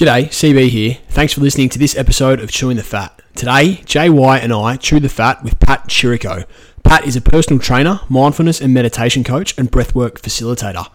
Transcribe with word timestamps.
G'day, 0.00 0.28
CB 0.28 0.70
here. 0.70 0.96
Thanks 1.10 1.34
for 1.34 1.42
listening 1.42 1.68
to 1.68 1.78
this 1.78 1.94
episode 1.94 2.40
of 2.40 2.50
Chewing 2.50 2.78
the 2.78 2.82
Fat. 2.82 3.20
Today, 3.34 3.82
JY 3.84 4.42
and 4.42 4.50
I 4.50 4.76
chew 4.76 4.98
the 4.98 5.10
fat 5.10 5.44
with 5.44 5.60
Pat 5.60 5.88
Chirico. 5.88 6.46
Pat 6.82 7.04
is 7.04 7.16
a 7.16 7.20
personal 7.20 7.60
trainer, 7.60 8.00
mindfulness 8.08 8.62
and 8.62 8.72
meditation 8.72 9.22
coach, 9.22 9.52
and 9.58 9.70
breathwork 9.70 10.12
facilitator. 10.12 10.86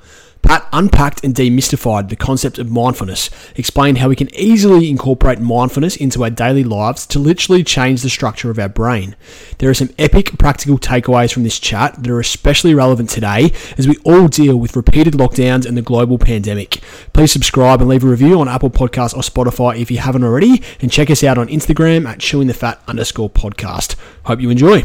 Pat 0.46 0.68
unpacked 0.72 1.24
and 1.24 1.34
demystified 1.34 2.10
the 2.10 2.16
concept 2.16 2.60
of 2.60 2.70
mindfulness, 2.70 3.32
explained 3.56 3.98
how 3.98 4.10
we 4.10 4.16
can 4.16 4.34
easily 4.36 4.92
incorporate 4.92 5.40
mindfulness 5.40 5.96
into 5.96 6.24
our 6.24 6.30
daily 6.30 6.64
lives 6.64 7.08
to 7.08 7.18
literally 7.18 7.64
change 7.64 8.04
the 8.04 8.12
structure 8.12 8.52
of 8.52 8.60
our 8.60 8.70
brain. 8.70 9.16
There 9.58 9.72
are 9.72 9.74
some 9.74 9.90
epic 9.98 10.38
practical 10.38 10.78
takeaways 10.78 11.34
from 11.34 11.42
this 11.42 11.58
chat 11.58 11.96
that 12.04 12.12
are 12.12 12.20
especially 12.20 12.76
relevant 12.76 13.10
today 13.10 13.54
as 13.76 13.88
we 13.88 13.98
all 14.06 14.28
deal 14.28 14.58
with 14.58 14.76
repeated 14.76 15.16
lockdowns 15.16 15.66
and 15.66 15.76
the 15.76 15.82
global 15.82 16.20
pandemic. 16.20 16.80
Please 17.12 17.32
subscribe 17.32 17.82
and 17.82 17.90
leave 17.90 18.04
a 18.04 18.08
review 18.08 18.40
on 18.40 18.48
Apple 18.48 18.70
Podcasts 18.70 19.16
or 19.16 19.22
Spotify 19.22 19.80
if 19.80 19.90
you 19.90 19.98
haven't 19.98 20.24
already, 20.24 20.62
and 20.80 20.92
check 20.92 21.10
us 21.10 21.24
out 21.24 21.40
on 21.40 21.48
Instagram 21.48 22.06
at 22.06 22.20
chewingthefat 22.20 22.78
underscore 22.88 23.32
podcast. 23.32 23.96
Hope 24.26 24.40
you 24.40 24.52
enjoy. 24.52 24.84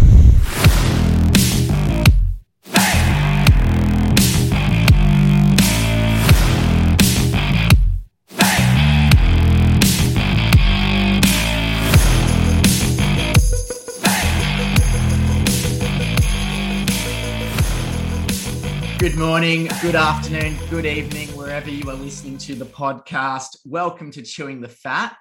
Good 19.01 19.17
morning, 19.17 19.67
good 19.81 19.95
afternoon, 19.95 20.59
good 20.69 20.85
evening, 20.85 21.29
wherever 21.29 21.71
you 21.71 21.89
are 21.89 21.97
listening 21.97 22.37
to 22.37 22.55
the 22.55 22.67
podcast. 22.67 23.57
Welcome 23.65 24.11
to 24.11 24.21
Chewing 24.21 24.61
the 24.61 24.69
Fat. 24.69 25.17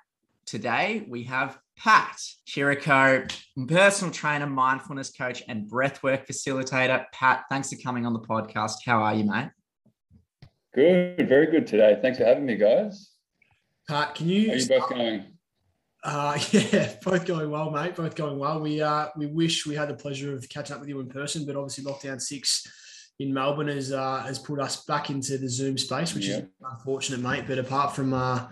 Today 0.46 1.06
we 1.08 1.24
have 1.24 1.58
Pat 1.78 2.20
Chirico, 2.46 3.34
personal 3.70 4.14
trainer, 4.14 4.48
mindfulness 4.48 5.12
coach, 5.12 5.44
and 5.48 5.72
breathwork 5.72 6.28
facilitator. 6.28 7.06
Pat, 7.14 7.46
thanks 7.50 7.72
for 7.72 7.82
coming 7.82 8.06
on 8.06 8.12
the 8.12 8.20
podcast. 8.20 8.80
How 8.86 9.02
are 9.02 9.14
you, 9.14 9.24
mate? 9.24 9.52
Good, 10.76 11.30
very 11.30 11.50
good 11.50 11.66
today. 11.66 11.98
Thanks 12.02 12.18
for 12.18 12.26
having 12.26 12.46
me, 12.46 12.58
guys. 12.58 13.12
Pat, 13.88 14.14
can 14.14 14.28
you? 14.28 14.48
How 14.48 14.56
are 14.56 14.58
you 14.58 14.68
both 14.68 14.90
going? 14.90 15.26
Uh, 16.04 16.38
yeah, 16.52 16.96
both 17.02 17.26
going 17.26 17.50
well, 17.50 17.72
mate. 17.72 17.96
Both 17.96 18.16
going 18.16 18.40
well. 18.40 18.60
We 18.60 18.82
uh, 18.82 19.08
we 19.16 19.28
wish 19.28 19.66
we 19.66 19.76
had 19.76 19.88
the 19.88 19.96
pleasure 19.96 20.36
of 20.36 20.50
catching 20.50 20.74
up 20.74 20.82
with 20.82 20.90
you 20.90 21.00
in 21.00 21.08
person, 21.08 21.46
but 21.46 21.56
obviously 21.56 21.86
lockdown 21.86 22.20
six 22.20 22.68
in 23.20 23.34
Melbourne 23.34 23.68
has 23.68 23.92
uh, 23.92 24.22
has 24.24 24.40
put 24.40 24.60
us 24.60 24.86
back 24.86 25.10
into 25.10 25.38
the 25.38 25.50
Zoom 25.50 25.78
space, 25.78 26.16
which 26.16 26.28
yeah. 26.28 26.38
is 26.38 26.44
unfortunate, 26.64 27.20
mate. 27.20 27.44
But 27.48 27.60
apart 27.60 27.96
from 27.96 28.14
uh, 28.14 28.48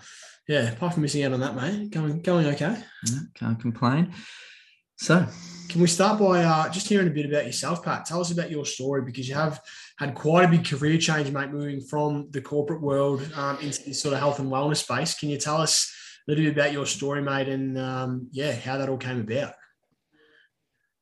yeah, 0.47 0.71
apart 0.71 0.93
from 0.93 1.03
missing 1.03 1.23
out 1.23 1.33
on 1.33 1.39
that, 1.39 1.55
mate, 1.55 1.89
going 1.89 2.21
going 2.21 2.47
okay. 2.47 2.77
Yeah, 3.05 3.19
can't 3.35 3.59
complain. 3.59 4.13
So, 4.99 5.25
can 5.69 5.81
we 5.81 5.87
start 5.87 6.19
by 6.19 6.43
uh, 6.43 6.69
just 6.69 6.89
hearing 6.89 7.07
a 7.07 7.11
bit 7.11 7.25
about 7.25 7.45
yourself, 7.45 7.83
Pat? 7.83 8.05
Tell 8.05 8.19
us 8.19 8.31
about 8.31 8.51
your 8.51 8.65
story 8.65 9.03
because 9.03 9.29
you 9.29 9.35
have 9.35 9.61
had 9.99 10.15
quite 10.15 10.45
a 10.45 10.47
big 10.47 10.65
career 10.65 10.97
change, 10.97 11.31
mate, 11.31 11.51
moving 11.51 11.81
from 11.81 12.27
the 12.31 12.41
corporate 12.41 12.81
world 12.81 13.27
um, 13.35 13.57
into 13.59 13.83
this 13.83 14.01
sort 14.01 14.13
of 14.13 14.19
health 14.19 14.39
and 14.39 14.51
wellness 14.51 14.77
space. 14.77 15.13
Can 15.13 15.29
you 15.29 15.37
tell 15.37 15.57
us 15.57 15.93
a 16.27 16.31
little 16.31 16.45
bit 16.45 16.53
about 16.53 16.73
your 16.73 16.85
story, 16.85 17.21
mate, 17.21 17.47
and 17.47 17.77
um, 17.77 18.27
yeah, 18.31 18.53
how 18.53 18.77
that 18.77 18.89
all 18.89 18.97
came 18.97 19.21
about? 19.21 19.53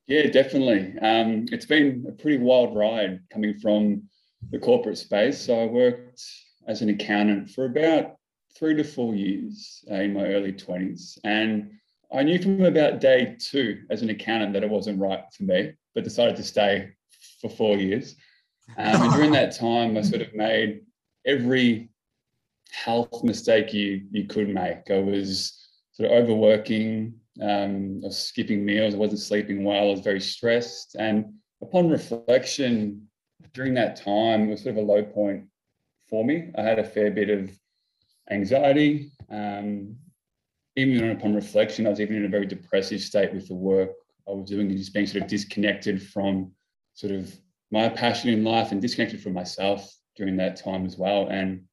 Yeah, 0.07 0.27
definitely. 0.27 0.93
Um, 1.01 1.45
it's 1.51 1.65
been 1.65 2.05
a 2.07 2.11
pretty 2.11 2.37
wild 2.37 2.75
ride 2.75 3.21
coming 3.31 3.57
from 3.59 4.03
the 4.51 4.59
corporate 4.59 4.97
space. 4.97 5.41
So 5.41 5.59
I 5.59 5.65
worked 5.65 6.21
as 6.67 6.81
an 6.81 6.89
accountant 6.89 7.49
for 7.49 7.65
about 7.65 8.17
three 8.57 8.75
to 8.75 8.83
four 8.83 9.15
years 9.15 9.83
uh, 9.91 9.95
in 9.95 10.13
my 10.13 10.25
early 10.25 10.53
20s. 10.53 11.17
And 11.23 11.71
I 12.13 12.23
knew 12.23 12.41
from 12.41 12.63
about 12.63 13.01
day 13.01 13.35
two 13.39 13.83
as 13.89 14.01
an 14.01 14.09
accountant 14.09 14.53
that 14.53 14.63
it 14.63 14.69
wasn't 14.69 14.99
right 14.99 15.23
for 15.35 15.43
me, 15.43 15.73
but 15.93 16.03
decided 16.03 16.35
to 16.37 16.43
stay 16.43 16.91
for 17.41 17.49
four 17.49 17.75
years. 17.77 18.15
Um, 18.77 19.01
and 19.03 19.13
during 19.13 19.31
that 19.31 19.55
time, 19.55 19.97
I 19.97 20.01
sort 20.01 20.21
of 20.21 20.33
made 20.33 20.81
every 21.25 21.89
health 22.71 23.23
mistake 23.23 23.73
you 23.73 24.05
you 24.11 24.25
could 24.25 24.49
make. 24.49 24.89
I 24.89 24.99
was 24.99 25.53
sort 25.93 26.11
of 26.11 26.23
overworking, 26.23 27.15
um, 27.41 28.01
I 28.03 28.07
was 28.07 28.17
skipping 28.17 28.65
meals. 28.65 28.93
I 28.93 28.97
wasn't 28.97 29.19
sleeping 29.19 29.63
well. 29.63 29.83
I 29.83 29.91
was 29.91 29.99
very 30.01 30.21
stressed. 30.21 30.95
And 30.95 31.33
upon 31.61 31.89
reflection, 31.89 33.07
during 33.53 33.73
that 33.75 33.95
time, 33.97 34.47
it 34.47 34.51
was 34.51 34.63
sort 34.63 34.77
of 34.77 34.83
a 34.83 34.87
low 34.87 35.03
point 35.03 35.45
for 36.09 36.23
me. 36.23 36.51
I 36.57 36.61
had 36.61 36.79
a 36.79 36.83
fair 36.83 37.11
bit 37.11 37.29
of 37.29 37.51
anxiety. 38.29 39.11
Um, 39.29 39.95
even 40.75 41.11
upon 41.11 41.33
reflection, 41.33 41.87
I 41.87 41.89
was 41.89 42.01
even 42.01 42.17
in 42.17 42.25
a 42.25 42.29
very 42.29 42.45
depressive 42.45 43.01
state 43.01 43.33
with 43.33 43.47
the 43.47 43.55
work 43.55 43.91
I 44.27 44.31
was 44.31 44.49
doing 44.49 44.69
and 44.69 44.77
just 44.77 44.93
being 44.93 45.07
sort 45.07 45.23
of 45.23 45.29
disconnected 45.29 46.01
from 46.01 46.51
sort 46.93 47.13
of 47.13 47.33
my 47.71 47.89
passion 47.89 48.29
in 48.29 48.43
life 48.43 48.71
and 48.71 48.81
disconnected 48.81 49.21
from 49.21 49.33
myself 49.33 49.93
during 50.15 50.37
that 50.37 50.55
time 50.55 50.85
as 50.85 50.97
well. 50.97 51.27
And 51.29 51.63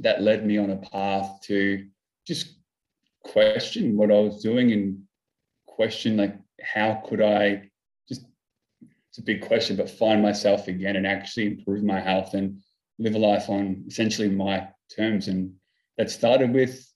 that 0.00 0.22
led 0.22 0.46
me 0.46 0.58
on 0.58 0.70
a 0.70 0.76
path 0.76 1.40
to 1.42 1.86
just 2.26 2.58
question 3.32 3.96
what 3.96 4.10
I 4.10 4.18
was 4.18 4.42
doing 4.42 4.72
and 4.72 5.02
question 5.66 6.16
like 6.16 6.36
how 6.62 7.02
could 7.06 7.20
I 7.20 7.70
just 8.08 8.22
it's 9.16 9.18
a 9.18 9.22
big 9.22 9.46
question, 9.46 9.76
but 9.76 9.88
find 9.88 10.20
myself 10.20 10.68
again 10.68 10.96
and 10.96 11.06
actually 11.06 11.46
improve 11.46 11.82
my 11.82 12.00
health 12.00 12.34
and 12.34 12.60
live 12.98 13.14
a 13.14 13.18
life 13.18 13.48
on 13.48 13.84
essentially 13.86 14.28
my 14.28 14.68
terms. 14.94 15.28
And 15.28 15.54
that 15.96 16.10
started 16.10 16.52
with 16.52 16.86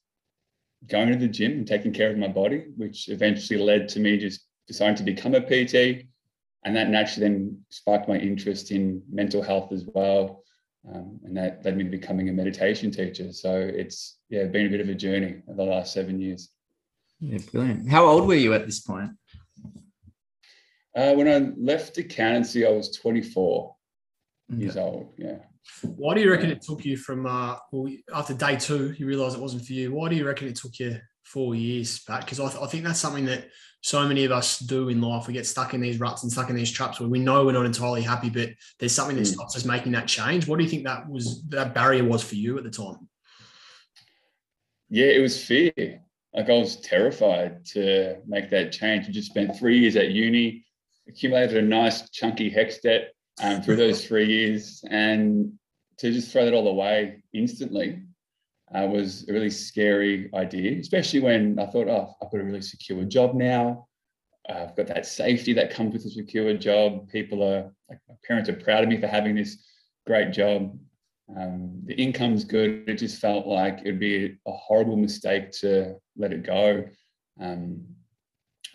going 0.86 1.08
to 1.08 1.16
the 1.16 1.28
gym 1.28 1.52
and 1.52 1.66
taking 1.66 1.92
care 1.92 2.10
of 2.10 2.18
my 2.18 2.28
body, 2.28 2.66
which 2.76 3.08
eventually 3.08 3.58
led 3.58 3.88
to 3.90 4.00
me 4.00 4.18
just 4.18 4.46
deciding 4.66 4.96
to 4.96 5.02
become 5.02 5.34
a 5.34 5.40
PT. 5.40 6.06
And 6.64 6.76
that 6.76 6.90
naturally 6.90 7.28
then 7.28 7.60
sparked 7.70 8.08
my 8.08 8.18
interest 8.18 8.70
in 8.70 9.02
mental 9.10 9.42
health 9.42 9.72
as 9.72 9.84
well. 9.86 10.42
Um, 10.88 11.20
and 11.24 11.36
that 11.36 11.64
led 11.64 11.76
me 11.76 11.84
to 11.84 11.90
becoming 11.90 12.28
a 12.28 12.32
meditation 12.32 12.90
teacher. 12.90 13.32
So 13.32 13.54
it's 13.54 14.18
yeah 14.30 14.44
been 14.44 14.66
a 14.66 14.70
bit 14.70 14.80
of 14.80 14.88
a 14.88 14.94
journey 14.94 15.42
over 15.48 15.56
the 15.56 15.70
last 15.70 15.92
seven 15.92 16.20
years. 16.20 16.50
Yeah, 17.20 17.38
brilliant. 17.52 17.90
How 17.90 18.06
old 18.06 18.26
were 18.26 18.34
you 18.34 18.54
at 18.54 18.64
this 18.64 18.80
point? 18.80 19.10
Uh, 20.96 21.12
when 21.12 21.28
I 21.28 21.52
left 21.56 21.98
accountancy, 21.98 22.66
I 22.66 22.70
was 22.70 22.96
24 22.96 23.76
okay. 24.52 24.60
years 24.60 24.76
old. 24.76 25.12
Yeah. 25.18 25.36
Why 25.82 26.14
do 26.14 26.22
you 26.22 26.30
reckon 26.30 26.50
it 26.50 26.62
took 26.62 26.84
you 26.84 26.96
from 26.96 27.26
uh, 27.26 27.56
well, 27.70 27.92
after 28.14 28.34
day 28.34 28.56
two, 28.56 28.94
you 28.98 29.06
realised 29.06 29.36
it 29.36 29.42
wasn't 29.42 29.66
for 29.66 29.72
you? 29.74 29.92
Why 29.92 30.08
do 30.08 30.16
you 30.16 30.26
reckon 30.26 30.48
it 30.48 30.56
took 30.56 30.78
you 30.78 30.98
four 31.22 31.54
years, 31.54 32.00
Pat? 32.00 32.24
Because 32.24 32.40
I, 32.40 32.48
th- 32.48 32.62
I 32.62 32.66
think 32.66 32.84
that's 32.84 32.98
something 32.98 33.26
that 33.26 33.48
so 33.82 34.06
many 34.06 34.24
of 34.24 34.32
us 34.32 34.58
do 34.58 34.88
in 34.88 35.00
life. 35.00 35.26
We 35.26 35.32
get 35.32 35.46
stuck 35.46 35.72
in 35.72 35.80
these 35.80 35.98
ruts 35.98 36.22
and 36.22 36.30
stuck 36.30 36.50
in 36.50 36.56
these 36.56 36.70
traps 36.70 37.00
where 37.00 37.08
we 37.08 37.18
know 37.18 37.46
we're 37.46 37.52
not 37.52 37.64
entirely 37.64 38.02
happy, 38.02 38.28
but 38.28 38.50
there's 38.78 38.92
something 38.92 39.16
that 39.16 39.22
mm. 39.22 39.32
stops 39.32 39.56
us 39.56 39.64
making 39.64 39.92
that 39.92 40.06
change. 40.06 40.46
What 40.46 40.58
do 40.58 40.64
you 40.64 40.70
think 40.70 40.84
that 40.84 41.08
was 41.08 41.42
that 41.48 41.74
barrier 41.74 42.04
was 42.04 42.22
for 42.22 42.34
you 42.34 42.58
at 42.58 42.64
the 42.64 42.70
time? 42.70 43.08
Yeah, 44.90 45.06
it 45.06 45.20
was 45.20 45.42
fear. 45.42 45.72
Like 46.34 46.48
I 46.48 46.52
was 46.52 46.76
terrified 46.76 47.64
to 47.66 48.16
make 48.26 48.50
that 48.50 48.72
change. 48.72 49.08
I 49.08 49.12
just 49.12 49.30
spent 49.30 49.56
three 49.56 49.78
years 49.78 49.96
at 49.96 50.10
uni, 50.10 50.64
accumulated 51.08 51.56
a 51.56 51.62
nice 51.62 52.08
chunky 52.10 52.50
HECS 52.50 52.82
debt 52.82 53.12
um, 53.42 53.62
through 53.62 53.76
those 53.76 54.04
three 54.06 54.26
years, 54.26 54.84
and 54.88 55.52
to 55.98 56.12
just 56.12 56.30
throw 56.30 56.44
that 56.44 56.54
all 56.54 56.68
away 56.68 57.22
instantly 57.32 58.02
uh, 58.74 58.86
was 58.86 59.28
a 59.28 59.32
really 59.32 59.50
scary 59.50 60.30
idea, 60.34 60.78
especially 60.78 61.20
when 61.20 61.58
I 61.58 61.66
thought, 61.66 61.88
oh, 61.88 62.14
I've 62.22 62.30
got 62.30 62.40
a 62.40 62.44
really 62.44 62.62
secure 62.62 63.04
job 63.04 63.34
now. 63.34 63.88
Uh, 64.48 64.66
I've 64.68 64.76
got 64.76 64.86
that 64.88 65.06
safety 65.06 65.52
that 65.54 65.72
comes 65.72 65.92
with 65.92 66.04
a 66.06 66.10
secure 66.10 66.54
job. 66.54 67.08
People 67.10 67.42
are, 67.42 67.72
like, 67.88 67.98
my 68.08 68.14
parents 68.26 68.48
are 68.48 68.54
proud 68.54 68.82
of 68.82 68.88
me 68.88 69.00
for 69.00 69.06
having 69.06 69.34
this 69.34 69.64
great 70.06 70.32
job. 70.32 70.78
Um, 71.36 71.80
the 71.84 71.94
income's 71.94 72.44
good. 72.44 72.88
It 72.88 72.94
just 72.94 73.20
felt 73.20 73.46
like 73.46 73.80
it'd 73.80 74.00
be 74.00 74.36
a 74.46 74.52
horrible 74.52 74.96
mistake 74.96 75.52
to 75.60 75.96
let 76.16 76.32
it 76.32 76.44
go. 76.44 76.84
Um, 77.40 77.84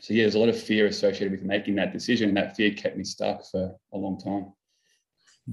so 0.01 0.13
yeah, 0.13 0.24
there's 0.24 0.36
a 0.36 0.39
lot 0.39 0.50
of 0.50 0.62
fear 0.62 0.88
associated 0.88 1.31
with 1.31 1.44
making 1.44 1.75
that 1.75 1.94
decision, 1.94 2.30
and 2.30 2.38
that 2.38 2.56
fear 2.56 2.71
kept 2.71 2.98
me 2.98 3.03
stuck 3.03 3.45
for 3.50 3.75
a 3.94 3.98
long 3.98 4.19
time. 4.19 4.53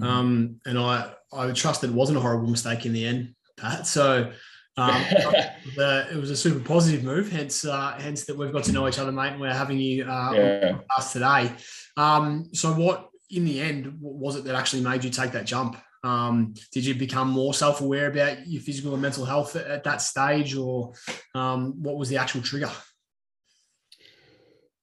Um, 0.00 0.60
and 0.66 0.78
I, 0.78 1.12
I 1.32 1.50
trust 1.52 1.80
that 1.80 1.90
it 1.90 1.94
wasn't 1.94 2.18
a 2.18 2.20
horrible 2.20 2.48
mistake 2.48 2.86
in 2.86 2.92
the 2.92 3.06
end. 3.06 3.34
Pat. 3.56 3.86
So 3.86 4.32
um, 4.76 5.04
the, 5.76 6.08
it 6.12 6.16
was 6.16 6.30
a 6.30 6.36
super 6.36 6.60
positive 6.60 7.04
move. 7.04 7.30
Hence, 7.30 7.64
uh, 7.64 7.96
hence 7.98 8.24
that 8.24 8.36
we've 8.36 8.52
got 8.52 8.64
to 8.64 8.72
know 8.72 8.88
each 8.88 8.98
other, 8.98 9.12
mate, 9.12 9.32
and 9.32 9.40
we're 9.40 9.52
having 9.52 9.78
you 9.78 10.04
uh, 10.04 10.32
yeah. 10.32 10.78
us 10.96 11.12
today. 11.12 11.52
Um, 11.96 12.48
so, 12.52 12.72
what 12.72 13.10
in 13.30 13.44
the 13.44 13.60
end 13.60 13.98
was 14.00 14.36
it 14.36 14.44
that 14.44 14.54
actually 14.54 14.82
made 14.82 15.04
you 15.04 15.10
take 15.10 15.32
that 15.32 15.44
jump? 15.44 15.76
Um, 16.04 16.54
did 16.72 16.84
you 16.84 16.94
become 16.94 17.28
more 17.28 17.54
self-aware 17.54 18.08
about 18.08 18.46
your 18.46 18.60
physical 18.60 18.92
and 18.92 19.02
mental 19.02 19.24
health 19.24 19.54
at, 19.56 19.66
at 19.66 19.84
that 19.84 20.02
stage, 20.02 20.56
or 20.56 20.94
um, 21.34 21.82
what 21.82 21.96
was 21.96 22.08
the 22.08 22.16
actual 22.16 22.42
trigger? 22.42 22.70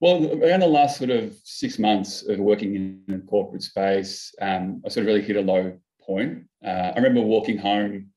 Well, 0.02 0.42
around 0.42 0.62
the 0.62 0.68
last 0.68 0.98
sort 0.98 1.10
of 1.10 1.36
six 1.44 1.78
months 1.78 2.24
of 2.24 2.40
working 2.40 2.76
in 2.76 3.02
the 3.08 3.18
corporate 3.20 3.64
space, 3.64 4.34
um, 4.40 4.82
I 4.86 4.90
sort 4.90 5.04
of 5.04 5.08
really 5.08 5.22
hit 5.22 5.36
a 5.36 5.42
low 5.42 5.78
point. 6.00 6.46
Uh, 6.64 6.92
I 6.94 6.96
remember 6.96 7.20
walking 7.22 7.58
home 7.58 8.12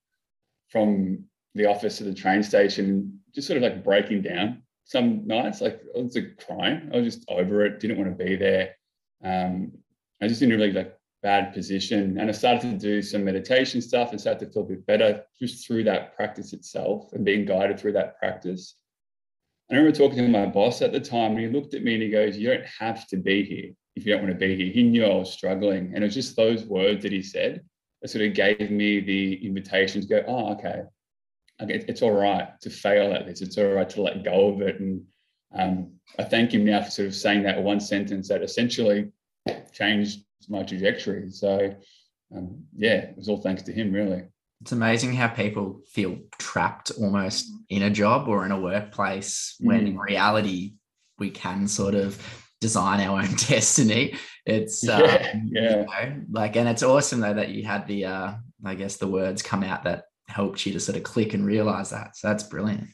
from 0.72 1.24
the 1.54 1.66
office 1.66 1.98
to 1.98 2.04
the 2.04 2.14
train 2.14 2.42
station, 2.42 3.20
just 3.34 3.46
sort 3.46 3.58
of 3.58 3.62
like 3.62 3.84
breaking 3.84 4.22
down. 4.22 4.62
Some 4.84 5.26
nights, 5.26 5.60
like 5.60 5.80
I 5.96 6.00
was 6.00 6.16
like 6.16 6.42
crying. 6.44 6.90
I 6.92 6.96
was 6.96 7.14
just 7.14 7.28
over 7.28 7.64
it. 7.64 7.78
Didn't 7.78 7.98
want 7.98 8.16
to 8.16 8.24
be 8.24 8.36
there. 8.36 8.74
Um, 9.22 9.72
I 10.20 10.28
just 10.28 10.42
in 10.42 10.50
a 10.50 10.56
really 10.56 10.72
like 10.72 10.96
bad 11.22 11.52
position, 11.52 12.18
and 12.18 12.28
I 12.28 12.32
started 12.32 12.72
to 12.72 12.78
do 12.78 13.02
some 13.02 13.24
meditation 13.24 13.80
stuff 13.80 14.10
and 14.10 14.20
started 14.20 14.46
to 14.46 14.52
feel 14.52 14.62
a 14.62 14.66
bit 14.66 14.86
better 14.86 15.22
just 15.38 15.66
through 15.66 15.84
that 15.84 16.16
practice 16.16 16.52
itself 16.52 17.12
and 17.12 17.24
being 17.24 17.44
guided 17.44 17.78
through 17.78 17.92
that 17.92 18.18
practice. 18.18 18.76
I 19.70 19.76
remember 19.76 19.96
talking 19.96 20.18
to 20.18 20.28
my 20.28 20.46
boss 20.46 20.82
at 20.82 20.92
the 20.92 21.00
time, 21.00 21.32
and 21.32 21.40
he 21.40 21.48
looked 21.48 21.74
at 21.74 21.84
me 21.84 21.94
and 21.94 22.02
he 22.02 22.10
goes, 22.10 22.36
"You 22.36 22.48
don't 22.48 22.66
have 22.80 23.06
to 23.08 23.16
be 23.16 23.44
here 23.44 23.72
if 23.94 24.04
you 24.04 24.12
don't 24.12 24.24
want 24.24 24.38
to 24.38 24.46
be 24.46 24.56
here." 24.56 24.72
He 24.72 24.82
knew 24.82 25.04
I 25.04 25.14
was 25.14 25.32
struggling, 25.32 25.92
and 25.94 25.98
it 25.98 26.08
was 26.08 26.14
just 26.14 26.34
those 26.34 26.64
words 26.64 27.02
that 27.02 27.12
he 27.12 27.22
said 27.22 27.62
that 28.02 28.08
sort 28.08 28.24
of 28.24 28.34
gave 28.34 28.70
me 28.70 29.00
the 29.00 29.46
invitation 29.46 30.00
to 30.00 30.06
go, 30.06 30.22
"Oh, 30.26 30.52
okay, 30.52 30.82
okay, 31.62 31.84
it's 31.88 32.02
all 32.02 32.10
right 32.12 32.48
to 32.60 32.70
fail 32.70 33.14
at 33.14 33.26
this. 33.26 33.40
It's 33.40 33.56
all 33.56 33.66
right 33.66 33.88
to 33.90 34.02
let 34.02 34.24
go 34.24 34.52
of 34.52 34.60
it." 34.60 34.80
And 34.80 35.04
um, 35.54 35.92
I 36.18 36.24
thank 36.24 36.52
him 36.52 36.64
now 36.64 36.82
for 36.82 36.90
sort 36.90 37.08
of 37.08 37.14
saying 37.14 37.44
that 37.44 37.62
one 37.62 37.80
sentence 37.80 38.28
that 38.28 38.42
essentially 38.42 39.10
changed 39.72 40.24
my 40.48 40.62
trajectory. 40.62 41.30
So, 41.30 41.74
um, 42.34 42.64
yeah, 42.76 42.96
it 42.96 43.16
was 43.16 43.28
all 43.28 43.40
thanks 43.40 43.62
to 43.64 43.72
him, 43.72 43.92
really. 43.92 44.24
It's 44.60 44.72
amazing 44.72 45.14
how 45.14 45.28
people 45.28 45.80
feel 45.88 46.18
trapped 46.38 46.92
almost 47.00 47.50
in 47.68 47.82
a 47.82 47.90
job 47.90 48.28
or 48.28 48.44
in 48.46 48.52
a 48.52 48.60
workplace 48.60 49.56
when 49.58 49.86
in 49.88 49.98
reality 49.98 50.74
we 51.18 51.30
can 51.30 51.66
sort 51.66 51.94
of 51.94 52.41
design 52.62 53.00
our 53.00 53.20
own 53.20 53.34
destiny. 53.48 54.14
It's 54.46 54.82
Yeah, 54.82 54.94
um, 55.34 55.50
yeah. 55.52 55.62
you 55.70 55.86
know, 55.86 56.22
like, 56.30 56.56
and 56.56 56.68
it's 56.68 56.82
awesome 56.82 57.20
though 57.20 57.34
that 57.34 57.50
you 57.50 57.64
had 57.64 57.86
the, 57.86 58.06
uh, 58.06 58.34
I 58.64 58.74
guess 58.74 58.96
the 58.96 59.08
words 59.08 59.42
come 59.42 59.62
out 59.62 59.84
that 59.84 60.04
helped 60.28 60.64
you 60.64 60.72
to 60.72 60.80
sort 60.80 60.96
of 60.96 61.02
click 61.02 61.34
and 61.34 61.44
realize 61.44 61.90
that. 61.90 62.16
So 62.16 62.28
that's 62.28 62.44
brilliant. 62.44 62.88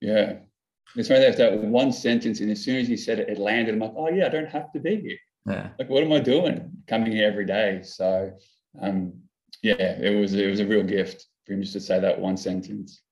Yeah. 0.00 0.38
It's 0.96 1.08
funny 1.08 1.20
that 1.20 1.36
that 1.36 1.58
one 1.62 1.92
sentence, 1.92 2.40
and 2.40 2.50
as 2.50 2.64
soon 2.64 2.76
as 2.76 2.88
you 2.88 2.96
said 2.96 3.18
it, 3.18 3.28
it 3.28 3.38
landed. 3.38 3.74
I'm 3.74 3.80
like, 3.80 3.92
oh 3.96 4.08
yeah, 4.08 4.26
I 4.26 4.30
don't 4.30 4.48
have 4.48 4.72
to 4.72 4.80
be 4.80 4.96
here. 4.96 5.18
Yeah. 5.46 5.68
Like, 5.78 5.90
what 5.90 6.02
am 6.02 6.12
I 6.12 6.20
doing 6.20 6.70
coming 6.88 7.12
here 7.12 7.28
every 7.28 7.44
day? 7.44 7.82
So, 7.82 8.32
um, 8.80 9.12
yeah, 9.62 9.74
it 9.74 10.18
was 10.18 10.32
it 10.32 10.48
was 10.48 10.60
a 10.60 10.66
real 10.66 10.82
gift 10.82 11.26
for 11.44 11.52
him 11.52 11.60
just 11.60 11.74
to 11.74 11.80
say 11.80 12.00
that 12.00 12.18
one 12.18 12.38
sentence. 12.38 13.02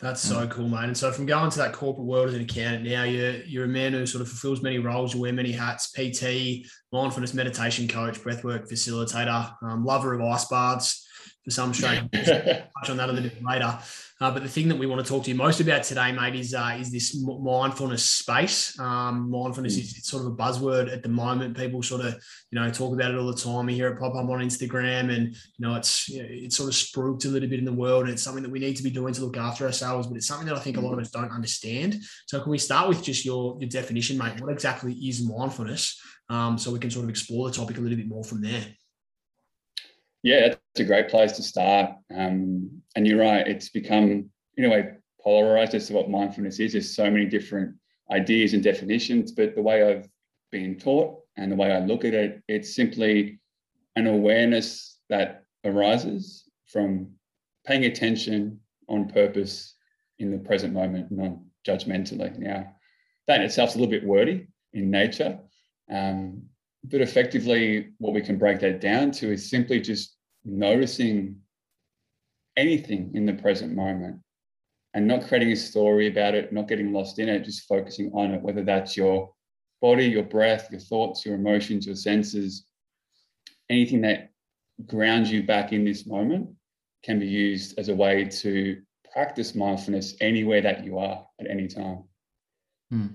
That's 0.00 0.22
so 0.22 0.46
cool, 0.48 0.68
mate. 0.68 0.84
And 0.84 0.96
so 0.96 1.12
from 1.12 1.26
going 1.26 1.50
to 1.50 1.58
that 1.58 1.74
corporate 1.74 2.06
world 2.06 2.28
as 2.28 2.34
an 2.34 2.40
accountant, 2.40 2.84
now 2.84 3.04
you're 3.04 3.42
you're 3.44 3.64
a 3.64 3.68
man 3.68 3.92
who 3.92 4.06
sort 4.06 4.22
of 4.22 4.28
fulfills 4.28 4.62
many 4.62 4.78
roles. 4.78 5.14
You 5.14 5.20
wear 5.20 5.32
many 5.32 5.52
hats: 5.52 5.90
PT, 5.92 6.66
mindfulness 6.90 7.34
meditation 7.34 7.86
coach, 7.86 8.18
breathwork 8.18 8.70
facilitator, 8.70 9.54
um, 9.62 9.84
lover 9.84 10.14
of 10.14 10.22
ice 10.22 10.46
baths. 10.46 11.06
For 11.44 11.50
some 11.50 11.74
strange, 11.74 12.10
touch 12.12 12.90
on 12.90 12.96
that 12.96 13.08
a 13.10 13.12
little 13.12 13.28
bit 13.28 13.44
later. 13.44 13.78
Uh, 14.22 14.30
but 14.30 14.42
the 14.42 14.48
thing 14.48 14.68
that 14.68 14.76
we 14.76 14.84
want 14.84 15.04
to 15.04 15.10
talk 15.10 15.24
to 15.24 15.30
you 15.30 15.34
most 15.34 15.60
about 15.60 15.82
today, 15.82 16.12
mate, 16.12 16.34
is 16.34 16.52
uh, 16.52 16.76
is 16.78 16.92
this 16.92 17.16
mindfulness 17.24 18.04
space. 18.04 18.78
Um, 18.78 19.30
mindfulness 19.30 19.78
is 19.78 19.96
it's 19.96 20.10
sort 20.10 20.26
of 20.26 20.32
a 20.32 20.36
buzzword 20.36 20.92
at 20.92 21.02
the 21.02 21.08
moment. 21.08 21.56
People 21.56 21.82
sort 21.82 22.04
of 22.04 22.22
you 22.50 22.60
know 22.60 22.70
talk 22.70 22.92
about 22.92 23.12
it 23.12 23.16
all 23.16 23.26
the 23.26 23.34
time. 23.34 23.64
We 23.64 23.74
hear 23.74 23.88
it 23.88 23.98
pop 23.98 24.14
up 24.14 24.28
on 24.28 24.40
Instagram, 24.40 25.10
and 25.10 25.28
you 25.28 25.60
know 25.66 25.74
it's 25.74 26.06
you 26.10 26.22
know, 26.22 26.28
it's 26.30 26.56
sort 26.56 26.68
of 26.68 26.74
spruiked 26.74 27.24
a 27.24 27.28
little 27.28 27.48
bit 27.48 27.60
in 27.60 27.64
the 27.64 27.72
world. 27.72 28.04
And 28.04 28.12
it's 28.12 28.22
something 28.22 28.42
that 28.42 28.52
we 28.52 28.58
need 28.58 28.76
to 28.76 28.82
be 28.82 28.90
doing 28.90 29.14
to 29.14 29.22
look 29.22 29.38
after 29.38 29.64
ourselves. 29.64 30.06
But 30.06 30.18
it's 30.18 30.26
something 30.26 30.48
that 30.48 30.56
I 30.56 30.60
think 30.60 30.76
a 30.76 30.80
lot 30.80 30.92
of 30.92 30.98
us 30.98 31.10
don't 31.10 31.32
understand. 31.32 31.96
So 32.26 32.42
can 32.42 32.50
we 32.50 32.58
start 32.58 32.90
with 32.90 33.02
just 33.02 33.24
your 33.24 33.56
your 33.58 33.70
definition, 33.70 34.18
mate? 34.18 34.38
What 34.38 34.52
exactly 34.52 34.92
is 34.92 35.26
mindfulness? 35.26 35.98
Um, 36.28 36.58
so 36.58 36.70
we 36.70 36.78
can 36.78 36.90
sort 36.90 37.04
of 37.04 37.10
explore 37.10 37.48
the 37.48 37.56
topic 37.56 37.78
a 37.78 37.80
little 37.80 37.96
bit 37.96 38.06
more 38.06 38.22
from 38.22 38.42
there. 38.42 38.66
Yeah, 40.22 40.48
that's 40.48 40.80
a 40.80 40.84
great 40.84 41.08
place 41.08 41.32
to 41.32 41.42
start. 41.42 41.92
Um, 42.14 42.82
and 42.94 43.06
you're 43.06 43.20
right; 43.20 43.46
it's 43.46 43.70
become 43.70 44.30
in 44.56 44.64
a 44.64 44.68
way 44.68 44.90
polarized 45.22 45.74
as 45.74 45.86
to 45.88 45.94
what 45.94 46.10
mindfulness 46.10 46.60
is. 46.60 46.72
There's 46.72 46.94
so 46.94 47.10
many 47.10 47.26
different 47.26 47.76
ideas 48.10 48.54
and 48.54 48.62
definitions, 48.62 49.32
but 49.32 49.54
the 49.54 49.62
way 49.62 49.82
I've 49.82 50.08
been 50.50 50.78
taught 50.78 51.20
and 51.36 51.50
the 51.50 51.56
way 51.56 51.72
I 51.72 51.78
look 51.80 52.04
at 52.04 52.14
it, 52.14 52.42
it's 52.48 52.74
simply 52.74 53.40
an 53.96 54.06
awareness 54.06 54.98
that 55.08 55.44
arises 55.64 56.44
from 56.66 57.12
paying 57.66 57.84
attention 57.84 58.60
on 58.88 59.08
purpose 59.08 59.74
in 60.18 60.30
the 60.30 60.38
present 60.38 60.74
moment, 60.74 61.10
non 61.10 61.46
judgmentally. 61.66 62.36
Now, 62.38 62.74
that 63.26 63.40
in 63.40 63.46
itself 63.46 63.70
is 63.70 63.76
a 63.76 63.78
little 63.78 63.90
bit 63.90 64.04
wordy 64.04 64.48
in 64.72 64.90
nature. 64.90 65.38
Um, 65.90 66.42
but 66.84 67.00
effectively, 67.00 67.90
what 67.98 68.14
we 68.14 68.22
can 68.22 68.38
break 68.38 68.60
that 68.60 68.80
down 68.80 69.10
to 69.12 69.32
is 69.32 69.50
simply 69.50 69.80
just 69.80 70.16
noticing 70.44 71.36
anything 72.56 73.10
in 73.14 73.26
the 73.26 73.34
present 73.34 73.74
moment 73.74 74.16
and 74.94 75.06
not 75.06 75.26
creating 75.26 75.52
a 75.52 75.56
story 75.56 76.08
about 76.08 76.34
it, 76.34 76.52
not 76.52 76.68
getting 76.68 76.92
lost 76.92 77.18
in 77.18 77.28
it, 77.28 77.44
just 77.44 77.68
focusing 77.68 78.10
on 78.14 78.32
it, 78.32 78.42
whether 78.42 78.64
that's 78.64 78.96
your 78.96 79.32
body, 79.80 80.06
your 80.06 80.22
breath, 80.22 80.68
your 80.70 80.80
thoughts, 80.80 81.24
your 81.24 81.36
emotions, 81.36 81.86
your 81.86 81.94
senses, 81.94 82.66
anything 83.68 84.00
that 84.00 84.30
grounds 84.86 85.30
you 85.30 85.42
back 85.42 85.72
in 85.72 85.84
this 85.84 86.06
moment 86.06 86.48
can 87.04 87.18
be 87.18 87.26
used 87.26 87.78
as 87.78 87.88
a 87.88 87.94
way 87.94 88.24
to 88.24 88.80
practice 89.12 89.54
mindfulness 89.54 90.16
anywhere 90.20 90.60
that 90.60 90.84
you 90.84 90.98
are 90.98 91.26
at 91.40 91.48
any 91.48 91.66
time. 91.66 92.04
Hmm. 92.90 93.06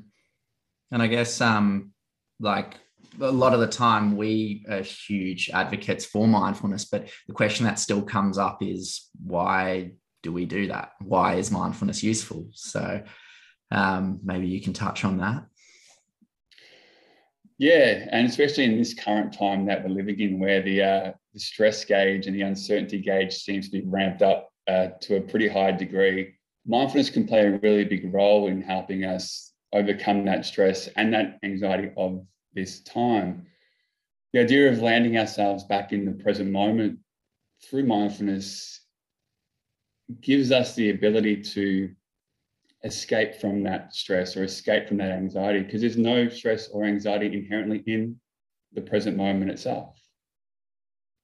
And 0.91 1.01
I 1.01 1.07
guess 1.07 1.41
um 1.41 1.91
like 2.39 2.75
a 3.19 3.31
lot 3.31 3.53
of 3.53 3.59
the 3.59 3.67
time 3.67 4.17
we 4.17 4.65
are 4.69 4.81
huge 4.81 5.49
advocates 5.49 6.05
for 6.05 6.27
mindfulness, 6.27 6.85
but 6.85 7.09
the 7.27 7.33
question 7.33 7.65
that 7.65 7.79
still 7.79 8.01
comes 8.01 8.37
up 8.37 8.61
is 8.61 9.09
why 9.23 9.91
do 10.23 10.31
we 10.31 10.45
do 10.45 10.67
that? 10.67 10.91
Why 11.01 11.35
is 11.35 11.51
mindfulness 11.51 12.03
useful? 12.03 12.47
So 12.53 13.03
um, 13.71 14.19
maybe 14.23 14.47
you 14.47 14.61
can 14.61 14.73
touch 14.73 15.05
on 15.05 15.17
that. 15.19 15.45
Yeah, 17.57 18.07
and 18.11 18.27
especially 18.27 18.65
in 18.65 18.77
this 18.77 18.93
current 18.93 19.37
time 19.37 19.65
that 19.67 19.83
we're 19.83 19.89
living 19.89 20.19
in, 20.19 20.39
where 20.39 20.61
the 20.61 20.81
uh, 20.81 21.11
the 21.33 21.39
stress 21.39 21.85
gauge 21.85 22.27
and 22.27 22.35
the 22.35 22.41
uncertainty 22.41 22.99
gauge 22.99 23.33
seems 23.33 23.69
to 23.69 23.81
be 23.81 23.87
ramped 23.87 24.21
up 24.21 24.49
uh, 24.67 24.87
to 25.01 25.17
a 25.17 25.21
pretty 25.21 25.47
high 25.47 25.71
degree, 25.71 26.33
mindfulness 26.65 27.09
can 27.09 27.27
play 27.27 27.45
a 27.45 27.59
really 27.59 27.85
big 27.85 28.13
role 28.13 28.47
in 28.47 28.61
helping 28.61 29.05
us 29.05 29.53
overcome 29.73 30.25
that 30.25 30.45
stress 30.45 30.87
and 30.95 31.13
that 31.13 31.37
anxiety 31.43 31.91
of 31.97 32.25
this 32.55 32.79
time. 32.81 33.45
The 34.33 34.39
idea 34.39 34.71
of 34.71 34.81
landing 34.81 35.17
ourselves 35.17 35.63
back 35.63 35.93
in 35.93 36.05
the 36.05 36.23
present 36.23 36.51
moment 36.51 36.99
through 37.63 37.85
mindfulness 37.85 38.81
gives 40.21 40.51
us 40.51 40.75
the 40.75 40.89
ability 40.89 41.41
to 41.41 41.89
escape 42.83 43.35
from 43.35 43.63
that 43.63 43.93
stress 43.93 44.37
or 44.37 44.43
escape 44.43 44.87
from 44.87 44.97
that 44.97 45.11
anxiety 45.11 45.63
because 45.63 45.81
there's 45.81 45.97
no 45.97 46.29
stress 46.29 46.67
or 46.69 46.85
anxiety 46.85 47.25
inherently 47.25 47.83
in 47.87 48.19
the 48.73 48.81
present 48.81 49.17
moment 49.17 49.49
itself. 49.49 49.99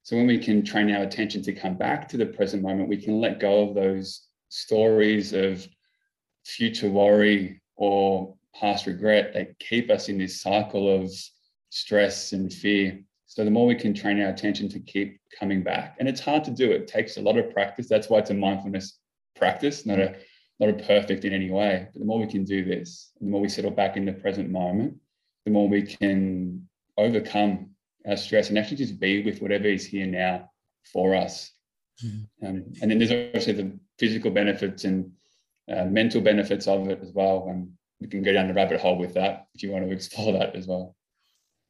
So 0.03 0.15
when 0.15 0.25
we 0.25 0.39
can 0.39 0.63
train 0.63 0.89
our 0.91 1.03
attention 1.03 1.44
to 1.44 1.53
come 1.53 1.77
back 1.77 2.08
to 2.10 2.17
the 2.17 2.25
present 2.25 2.63
moment, 2.63 2.89
we 2.89 2.98
can 2.98 3.20
let 3.20 3.39
go 3.39 3.70
of 3.70 3.75
those 3.75 4.27
stories 4.50 5.34
of 5.34 5.67
future 6.44 6.89
worry 6.89 7.62
or 7.75 8.36
past 8.55 8.86
regret 8.86 9.34
that 9.34 9.58
keep 9.60 9.89
us 9.89 10.10
in 10.10 10.17
this 10.17 10.41
cycle 10.41 10.89
of 10.93 11.12
stress 11.70 12.34
and 12.34 12.53
fear. 12.53 13.00
So 13.25 13.46
the 13.46 13.51
more 13.51 13.65
we 13.65 13.75
can 13.75 13.93
train 13.93 14.22
our 14.22 14.29
attention 14.29 14.67
to 14.70 14.79
keep 14.79 15.20
coming 15.39 15.63
back, 15.63 15.96
and 16.00 16.10
it's 16.10 16.20
hard 16.20 16.43
to 16.43 16.51
do. 16.51 16.72
It 16.72 16.88
takes 16.88 17.17
a 17.17 17.22
lot 17.22 17.38
of 17.38 17.53
practice. 17.53 17.88
That's 17.88 18.10
why 18.10 18.20
it's 18.20 18.29
a 18.29 18.34
mindfulness 18.34 19.00
practice, 19.36 19.86
not 19.86 20.00
a 20.00 20.15
not 20.60 20.70
a 20.70 20.74
perfect 20.74 21.25
in 21.25 21.34
any 21.34 21.50
way. 21.50 21.88
But 21.91 22.00
the 22.00 22.05
more 22.05 22.20
we 22.20 22.27
can 22.27 22.43
do 22.43 22.63
this, 22.63 23.12
the 23.20 23.27
more 23.27 23.41
we 23.41 23.50
settle 23.50 23.72
back 23.72 23.98
in 23.98 24.05
the 24.05 24.13
present 24.13 24.50
moment, 24.50 24.96
the 25.46 25.51
more 25.51 25.67
we 25.67 25.81
can 25.81 26.67
overcome 26.98 27.72
our 28.05 28.17
stress 28.17 28.50
and 28.50 28.60
actually 28.60 28.77
just 28.77 29.00
be 29.00 29.24
with 29.24 29.41
whatever 29.41 29.65
is 29.65 29.86
here 29.86 30.05
now 30.05 30.51
for 30.84 31.15
us. 31.15 31.51
Mhm. 32.03 32.27
Um, 32.43 32.74
and 32.81 32.91
then 32.91 32.98
there's 32.98 33.12
obviously 33.12 33.53
the 33.53 33.79
physical 33.98 34.31
benefits 34.31 34.84
and 34.84 35.12
uh, 35.72 35.86
mental 35.86 36.22
benefits 36.22 36.67
of 36.67 36.89
it 36.89 37.00
as 37.01 37.12
well. 37.13 37.48
And 37.50 37.72
we 38.01 38.08
can 38.08 38.24
go 38.24 38.34
down 38.34 38.48
the 38.48 38.53
rabbit 38.53 38.81
hole 38.81 38.98
with 38.98 39.13
that 39.13 39.46
if 39.53 39.63
you 39.63 39.72
want 39.72 39.86
to 39.86 39.91
explore 39.96 40.34
that 40.34 40.55
as 40.55 40.67
well. 40.67 40.96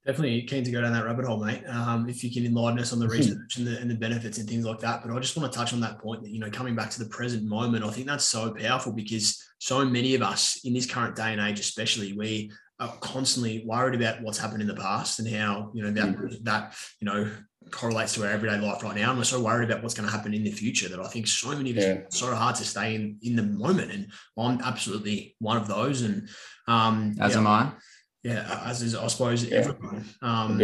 Definitely 0.05 0.41
keen 0.43 0.63
to 0.63 0.71
go 0.71 0.81
down 0.81 0.93
that 0.93 1.05
rabbit 1.05 1.25
hole, 1.25 1.43
mate. 1.43 1.63
Um, 1.67 2.09
if 2.09 2.23
you 2.23 2.31
can 2.31 2.43
enlighten 2.43 2.79
us 2.79 2.91
on 2.91 2.97
the 2.97 3.07
research 3.07 3.55
and 3.57 3.67
the, 3.67 3.77
and 3.77 3.91
the 3.91 3.95
benefits 3.95 4.39
and 4.39 4.49
things 4.49 4.65
like 4.65 4.79
that. 4.79 5.03
But 5.03 5.15
I 5.15 5.19
just 5.19 5.37
want 5.37 5.51
to 5.51 5.55
touch 5.55 5.73
on 5.73 5.79
that 5.81 5.99
point 5.99 6.23
that, 6.23 6.31
you 6.31 6.39
know, 6.39 6.49
coming 6.49 6.75
back 6.75 6.89
to 6.91 7.03
the 7.03 7.09
present 7.09 7.43
moment, 7.43 7.85
I 7.85 7.91
think 7.91 8.07
that's 8.07 8.25
so 8.25 8.51
powerful 8.51 8.93
because 8.93 9.39
so 9.59 9.85
many 9.85 10.15
of 10.15 10.23
us 10.23 10.61
in 10.63 10.73
this 10.73 10.87
current 10.87 11.15
day 11.15 11.33
and 11.33 11.41
age, 11.41 11.59
especially, 11.59 12.13
we 12.13 12.51
are 12.81 12.93
constantly 12.99 13.63
worried 13.65 13.95
about 13.99 14.21
what's 14.23 14.39
happened 14.39 14.61
in 14.61 14.67
the 14.67 14.75
past 14.75 15.19
and 15.19 15.27
how, 15.29 15.71
you 15.73 15.83
know, 15.83 15.91
that, 15.91 16.43
that, 16.43 16.73
you 16.99 17.05
know, 17.05 17.29
correlates 17.69 18.13
to 18.15 18.23
our 18.23 18.29
everyday 18.31 18.57
life 18.59 18.81
right 18.83 18.95
now. 18.95 19.11
And 19.11 19.19
we're 19.19 19.23
so 19.23 19.39
worried 19.41 19.69
about 19.69 19.83
what's 19.83 19.93
going 19.93 20.09
to 20.09 20.11
happen 20.11 20.33
in 20.33 20.43
the 20.43 20.51
future 20.51 20.89
that 20.89 20.99
I 20.99 21.07
think 21.07 21.27
so 21.27 21.49
many 21.55 21.71
of 21.71 21.77
us, 21.77 21.83
Yeah. 21.83 22.01
so 22.09 22.33
hard 22.33 22.55
to 22.55 22.65
stay 22.65 22.95
in, 22.95 23.17
in 23.21 23.35
the 23.35 23.43
moment. 23.43 23.91
And 23.91 24.07
I'm 24.37 24.59
absolutely 24.61 25.35
one 25.39 25.57
of 25.57 25.67
those. 25.67 26.01
And, 26.01 26.27
um, 26.67 27.15
As 27.21 27.33
yeah, 27.33 27.37
am 27.39 27.47
I. 27.47 27.71
yeah, 28.23 28.61
as 28.65 28.81
is, 28.81 28.95
I 28.95 29.07
suppose, 29.07 29.45
Yeah. 29.45 29.57
everyone. 29.59 30.05
Um. 30.21 30.59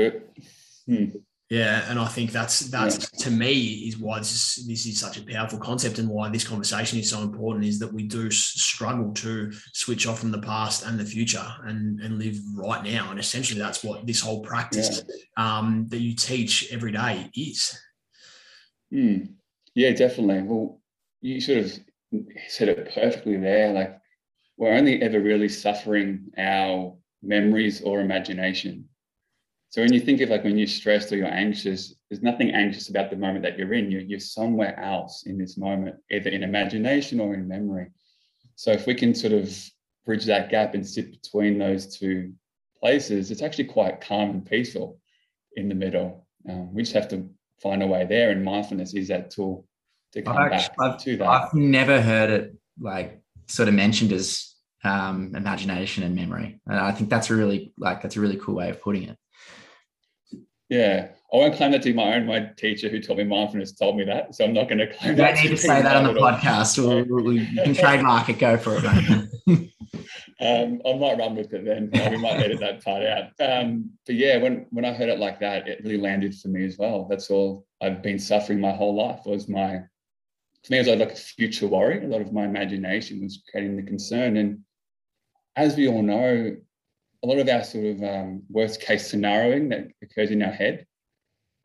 Hmm. 0.87 1.05
Yeah, 1.49 1.89
and 1.89 1.97
I 1.97 2.07
think 2.07 2.33
that's 2.33 2.59
that's 2.59 3.09
yeah. 3.13 3.23
to 3.23 3.31
me 3.31 3.87
is 3.87 3.97
why 3.97 4.19
this 4.19 4.57
is, 4.57 4.67
this 4.67 4.85
is 4.85 4.99
such 4.99 5.17
a 5.17 5.23
powerful 5.23 5.59
concept 5.59 5.97
and 5.97 6.09
why 6.09 6.27
this 6.27 6.45
conversation 6.45 6.99
is 6.99 7.09
so 7.09 7.21
important 7.21 7.65
is 7.65 7.79
that 7.79 7.93
we 7.93 8.03
do 8.03 8.29
struggle 8.29 9.13
to 9.13 9.53
switch 9.73 10.07
off 10.07 10.19
from 10.19 10.31
the 10.31 10.41
past 10.41 10.85
and 10.85 10.99
the 10.99 11.05
future 11.05 11.47
and 11.63 12.01
and 12.01 12.19
live 12.19 12.37
right 12.53 12.83
now 12.83 13.11
and 13.11 13.19
essentially 13.19 13.57
that's 13.57 13.81
what 13.81 14.05
this 14.05 14.19
whole 14.19 14.41
practice 14.41 15.03
yeah. 15.07 15.57
um, 15.57 15.87
that 15.87 15.99
you 15.99 16.13
teach 16.15 16.67
every 16.69 16.91
day 16.91 17.29
is. 17.33 17.79
Mm. 18.93 19.35
Yeah, 19.73 19.91
definitely. 19.91 20.41
Well, 20.41 20.81
you 21.21 21.39
sort 21.39 21.59
of 21.59 21.79
said 22.49 22.67
it 22.67 22.91
perfectly 22.93 23.37
there. 23.37 23.71
Like 23.71 23.97
we're 24.57 24.73
only 24.73 25.01
ever 25.01 25.21
really 25.21 25.47
suffering 25.47 26.29
our 26.37 26.97
memories 27.23 27.81
or 27.81 28.01
imagination 28.01 28.89
so 29.69 29.81
when 29.81 29.93
you 29.93 29.99
think 29.99 30.21
of 30.21 30.29
like 30.29 30.43
when 30.43 30.57
you're 30.57 30.67
stressed 30.67 31.11
or 31.11 31.17
you're 31.17 31.27
anxious, 31.27 31.93
there's 32.09 32.23
nothing 32.23 32.51
anxious 32.51 32.89
about 32.89 33.09
the 33.09 33.17
moment 33.17 33.43
that 33.43 33.57
you're 33.57 33.73
in. 33.73 33.91
You're, 33.91 34.01
you're 34.01 34.19
somewhere 34.19 34.79
else 34.79 35.23
in 35.25 35.37
this 35.37 35.57
moment, 35.57 35.97
either 36.09 36.29
in 36.29 36.43
imagination 36.43 37.19
or 37.19 37.33
in 37.33 37.47
memory. 37.47 37.87
So 38.55 38.71
if 38.71 38.87
we 38.87 38.95
can 38.95 39.13
sort 39.13 39.33
of 39.33 39.53
bridge 40.05 40.25
that 40.25 40.49
gap 40.49 40.73
and 40.73 40.87
sit 40.87 41.11
between 41.11 41.59
those 41.59 41.97
two 41.97 42.33
places, 42.79 43.29
it's 43.29 43.41
actually 43.41 43.65
quite 43.65 43.99
calm 43.99 44.29
and 44.29 44.45
peaceful 44.45 44.99
in 45.57 45.67
the 45.67 45.75
middle. 45.75 46.25
Um, 46.49 46.73
we 46.73 46.81
just 46.83 46.95
have 46.95 47.09
to 47.09 47.29
find 47.61 47.83
a 47.83 47.87
way 47.87 48.05
there, 48.05 48.31
and 48.31 48.45
mindfulness 48.45 48.93
is 48.93 49.09
that 49.09 49.31
tool 49.31 49.67
to 50.13 50.21
come 50.21 50.37
I've 50.37 50.51
back 50.51 50.71
I've, 50.79 50.97
to 51.03 51.17
that. 51.17 51.27
I've 51.27 51.53
never 51.53 52.01
heard 52.01 52.29
it 52.29 52.55
like 52.79 53.21
sort 53.47 53.67
of 53.67 53.73
mentioned 53.73 54.13
as 54.13 54.55
um, 54.85 55.35
imagination 55.35 56.03
and 56.03 56.15
memory, 56.15 56.61
and 56.67 56.79
I 56.79 56.91
think 56.93 57.09
that's 57.09 57.29
a 57.29 57.35
really 57.35 57.73
like 57.77 58.01
that's 58.01 58.15
a 58.15 58.21
really 58.21 58.37
cool 58.37 58.55
way 58.55 58.69
of 58.69 58.81
putting 58.81 59.03
it. 59.03 59.17
Yeah, 60.69 61.09
I 61.33 61.37
won't 61.37 61.55
claim 61.55 61.71
that 61.71 61.81
to 61.83 61.89
be 61.89 61.95
my 61.95 62.15
own. 62.15 62.25
My 62.25 62.51
teacher 62.57 62.89
who 62.89 63.01
taught 63.01 63.17
me 63.17 63.23
mindfulness 63.23 63.73
told 63.73 63.97
me 63.97 64.03
that, 64.05 64.35
so 64.35 64.43
I'm 64.43 64.53
not 64.53 64.67
going 64.67 64.79
to 64.79 64.87
claim 64.87 65.11
you 65.11 65.15
that. 65.17 65.35
don't 65.35 65.43
need 65.43 65.49
to 65.49 65.57
say 65.57 65.81
that 65.81 65.95
on 65.95 66.13
the 66.13 66.19
podcast. 66.19 66.77
We'll, 66.77 67.05
we'll, 67.23 67.33
you 67.33 67.63
can 67.63 67.73
trademark 67.73 68.29
it. 68.29 68.39
Go 68.39 68.57
for 68.57 68.77
it. 68.77 68.85
um, 70.39 70.81
I 70.85 70.93
might 70.97 71.17
run 71.17 71.35
with 71.35 71.53
it 71.53 71.65
then. 71.65 71.89
We 72.11 72.17
might 72.17 72.39
edit 72.39 72.59
that 72.59 72.83
part 72.83 73.03
out. 73.03 73.31
Um, 73.39 73.91
but 74.05 74.15
yeah, 74.15 74.37
when 74.37 74.67
when 74.69 74.85
I 74.85 74.93
heard 74.93 75.09
it 75.09 75.19
like 75.19 75.39
that, 75.39 75.67
it 75.67 75.83
really 75.83 75.97
landed 75.97 76.35
for 76.35 76.49
me 76.49 76.65
as 76.65 76.77
well. 76.77 77.07
That's 77.09 77.29
all 77.29 77.65
I've 77.81 78.01
been 78.01 78.19
suffering 78.19 78.59
my 78.59 78.71
whole 78.71 78.95
life. 78.95 79.21
Was 79.25 79.47
my 79.47 79.83
to 80.63 80.71
me, 80.71 80.77
it 80.77 80.87
was 80.87 80.99
like 80.99 81.11
a 81.11 81.15
future 81.15 81.67
worry. 81.67 82.03
A 82.03 82.07
lot 82.07 82.21
of 82.21 82.33
my 82.33 82.45
imagination 82.45 83.21
was 83.21 83.41
creating 83.49 83.77
the 83.77 83.83
concern, 83.83 84.37
and 84.37 84.59
as 85.55 85.75
we 85.75 85.87
all 85.87 86.03
know, 86.03 86.55
a 87.23 87.27
lot 87.27 87.39
of 87.39 87.49
our 87.49 87.63
sort 87.63 87.85
of 87.85 88.03
um, 88.03 88.43
worst 88.49 88.81
case 88.81 89.11
scenarioing 89.11 89.69
that 89.69 89.87
occurs 90.03 90.31
in 90.31 90.43
our 90.43 90.51
head 90.51 90.85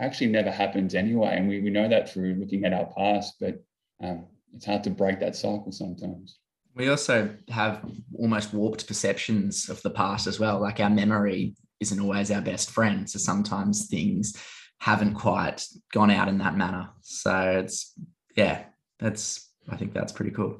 actually 0.00 0.28
never 0.28 0.50
happens 0.50 0.94
anyway. 0.94 1.34
And 1.36 1.48
we, 1.48 1.60
we 1.60 1.70
know 1.70 1.88
that 1.88 2.12
through 2.12 2.34
looking 2.34 2.64
at 2.64 2.72
our 2.72 2.86
past, 2.96 3.34
but 3.40 3.62
um, 4.02 4.26
it's 4.54 4.66
hard 4.66 4.84
to 4.84 4.90
break 4.90 5.20
that 5.20 5.36
cycle 5.36 5.70
sometimes. 5.70 6.38
We 6.74 6.88
also 6.88 7.34
have 7.50 7.84
almost 8.18 8.54
warped 8.54 8.86
perceptions 8.86 9.68
of 9.68 9.80
the 9.82 9.90
past 9.90 10.26
as 10.26 10.40
well. 10.40 10.58
Like 10.58 10.80
our 10.80 10.90
memory 10.90 11.54
isn't 11.80 12.00
always 12.00 12.30
our 12.30 12.40
best 12.40 12.70
friend. 12.70 13.08
So 13.08 13.18
sometimes 13.18 13.86
things 13.88 14.34
haven't 14.78 15.14
quite 15.14 15.64
gone 15.92 16.10
out 16.10 16.28
in 16.28 16.38
that 16.38 16.56
manner. 16.56 16.88
So 17.02 17.60
it's, 17.62 17.92
yeah, 18.34 18.64
that's, 18.98 19.50
I 19.68 19.76
think 19.76 19.92
that's 19.92 20.12
pretty 20.12 20.30
cool. 20.32 20.58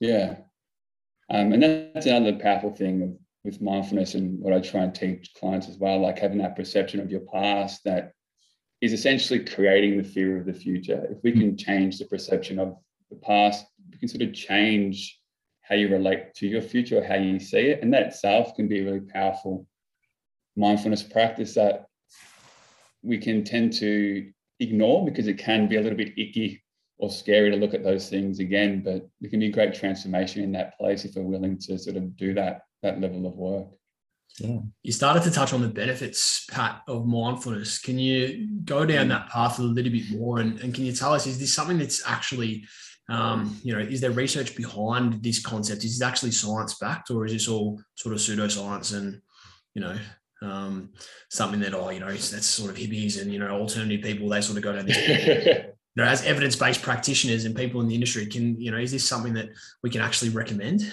Yeah. 0.00 0.36
Um, 1.28 1.52
and 1.52 1.62
that's 1.62 2.06
another 2.06 2.38
powerful 2.38 2.74
thing 2.74 3.02
of 3.02 3.10
with 3.44 3.60
mindfulness 3.60 4.14
and 4.14 4.38
what 4.40 4.52
I 4.52 4.60
try 4.60 4.82
and 4.82 4.94
teach 4.94 5.32
clients 5.34 5.68
as 5.68 5.78
well, 5.78 6.00
like 6.00 6.18
having 6.18 6.38
that 6.38 6.56
perception 6.56 7.00
of 7.00 7.10
your 7.10 7.20
past 7.20 7.82
that 7.84 8.12
is 8.80 8.92
essentially 8.92 9.44
creating 9.44 9.96
the 9.96 10.08
fear 10.08 10.38
of 10.38 10.46
the 10.46 10.52
future. 10.52 11.06
If 11.10 11.18
we 11.22 11.32
can 11.32 11.56
change 11.56 11.98
the 11.98 12.06
perception 12.06 12.58
of 12.58 12.76
the 13.10 13.16
past, 13.16 13.66
we 13.90 13.98
can 13.98 14.08
sort 14.08 14.22
of 14.22 14.34
change 14.34 15.18
how 15.62 15.74
you 15.74 15.88
relate 15.88 16.34
to 16.34 16.46
your 16.46 16.62
future 16.62 16.98
or 16.98 17.04
how 17.04 17.14
you 17.14 17.38
see 17.38 17.68
it. 17.68 17.82
And 17.82 17.92
that 17.94 18.06
itself 18.06 18.54
can 18.56 18.68
be 18.68 18.80
a 18.80 18.84
really 18.84 19.00
powerful 19.00 19.66
mindfulness 20.56 21.02
practice 21.02 21.54
that 21.54 21.86
we 23.02 23.18
can 23.18 23.44
tend 23.44 23.72
to 23.74 24.30
ignore 24.58 25.04
because 25.04 25.26
it 25.26 25.38
can 25.38 25.68
be 25.68 25.76
a 25.76 25.80
little 25.80 25.96
bit 25.96 26.18
icky 26.18 26.62
or 26.98 27.10
scary 27.10 27.50
to 27.50 27.56
look 27.56 27.72
at 27.72 27.82
those 27.82 28.10
things 28.10 28.40
again. 28.40 28.82
But 28.82 29.08
there 29.20 29.30
can 29.30 29.40
be 29.40 29.50
great 29.50 29.74
transformation 29.74 30.42
in 30.42 30.52
that 30.52 30.76
place 30.76 31.04
if 31.04 31.14
we're 31.14 31.22
willing 31.22 31.58
to 31.60 31.78
sort 31.78 31.96
of 31.96 32.16
do 32.16 32.34
that 32.34 32.62
that 32.82 33.00
level 33.00 33.26
of 33.26 33.34
work. 33.34 33.68
Yeah. 34.38 34.58
You 34.82 34.92
started 34.92 35.22
to 35.24 35.30
touch 35.30 35.52
on 35.52 35.60
the 35.60 35.68
benefits, 35.68 36.46
Pat, 36.50 36.82
of 36.86 37.06
mindfulness. 37.06 37.78
Can 37.78 37.98
you 37.98 38.48
go 38.64 38.86
down 38.86 39.08
that 39.08 39.28
path 39.28 39.58
a 39.58 39.62
little 39.62 39.92
bit 39.92 40.10
more? 40.10 40.38
And, 40.38 40.58
and 40.60 40.74
can 40.74 40.84
you 40.84 40.92
tell 40.92 41.12
us, 41.12 41.26
is 41.26 41.38
this 41.38 41.54
something 41.54 41.78
that's 41.78 42.06
actually, 42.06 42.64
um, 43.08 43.58
you 43.62 43.74
know, 43.74 43.80
is 43.80 44.00
there 44.00 44.12
research 44.12 44.56
behind 44.56 45.22
this 45.22 45.44
concept? 45.44 45.84
Is 45.84 46.00
it 46.00 46.04
actually 46.04 46.30
science 46.30 46.74
backed 46.78 47.10
or 47.10 47.26
is 47.26 47.32
this 47.32 47.48
all 47.48 47.82
sort 47.96 48.14
of 48.14 48.20
pseudoscience 48.20 48.96
and, 48.96 49.20
you 49.74 49.82
know, 49.82 49.96
um, 50.42 50.90
something 51.28 51.60
that, 51.60 51.74
oh, 51.74 51.90
you 51.90 52.00
know, 52.00 52.08
that's 52.08 52.46
sort 52.46 52.70
of 52.70 52.76
hippies 52.76 53.20
and, 53.20 53.32
you 53.32 53.38
know, 53.38 53.50
alternative 53.50 54.02
people, 54.02 54.28
they 54.28 54.40
sort 54.40 54.56
of 54.56 54.62
go 54.62 54.72
down 54.72 54.86
this. 54.86 54.96
you 55.96 56.02
know, 56.02 56.04
as 56.04 56.24
evidence-based 56.24 56.82
practitioners 56.82 57.44
and 57.44 57.54
people 57.54 57.80
in 57.80 57.88
the 57.88 57.94
industry, 57.94 58.26
can, 58.26 58.58
you 58.58 58.70
know, 58.70 58.78
is 58.78 58.92
this 58.92 59.06
something 59.06 59.34
that 59.34 59.50
we 59.82 59.90
can 59.90 60.00
actually 60.00 60.30
recommend? 60.30 60.90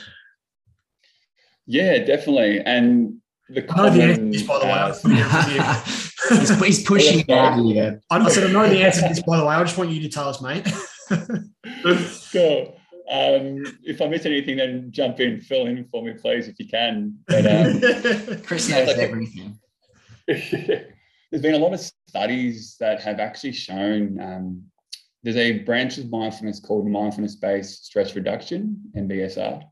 Yeah, 1.68 2.00
definitely. 2.00 2.62
And 2.62 3.22
the 3.50 3.62
common, 3.62 3.94
I 3.94 3.96
know 3.96 3.98
the 3.98 4.04
answer 4.04 4.22
to 4.22 4.32
this, 4.32 4.44
by 4.44 4.60
the 4.60 4.66
way. 4.66 5.22
Uh, 5.22 5.84
he's, 6.30 6.64
he's, 6.64 6.84
pushing 6.84 7.32
out 7.32 7.60
here. 7.64 8.02
I 8.10 8.30
said, 8.30 8.50
I 8.50 8.52
know 8.52 8.68
the 8.68 8.84
answer 8.84 9.02
to 9.02 9.10
this, 9.10 9.22
by 9.22 9.38
the 9.38 9.46
way. 9.46 9.56
I 9.56 9.64
just 9.64 9.78
want 9.78 9.92
you 9.92 10.02
to 10.02 10.10
tell 10.10 10.30
us, 10.30 10.42
mate. 10.42 10.66
cool. 12.32 12.80
Um, 13.10 13.64
if 13.84 14.02
I 14.02 14.08
miss 14.08 14.26
anything, 14.26 14.58
then 14.58 14.92
jump 14.92 15.20
in, 15.20 15.40
fill 15.40 15.68
in 15.68 15.88
for 15.92 16.04
me, 16.04 16.14
please, 16.14 16.48
if 16.48 16.60
you 16.60 16.68
can. 16.68 17.18
But, 17.28 17.46
um, 17.46 18.42
Chris 18.44 18.70
knows 18.70 18.88
like, 18.88 18.98
everything. 18.98 19.58
there's 20.26 21.42
been 21.42 21.56
a 21.56 21.60
lot 21.60 21.74
of 21.74 21.80
studies 22.10 22.76
that 22.80 23.02
have 23.02 23.20
actually 23.20 23.54
shown 23.54 24.20
um, 24.20 24.64
there's 25.24 25.38
a 25.38 25.60
branch 25.60 25.98
of 25.98 26.10
mindfulness 26.10 26.60
called 26.60 26.88
mindfulness-based 26.88 27.86
stress 27.86 28.16
reduction, 28.16 28.82
MBSR. 28.96 29.64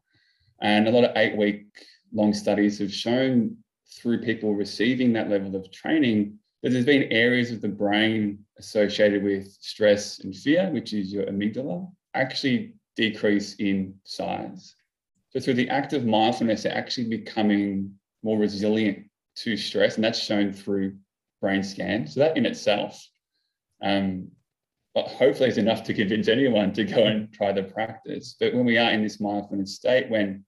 And 0.62 0.88
a 0.88 0.92
lot 0.92 1.04
of 1.04 1.16
eight 1.18 1.36
week 1.36 1.66
long 2.14 2.34
studies 2.34 2.80
have 2.80 2.94
shown 2.94 3.58
through 3.98 4.22
people 4.22 4.54
receiving 4.54 5.14
that 5.14 5.30
level 5.30 5.56
of 5.56 5.72
training 5.72 6.40
that 6.64 6.72
there's 6.72 6.86
been 6.86 7.12
areas 7.12 7.52
of 7.52 7.62
the 7.62 7.68
brain 7.68 8.40
associated 8.58 9.24
with 9.24 9.48
stress 9.60 10.20
and 10.20 10.36
fear, 10.36 10.70
which 10.72 10.94
is 10.94 11.14
your 11.14 11.26
amygdala, 11.26 11.88
actually 12.14 12.74
decrease 12.96 13.56
in 13.56 13.94
size. 14.04 14.76
So 15.30 15.40
through 15.40 15.56
the 15.56 15.70
act 15.70 15.94
of 15.94 16.06
mindfulness, 16.06 16.64
they're 16.64 16.76
actually 16.76 17.10
becoming 17.10 17.94
more 18.24 18.40
resilient 18.40 19.06
to 19.38 19.58
stress, 19.58 19.96
and 19.96 20.04
that's 20.04 20.20
shown 20.20 20.54
through 20.54 20.96
brain 21.42 21.62
scans. 21.62 22.14
So 22.14 22.22
that 22.22 22.38
in 22.38 22.46
itself, 22.46 23.06
um, 23.82 24.30
but 24.96 25.10
hopefully 25.10 25.50
it's 25.50 25.58
enough 25.58 25.84
to 25.84 25.94
convince 25.94 26.30
anyone 26.30 26.72
to 26.72 26.86
go 26.86 27.04
and 27.04 27.32
try 27.34 27.52
the 27.52 27.64
practice. 27.64 28.38
But 28.40 28.54
when 28.54 28.66
we 28.66 28.78
are 28.78 28.92
in 28.92 29.04
this 29.04 29.20
mindfulness 29.20 29.75
state, 29.75 30.10
when 30.10 30.46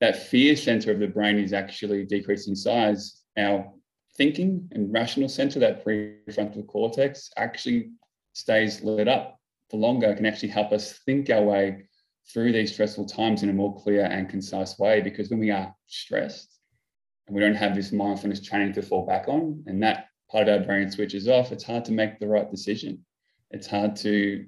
that 0.00 0.16
fear 0.16 0.56
center 0.56 0.90
of 0.90 0.98
the 0.98 1.06
brain 1.06 1.38
is 1.38 1.52
actually 1.52 2.06
decreasing 2.06 2.54
size, 2.54 3.20
our 3.36 3.70
thinking 4.16 4.66
and 4.72 4.92
rational 4.92 5.28
center, 5.28 5.60
that 5.60 5.84
prefrontal 5.84 6.66
cortex, 6.66 7.30
actually 7.36 7.90
stays 8.32 8.82
lit 8.82 9.08
up 9.08 9.38
for 9.70 9.76
longer, 9.76 10.14
can 10.14 10.24
actually 10.24 10.48
help 10.48 10.72
us 10.72 10.98
think 11.04 11.28
our 11.28 11.42
way 11.42 11.84
through 12.32 12.52
these 12.52 12.72
stressful 12.72 13.04
times 13.04 13.42
in 13.42 13.50
a 13.50 13.52
more 13.52 13.78
clear 13.82 14.06
and 14.06 14.30
concise 14.30 14.78
way. 14.78 15.02
Because 15.02 15.28
when 15.28 15.38
we 15.38 15.50
are 15.50 15.74
stressed 15.86 16.58
and 17.26 17.36
we 17.36 17.42
don't 17.42 17.54
have 17.54 17.74
this 17.74 17.92
mindfulness 17.92 18.40
training 18.40 18.72
to 18.72 18.82
fall 18.82 19.04
back 19.04 19.28
on, 19.28 19.62
and 19.66 19.82
that 19.82 20.06
part 20.32 20.48
of 20.48 20.60
our 20.60 20.66
brain 20.66 20.90
switches 20.90 21.28
off, 21.28 21.52
it's 21.52 21.62
hard 21.62 21.84
to 21.84 21.92
make 21.92 22.18
the 22.18 22.26
right 22.26 22.50
decision. 22.50 23.04
It's 23.50 23.66
hard 23.66 23.94
to 23.96 24.46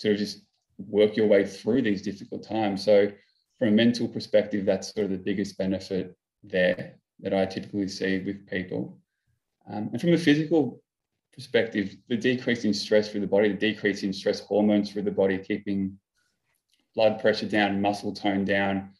to 0.00 0.16
just 0.16 0.42
work 0.78 1.16
your 1.16 1.26
way 1.26 1.46
through 1.46 1.82
these 1.82 2.02
difficult 2.02 2.46
times. 2.46 2.84
So 2.84 3.10
from 3.58 3.68
a 3.68 3.72
mental 3.72 4.08
perspective, 4.08 4.66
that's 4.66 4.92
sort 4.92 5.04
of 5.04 5.12
the 5.12 5.18
biggest 5.18 5.56
benefit 5.56 6.16
there 6.42 6.96
that 7.20 7.32
I 7.32 7.46
typically 7.46 7.88
see 7.88 8.18
with 8.18 8.46
people. 8.48 8.98
Um, 9.70 9.90
and 9.92 10.00
from 10.00 10.12
a 10.12 10.18
physical 10.18 10.82
perspective, 11.32 11.96
the 12.08 12.16
decrease 12.16 12.64
in 12.64 12.74
stress 12.74 13.08
through 13.10 13.20
the 13.20 13.26
body, 13.26 13.48
the 13.48 13.54
decrease 13.54 14.02
in 14.02 14.12
stress 14.12 14.40
hormones 14.40 14.90
through 14.90 15.02
the 15.02 15.10
body, 15.10 15.38
keeping 15.38 15.98
blood 16.94 17.20
pressure 17.20 17.46
down, 17.46 17.80
muscle 17.80 18.12
tone 18.12 18.44
down, 18.44 18.90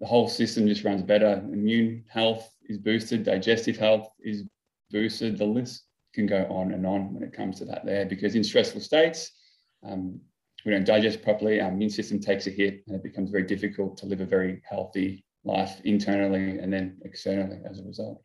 the 0.00 0.06
whole 0.06 0.28
system 0.28 0.66
just 0.66 0.84
runs 0.84 1.02
better. 1.02 1.40
Immune 1.52 2.04
health 2.08 2.52
is 2.64 2.78
boosted, 2.78 3.22
digestive 3.22 3.76
health 3.76 4.08
is 4.18 4.44
boosted. 4.90 5.38
The 5.38 5.44
list 5.44 5.84
can 6.14 6.26
go 6.26 6.46
on 6.50 6.72
and 6.72 6.86
on 6.86 7.14
when 7.14 7.22
it 7.22 7.32
comes 7.32 7.58
to 7.58 7.64
that 7.66 7.84
there 7.84 8.06
because 8.06 8.34
in 8.34 8.44
stressful 8.44 8.80
states, 8.80 9.30
um, 9.82 10.20
we 10.64 10.72
don't 10.72 10.84
digest 10.84 11.22
properly, 11.22 11.60
our 11.60 11.70
immune 11.70 11.90
system 11.90 12.20
takes 12.20 12.46
a 12.46 12.50
hit 12.50 12.82
and 12.86 12.96
it 12.96 13.02
becomes 13.02 13.30
very 13.30 13.44
difficult 13.44 13.96
to 13.98 14.06
live 14.06 14.20
a 14.20 14.26
very 14.26 14.60
healthy 14.68 15.24
life 15.44 15.80
internally 15.84 16.58
and 16.58 16.72
then 16.72 16.98
externally 17.04 17.58
as 17.68 17.80
a 17.80 17.84
result. 17.84 18.22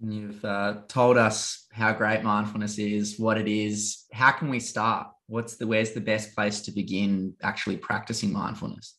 You've 0.00 0.44
uh, 0.44 0.78
told 0.88 1.16
us 1.16 1.66
how 1.70 1.92
great 1.92 2.22
mindfulness 2.22 2.78
is, 2.78 3.18
what 3.18 3.38
it 3.38 3.46
is. 3.46 4.04
How 4.12 4.32
can 4.32 4.48
we 4.48 4.58
start? 4.58 5.08
What's 5.26 5.56
the 5.56 5.66
where's 5.66 5.92
the 5.92 6.00
best 6.00 6.34
place 6.34 6.60
to 6.62 6.72
begin 6.72 7.34
actually 7.42 7.76
practicing 7.76 8.32
mindfulness? 8.32 8.96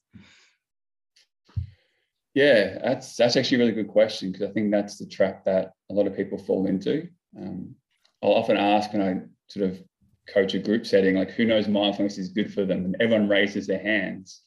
Yeah, 2.34 2.80
that's 2.84 3.16
that's 3.16 3.38
actually 3.38 3.58
a 3.58 3.60
really 3.60 3.72
good 3.74 3.88
question 3.90 4.32
because 4.32 4.50
I 4.50 4.52
think 4.54 4.72
that's 4.72 4.98
the 4.98 5.06
trap 5.06 5.46
that 5.46 5.74
a 5.92 5.94
lot 5.94 6.08
of 6.08 6.16
people 6.16 6.38
fall 6.38 6.66
into. 6.66 7.08
Um, 7.38 7.76
I'll 8.24 8.34
often 8.34 8.58
ask 8.58 8.92
when 8.94 9.02
I 9.02 9.22
sort 9.48 9.70
of 9.70 9.84
coach 10.28 10.54
a 10.56 10.60
group 10.60 10.86
setting, 10.86 11.16
like 11.16 11.32
who 11.32 11.46
knows 11.46 11.68
mindfulness 11.68 12.18
is 12.18 12.30
good 12.30 12.54
for 12.54 12.66
them, 12.66 12.86
and 12.86 12.96
everyone 13.00 13.30
raises 13.30 13.68
their 13.68 13.82
hands. 13.82 14.42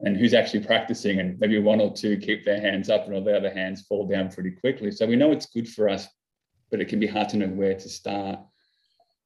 And 0.00 0.16
who's 0.16 0.34
actually 0.34 0.64
practicing? 0.64 1.20
And 1.20 1.38
maybe 1.38 1.58
one 1.58 1.80
or 1.80 1.92
two 1.92 2.16
keep 2.16 2.44
their 2.44 2.60
hands 2.60 2.88
up 2.90 3.04
and 3.06 3.14
all 3.14 3.22
the 3.22 3.36
other 3.36 3.52
hands 3.52 3.82
fall 3.82 4.06
down 4.06 4.30
pretty 4.30 4.50
quickly. 4.52 4.90
So 4.90 5.06
we 5.06 5.16
know 5.16 5.30
it's 5.32 5.46
good 5.46 5.68
for 5.68 5.88
us 5.88 6.08
but 6.70 6.80
it 6.80 6.88
can 6.88 7.00
be 7.00 7.06
hard 7.06 7.28
to 7.30 7.36
know 7.36 7.48
where 7.48 7.74
to 7.74 7.88
start. 7.88 8.38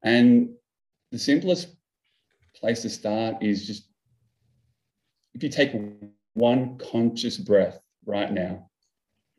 And 0.03 0.51
the 1.13 1.19
simplest 1.19 1.77
place 2.57 2.83
to 2.83 2.91
start 2.91 3.43
is 3.43 3.67
just 3.67 3.89
if 5.35 5.43
you 5.43 5.49
take 5.49 5.73
one 6.35 6.79
conscious 6.79 7.37
breath 7.37 7.79
right 8.07 8.33
now 8.33 8.69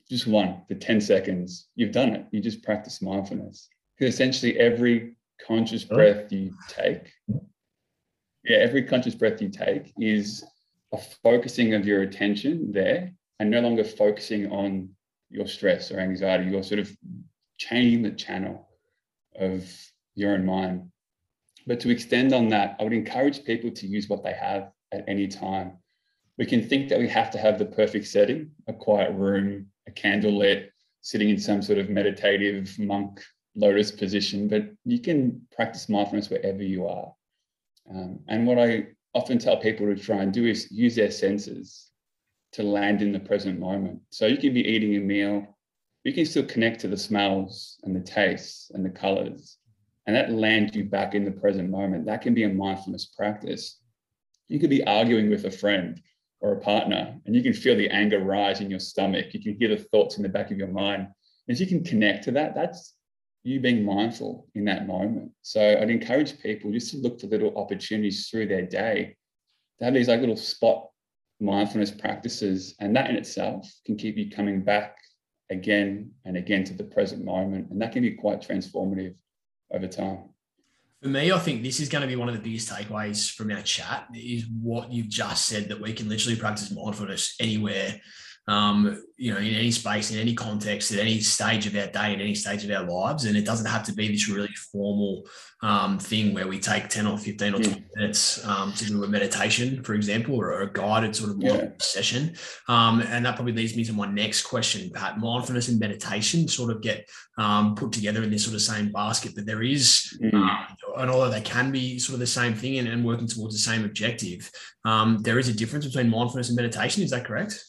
just 0.09 0.27
one 0.27 0.61
for 0.67 0.75
10 0.75 1.01
seconds 1.01 1.67
you've 1.75 1.91
done 1.91 2.09
it 2.09 2.25
you 2.31 2.39
just 2.39 2.63
practice 2.63 3.01
mindfulness 3.01 3.69
because 3.97 4.13
essentially 4.13 4.57
every 4.59 5.15
conscious 5.45 5.85
oh. 5.89 5.95
breath 5.95 6.31
you 6.31 6.53
take 6.69 7.11
yeah 8.43 8.57
every 8.57 8.83
conscious 8.83 9.15
breath 9.15 9.41
you 9.41 9.49
take 9.49 9.91
is 9.99 10.43
a 10.93 10.97
focusing 11.23 11.73
of 11.73 11.85
your 11.85 12.01
attention 12.03 12.71
there 12.71 13.11
and 13.39 13.49
no 13.49 13.59
longer 13.59 13.83
focusing 13.83 14.51
on 14.51 14.89
your 15.29 15.47
stress 15.47 15.91
or 15.91 15.99
anxiety. 15.99 16.49
You're 16.49 16.63
sort 16.63 16.79
of 16.79 16.95
changing 17.57 18.03
the 18.03 18.11
channel 18.11 18.67
of 19.37 19.69
your 20.15 20.33
own 20.33 20.45
mind. 20.45 20.89
But 21.67 21.79
to 21.81 21.89
extend 21.89 22.33
on 22.33 22.49
that, 22.49 22.75
I 22.79 22.83
would 22.83 22.93
encourage 22.93 23.43
people 23.43 23.71
to 23.71 23.87
use 23.87 24.07
what 24.07 24.23
they 24.23 24.33
have 24.33 24.71
at 24.91 25.03
any 25.07 25.27
time. 25.27 25.77
We 26.37 26.45
can 26.45 26.67
think 26.67 26.89
that 26.89 26.99
we 26.99 27.07
have 27.09 27.31
to 27.31 27.37
have 27.37 27.57
the 27.57 27.65
perfect 27.65 28.07
setting, 28.07 28.51
a 28.67 28.73
quiet 28.73 29.13
room, 29.13 29.67
a 29.87 29.91
candle 29.91 30.37
lit, 30.37 30.71
sitting 31.01 31.29
in 31.29 31.39
some 31.39 31.61
sort 31.61 31.79
of 31.79 31.89
meditative 31.89 32.77
monk 32.77 33.21
lotus 33.55 33.91
position, 33.91 34.47
but 34.47 34.65
you 34.83 34.99
can 34.99 35.41
practice 35.55 35.87
mindfulness 35.87 36.29
wherever 36.29 36.61
you 36.61 36.87
are. 36.87 37.13
Um, 37.89 38.19
and 38.27 38.45
what 38.45 38.59
I 38.59 38.87
often 39.13 39.39
tell 39.39 39.57
people 39.57 39.85
to 39.85 39.95
try 39.95 40.23
and 40.23 40.33
do 40.33 40.45
is 40.45 40.69
use 40.71 40.95
their 40.95 41.11
senses 41.11 41.91
to 42.51 42.63
land 42.63 43.01
in 43.01 43.13
the 43.13 43.19
present 43.19 43.59
moment. 43.59 44.01
So 44.09 44.25
you 44.25 44.37
can 44.37 44.53
be 44.53 44.67
eating 44.67 44.95
a 44.95 44.99
meal, 44.99 45.55
you 46.03 46.13
can 46.13 46.25
still 46.25 46.45
connect 46.45 46.81
to 46.81 46.87
the 46.87 46.97
smells 46.97 47.79
and 47.83 47.95
the 47.95 48.01
tastes 48.01 48.71
and 48.73 48.85
the 48.85 48.89
colors, 48.89 49.57
and 50.05 50.15
that 50.15 50.31
lands 50.31 50.75
you 50.75 50.83
back 50.83 51.15
in 51.15 51.23
the 51.23 51.31
present 51.31 51.69
moment. 51.69 52.05
That 52.05 52.21
can 52.21 52.33
be 52.33 52.43
a 52.43 52.49
mindfulness 52.49 53.05
practice. 53.05 53.79
You 54.47 54.59
could 54.59 54.69
be 54.69 54.83
arguing 54.83 55.29
with 55.29 55.45
a 55.45 55.51
friend 55.51 56.01
or 56.45 56.53
a 56.53 56.59
partner, 56.59 57.19
and 57.25 57.35
you 57.35 57.41
can 57.41 57.53
feel 57.53 57.75
the 57.75 57.89
anger 57.89 58.19
rise 58.19 58.61
in 58.61 58.69
your 58.69 58.79
stomach. 58.79 59.33
You 59.33 59.41
can 59.41 59.57
hear 59.57 59.69
the 59.69 59.77
thoughts 59.77 60.17
in 60.17 60.23
the 60.23 60.29
back 60.29 60.51
of 60.51 60.59
your 60.59 60.67
mind. 60.67 61.07
As 61.49 61.59
you 61.59 61.65
can 61.65 61.83
connect 61.83 62.23
to 62.25 62.31
that, 62.33 62.53
that's 62.53 62.93
you 63.41 63.59
being 63.59 63.83
mindful 63.83 64.47
in 64.53 64.63
that 64.65 64.85
moment. 64.85 65.31
So 65.41 65.59
I'd 65.59 65.89
encourage 65.89 66.39
people 66.39 66.71
just 66.71 66.91
to 66.91 66.97
look 66.97 67.19
for 67.19 67.25
little 67.25 67.57
opportunities 67.57 68.27
through 68.29 68.47
their 68.47 68.61
day 68.61 69.15
to 69.79 69.85
have 69.85 69.95
these 69.95 70.07
like 70.07 70.19
little 70.19 70.37
spot 70.37 70.87
mindfulness 71.39 71.89
practices. 71.89 72.75
And 72.79 72.95
that 72.95 73.09
in 73.09 73.15
itself 73.15 73.67
can 73.83 73.97
keep 73.97 74.15
you 74.15 74.29
coming 74.29 74.63
back 74.63 74.97
again 75.49 76.11
and 76.25 76.37
again 76.37 76.63
to 76.65 76.73
the 76.73 76.83
present 76.83 77.25
moment. 77.25 77.71
And 77.71 77.81
that 77.81 77.91
can 77.91 78.03
be 78.03 78.11
quite 78.11 78.41
transformative 78.41 79.15
over 79.73 79.87
time. 79.87 80.29
For 81.05 81.09
me, 81.09 81.31
I 81.31 81.37
think 81.37 81.61
this 81.61 81.79
is 81.79 81.87
going 81.87 82.01
to 82.01 82.07
be 82.07 82.15
one 82.15 82.29
of 82.29 82.33
the 82.33 82.41
biggest 82.41 82.67
takeaways 82.67 83.31
from 83.31 83.51
our 83.51 83.61
chat 83.61 84.07
is 84.15 84.47
what 84.59 84.91
you've 84.91 85.07
just 85.07 85.45
said 85.45 85.69
that 85.69 85.79
we 85.79 85.93
can 85.93 86.09
literally 86.09 86.35
practice 86.35 86.71
mindfulness 86.71 87.35
anywhere 87.39 88.01
um, 88.47 89.01
you 89.17 89.33
know, 89.33 89.39
in 89.39 89.55
any 89.55 89.71
space, 89.71 90.11
in 90.11 90.19
any 90.19 90.35
context, 90.35 90.91
at 90.91 90.99
any 90.99 91.19
stage 91.19 91.65
of 91.65 91.75
our 91.75 91.87
day, 91.87 92.13
at 92.13 92.21
any 92.21 92.35
stage 92.35 92.63
of 92.63 92.69
our 92.69 92.83
lives. 92.83 93.25
And 93.25 93.35
it 93.35 93.45
doesn't 93.45 93.65
have 93.65 93.83
to 93.83 93.93
be 93.93 94.07
this 94.07 94.29
really 94.29 94.53
formal 94.71 95.25
um, 95.63 95.97
thing 95.97 96.33
where 96.33 96.47
we 96.47 96.59
take 96.59 96.89
10 96.89 97.07
or 97.07 97.17
15 97.17 97.55
or 97.55 97.57
20 97.57 97.69
yeah. 97.69 97.85
minutes 97.95 98.45
um, 98.45 98.71
to 98.73 98.85
do 98.85 99.03
a 99.03 99.07
meditation, 99.07 99.83
for 99.83 99.95
example, 99.95 100.35
or 100.35 100.61
a 100.61 100.71
guided 100.71 101.15
sort 101.15 101.31
of 101.31 101.41
yeah. 101.41 101.69
session. 101.79 102.35
Um, 102.67 103.01
and 103.01 103.25
that 103.25 103.35
probably 103.35 103.53
leads 103.53 103.75
me 103.75 103.83
to 103.85 103.93
my 103.93 104.05
next 104.05 104.43
question, 104.43 104.91
Pat. 104.91 105.17
Mindfulness 105.17 105.69
and 105.69 105.79
meditation 105.79 106.47
sort 106.47 106.71
of 106.71 106.81
get 106.81 107.09
um, 107.39 107.73
put 107.73 107.91
together 107.93 108.21
in 108.21 108.29
this 108.29 108.43
sort 108.43 108.55
of 108.55 108.61
same 108.61 108.91
basket, 108.91 109.33
but 109.33 109.47
there 109.47 109.63
is, 109.63 110.19
mm. 110.21 110.33
uh, 110.33 110.67
and 110.97 111.09
although 111.09 111.29
they 111.29 111.41
can 111.41 111.71
be 111.71 111.99
sort 111.99 112.15
of 112.15 112.19
the 112.19 112.27
same 112.27 112.53
thing 112.53 112.77
and, 112.79 112.87
and 112.87 113.05
working 113.05 113.27
towards 113.27 113.53
the 113.53 113.59
same 113.59 113.85
objective, 113.85 114.49
um, 114.85 115.19
there 115.21 115.39
is 115.39 115.47
a 115.47 115.53
difference 115.53 115.85
between 115.85 116.09
mindfulness 116.09 116.49
and 116.49 116.55
meditation. 116.55 117.03
Is 117.03 117.11
that 117.11 117.25
correct? 117.25 117.63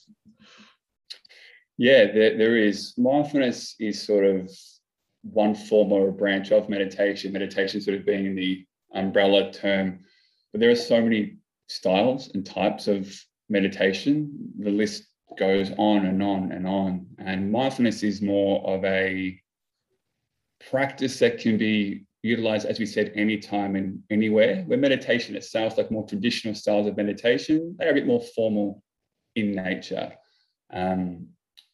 Yeah, 1.78 2.06
there, 2.12 2.38
there 2.38 2.56
is. 2.56 2.94
Mindfulness 2.96 3.74
is 3.78 4.02
sort 4.02 4.24
of 4.24 4.50
one 5.22 5.54
form 5.54 5.92
or 5.92 6.08
a 6.08 6.12
branch 6.12 6.52
of 6.52 6.68
meditation, 6.68 7.32
meditation 7.32 7.80
sort 7.80 7.98
of 7.98 8.06
being 8.06 8.34
the 8.34 8.64
umbrella 8.94 9.52
term. 9.52 10.00
But 10.52 10.60
there 10.60 10.70
are 10.70 10.76
so 10.76 11.00
many 11.00 11.36
styles 11.68 12.30
and 12.34 12.46
types 12.46 12.88
of 12.88 13.12
meditation. 13.48 14.52
The 14.58 14.70
list 14.70 15.04
goes 15.38 15.70
on 15.76 16.06
and 16.06 16.22
on 16.22 16.52
and 16.52 16.66
on. 16.66 17.06
And 17.18 17.52
mindfulness 17.52 18.02
is 18.02 18.22
more 18.22 18.66
of 18.66 18.84
a 18.84 19.38
practice 20.70 21.18
that 21.18 21.38
can 21.38 21.58
be 21.58 22.05
utilized, 22.26 22.66
as 22.66 22.78
we 22.78 22.86
said, 22.86 23.12
anytime 23.14 23.76
and 23.76 24.02
anywhere. 24.10 24.64
Where 24.66 24.78
meditation 24.78 25.36
itself, 25.36 25.78
like 25.78 25.90
more 25.90 26.06
traditional 26.06 26.54
styles 26.54 26.86
of 26.86 26.96
meditation, 26.96 27.76
they 27.78 27.86
are 27.86 27.90
a 27.90 27.94
bit 27.94 28.06
more 28.06 28.22
formal 28.34 28.82
in 29.34 29.52
nature. 29.52 30.12
Um, 30.72 31.28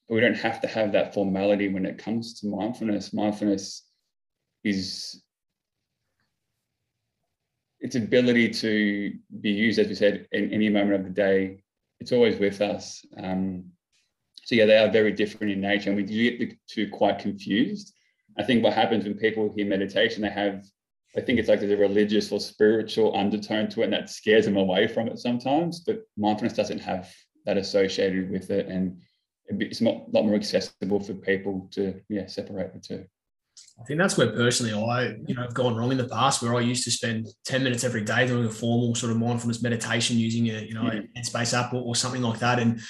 but 0.08 0.14
we 0.14 0.20
don't 0.20 0.34
have 0.34 0.60
to 0.60 0.68
have 0.68 0.92
that 0.92 1.14
formality 1.14 1.68
when 1.68 1.86
it 1.86 1.98
comes 1.98 2.40
to 2.40 2.48
mindfulness. 2.48 3.12
Mindfulness 3.12 3.88
is 4.64 5.22
its 7.80 7.96
ability 7.96 8.50
to 8.50 9.12
be 9.40 9.50
used, 9.50 9.78
as 9.78 9.88
we 9.88 9.94
said, 9.94 10.28
in 10.32 10.52
any 10.52 10.68
moment 10.68 10.94
of 10.94 11.04
the 11.04 11.10
day. 11.10 11.62
It's 12.00 12.12
always 12.12 12.38
with 12.38 12.60
us. 12.60 13.04
Um, 13.16 13.64
so 14.44 14.54
yeah, 14.54 14.66
they 14.66 14.78
are 14.78 14.90
very 14.90 15.12
different 15.12 15.52
in 15.52 15.60
nature, 15.60 15.90
and 15.90 15.96
we 15.96 16.04
do 16.04 16.30
get 16.30 16.38
the 16.38 16.56
two 16.68 16.88
quite 16.90 17.18
confused. 17.18 17.94
I 18.38 18.42
think 18.42 18.62
what 18.62 18.72
happens 18.72 19.04
when 19.04 19.14
people 19.14 19.52
hear 19.54 19.66
meditation, 19.66 20.22
they 20.22 20.30
have, 20.30 20.64
I 21.16 21.20
think 21.20 21.38
it's 21.38 21.48
like 21.48 21.60
there's 21.60 21.72
a 21.72 21.76
religious 21.76 22.32
or 22.32 22.40
spiritual 22.40 23.16
undertone 23.16 23.68
to 23.70 23.82
it, 23.82 23.84
and 23.84 23.92
that 23.92 24.10
scares 24.10 24.44
them 24.44 24.56
away 24.56 24.88
from 24.88 25.08
it 25.08 25.18
sometimes. 25.18 25.80
But 25.80 26.02
mindfulness 26.16 26.54
doesn't 26.54 26.80
have 26.80 27.12
that 27.44 27.58
associated 27.58 28.30
with 28.30 28.50
it, 28.50 28.66
and 28.66 29.00
it's 29.46 29.80
a 29.80 29.84
lot 29.84 30.24
more 30.24 30.34
accessible 30.34 31.00
for 31.00 31.14
people 31.14 31.68
to 31.72 32.00
yeah 32.08 32.26
separate 32.26 32.72
the 32.72 32.80
two. 32.80 33.04
I 33.80 33.84
think 33.84 33.98
that's 33.98 34.16
where 34.16 34.28
personally 34.28 34.72
I, 34.72 35.16
you 35.26 35.34
know, 35.34 35.42
have 35.42 35.54
gone 35.54 35.74
wrong 35.74 35.92
in 35.92 35.98
the 35.98 36.08
past 36.08 36.42
where 36.42 36.54
I 36.54 36.60
used 36.60 36.84
to 36.84 36.90
spend 36.90 37.28
10 37.46 37.62
minutes 37.62 37.84
every 37.84 38.02
day 38.02 38.26
doing 38.26 38.44
a 38.46 38.50
formal 38.50 38.94
sort 38.94 39.12
of 39.12 39.18
mindfulness 39.18 39.62
meditation 39.62 40.18
using 40.18 40.48
a, 40.48 40.60
you 40.60 40.74
know, 40.74 40.82
mm. 40.82 41.08
a 41.16 41.18
Headspace 41.18 41.58
app 41.58 41.72
or, 41.72 41.82
or, 41.82 41.96
something 41.96 42.22
like 42.22 42.38
that. 42.38 42.58
And 42.58 42.80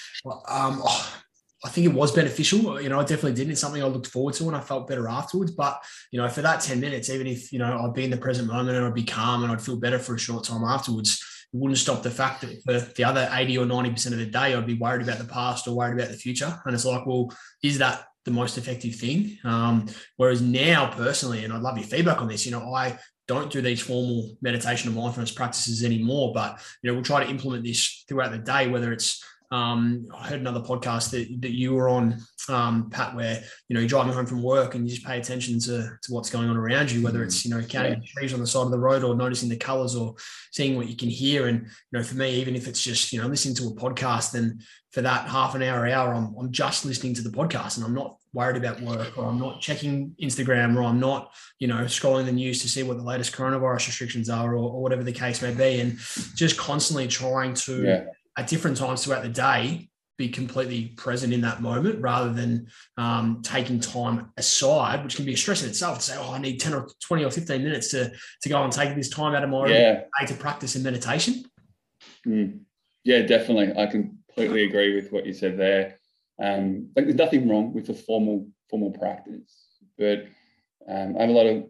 um, 0.49 0.83
oh, 0.85 1.23
I 1.65 1.69
think 1.69 1.87
it 1.87 1.93
was 1.93 2.13
beneficial. 2.13 2.81
You 2.81 2.89
know, 2.89 2.99
I 2.99 3.03
definitely 3.03 3.35
did. 3.35 3.49
It's 3.49 3.61
something 3.61 3.83
I 3.83 3.87
looked 3.87 4.09
forward 4.09 4.35
to 4.35 4.49
and 4.49 4.57
I 4.57 4.61
felt 4.61 4.89
better 4.89 5.09
afterwards. 5.09 5.53
But, 5.53 5.81
you 6.11 6.21
know, 6.21 6.29
for 6.29 6.43
that 6.43 6.61
10 6.61 6.81
minutes, 6.81 7.09
even 7.09 7.27
if, 7.27 7.53
you 7.53 7.61
know, 7.61 7.81
I'd 7.85 7.95
be 7.95 8.05
in 8.05 8.11
the 8.11 8.17
present 8.17 8.49
moment 8.49 8.77
and 8.77 8.85
I'd 8.85 8.95
be 8.95 9.05
calm 9.05 9.45
and 9.45 9.53
I'd 9.53 9.63
feel 9.63 9.77
better 9.77 9.99
for 9.99 10.15
a 10.15 10.19
short 10.19 10.45
time 10.45 10.65
afterwards, 10.65 11.23
it 11.53 11.57
wouldn't 11.57 11.79
stop 11.79 12.03
the 12.03 12.11
fact 12.11 12.41
that 12.41 12.63
for 12.65 12.73
the 12.73 13.05
other 13.05 13.29
80 13.33 13.59
or 13.59 13.67
90% 13.67 14.07
of 14.07 14.19
the 14.19 14.27
day, 14.27 14.55
I'd 14.55 14.67
be 14.67 14.75
worried 14.75 15.03
about 15.03 15.19
the 15.19 15.25
past 15.25 15.69
or 15.69 15.77
worried 15.77 15.99
about 15.99 16.11
the 16.11 16.17
future. 16.17 16.61
And 16.65 16.75
it's 16.75 16.85
like, 16.85 17.07
well, 17.07 17.33
is 17.63 17.79
that 17.79 18.07
the 18.25 18.33
most 18.33 18.59
effective 18.59 18.97
thing? 18.97 19.39
Um, 19.45 19.87
whereas 20.17 20.43
now, 20.43 20.91
personally, 20.93 21.45
and 21.45 21.53
I'd 21.53 21.63
love 21.63 21.79
your 21.79 21.87
feedback 21.87 22.21
on 22.21 22.29
this, 22.29 22.45
you 22.45 22.53
know, 22.53 22.75
I 22.75 22.99
don't 23.29 23.53
do 23.53 23.61
these 23.61 23.81
formal 23.81 24.37
meditation 24.43 24.89
and 24.89 24.99
mindfulness 24.99 25.31
practices 25.31 25.85
anymore, 25.85 26.33
but, 26.35 26.61
you 26.83 26.91
know, 26.91 26.95
we'll 26.95 27.05
try 27.05 27.23
to 27.23 27.31
implement 27.31 27.65
this 27.65 28.05
throughout 28.09 28.33
the 28.33 28.39
day, 28.39 28.69
whether 28.69 28.93
it's 28.93 29.23
um, 29.53 30.09
I 30.17 30.29
heard 30.29 30.41
another 30.41 30.61
podcast 30.61 31.11
that, 31.11 31.43
that 31.43 31.51
you 31.53 31.75
were 31.75 31.91
on, 31.91 32.19
um, 32.49 32.89
Pat, 32.89 33.15
where 33.15 33.43
you 33.69 33.75
know 33.75 33.81
you're 33.81 33.89
driving 33.89 34.15
home 34.15 34.25
from 34.25 34.43
work 34.43 34.75
and 34.75 34.89
you 34.89 34.95
just 34.95 35.07
pay 35.07 35.19
attention 35.19 35.61
to, 35.61 35.91
to 36.03 36.13
what's 36.13 36.31
going 36.31 36.49
on 36.49 36.57
around 36.57 36.91
you, 36.91 37.03
whether 37.03 37.23
it's 37.23 37.45
you 37.45 37.51
know 37.51 37.61
counting 37.61 38.01
yeah. 38.03 38.09
trees 38.17 38.33
on 38.33 38.41
the 38.41 38.47
side 38.47 38.63
of 38.63 38.71
the 38.71 38.79
road 38.79 39.05
or 39.05 39.15
noticing 39.15 39.51
the 39.51 39.57
colours 39.57 39.95
or 39.95 40.15
seeing 40.53 40.75
what 40.75 40.89
you 40.89 40.97
can 40.97 41.11
hear. 41.11 41.49
And 41.49 41.67
you 41.67 41.99
know, 41.99 42.03
for 42.03 42.17
me, 42.17 42.31
even 42.37 42.57
if 42.57 42.67
it's 42.67 42.83
just 42.83 43.13
you 43.13 43.21
know 43.21 43.29
listening 43.29 43.55
to 43.57 43.65
a 43.65 43.75
podcast, 43.75 44.33
then 44.33 44.59
for 44.91 45.03
that 45.03 45.29
half 45.29 45.55
an 45.55 45.63
hour, 45.63 45.87
hour, 45.87 46.15
I'm 46.15 46.35
I'm 46.41 46.51
just 46.51 46.87
listening 46.87 47.13
to 47.17 47.23
the 47.23 47.29
podcast 47.31 47.77
and 47.77 47.85
I'm 47.85 47.95
not 47.95 48.17
worried 48.33 48.57
about 48.57 48.81
work 48.81 49.19
or 49.19 49.27
I'm 49.27 49.39
not 49.39 49.61
checking 49.61 50.17
Instagram 50.23 50.75
or 50.77 50.83
I'm 50.83 50.99
not, 50.99 51.31
you 51.59 51.69
know, 51.69 51.85
scrolling 51.85 52.25
the 52.25 52.33
news 52.33 52.63
to 52.63 52.71
see 52.71 52.83
what 52.83 52.97
the 52.97 53.03
latest 53.03 53.35
coronavirus 53.35 53.89
restrictions 53.89 54.31
are 54.31 54.55
or, 54.55 54.71
or 54.71 54.83
whatever 54.83 55.05
the 55.05 55.13
case 55.13 55.43
may 55.43 55.53
be. 55.53 55.81
And 55.83 55.99
just 56.35 56.57
constantly 56.57 57.07
trying 57.07 57.53
to 57.53 57.83
yeah 57.83 58.05
at 58.37 58.47
different 58.47 58.77
times 58.77 59.05
throughout 59.05 59.23
the 59.23 59.29
day 59.29 59.89
be 60.19 60.29
completely 60.29 60.89
present 60.97 61.33
in 61.33 61.41
that 61.41 61.63
moment 61.63 62.01
rather 62.01 62.33
than 62.33 62.67
um, 62.99 63.41
taking 63.43 63.81
time 63.81 64.31
aside, 64.37 65.03
which 65.03 65.17
can 65.17 65.25
be 65.25 65.33
a 65.33 65.37
stress 65.37 65.63
in 65.63 65.69
itself 65.71 65.99
to 65.99 66.05
say, 66.05 66.17
oh, 66.19 66.33
I 66.33 66.39
need 66.39 66.61
10 66.61 66.75
or 66.75 66.87
20 67.03 67.25
or 67.25 67.31
15 67.31 67.63
minutes 67.63 67.91
to, 67.93 68.13
to 68.43 68.49
go 68.49 68.63
and 68.63 68.73
take 68.73 68.95
this 68.95 69.09
time 69.09 69.35
out 69.35 69.43
of 69.43 69.51
my 69.51 69.69
Yeah. 69.69 70.03
day 70.21 70.27
to 70.27 70.35
practice 70.35 70.77
in 70.77 70.83
meditation. 70.83 71.45
Mm. 72.27 72.61
Yeah, 73.05 73.23
definitely. 73.23 73.73
I 73.77 73.87
completely 73.87 74.65
agree 74.65 74.95
with 74.95 75.11
what 75.13 75.27
you 75.27 75.33
said 75.33 75.59
there. 75.59 75.99
Um, 76.39 76.91
like 76.95 77.07
there's 77.07 77.17
nothing 77.17 77.49
wrong 77.49 77.73
with 77.73 77.89
a 77.89 77.95
formal 77.95 78.49
formal 78.71 78.91
practice, 78.91 79.79
but 79.99 80.27
um, 80.89 81.17
I 81.17 81.21
have 81.21 81.31
a 81.31 81.33
lot 81.33 81.47
of 81.47 81.65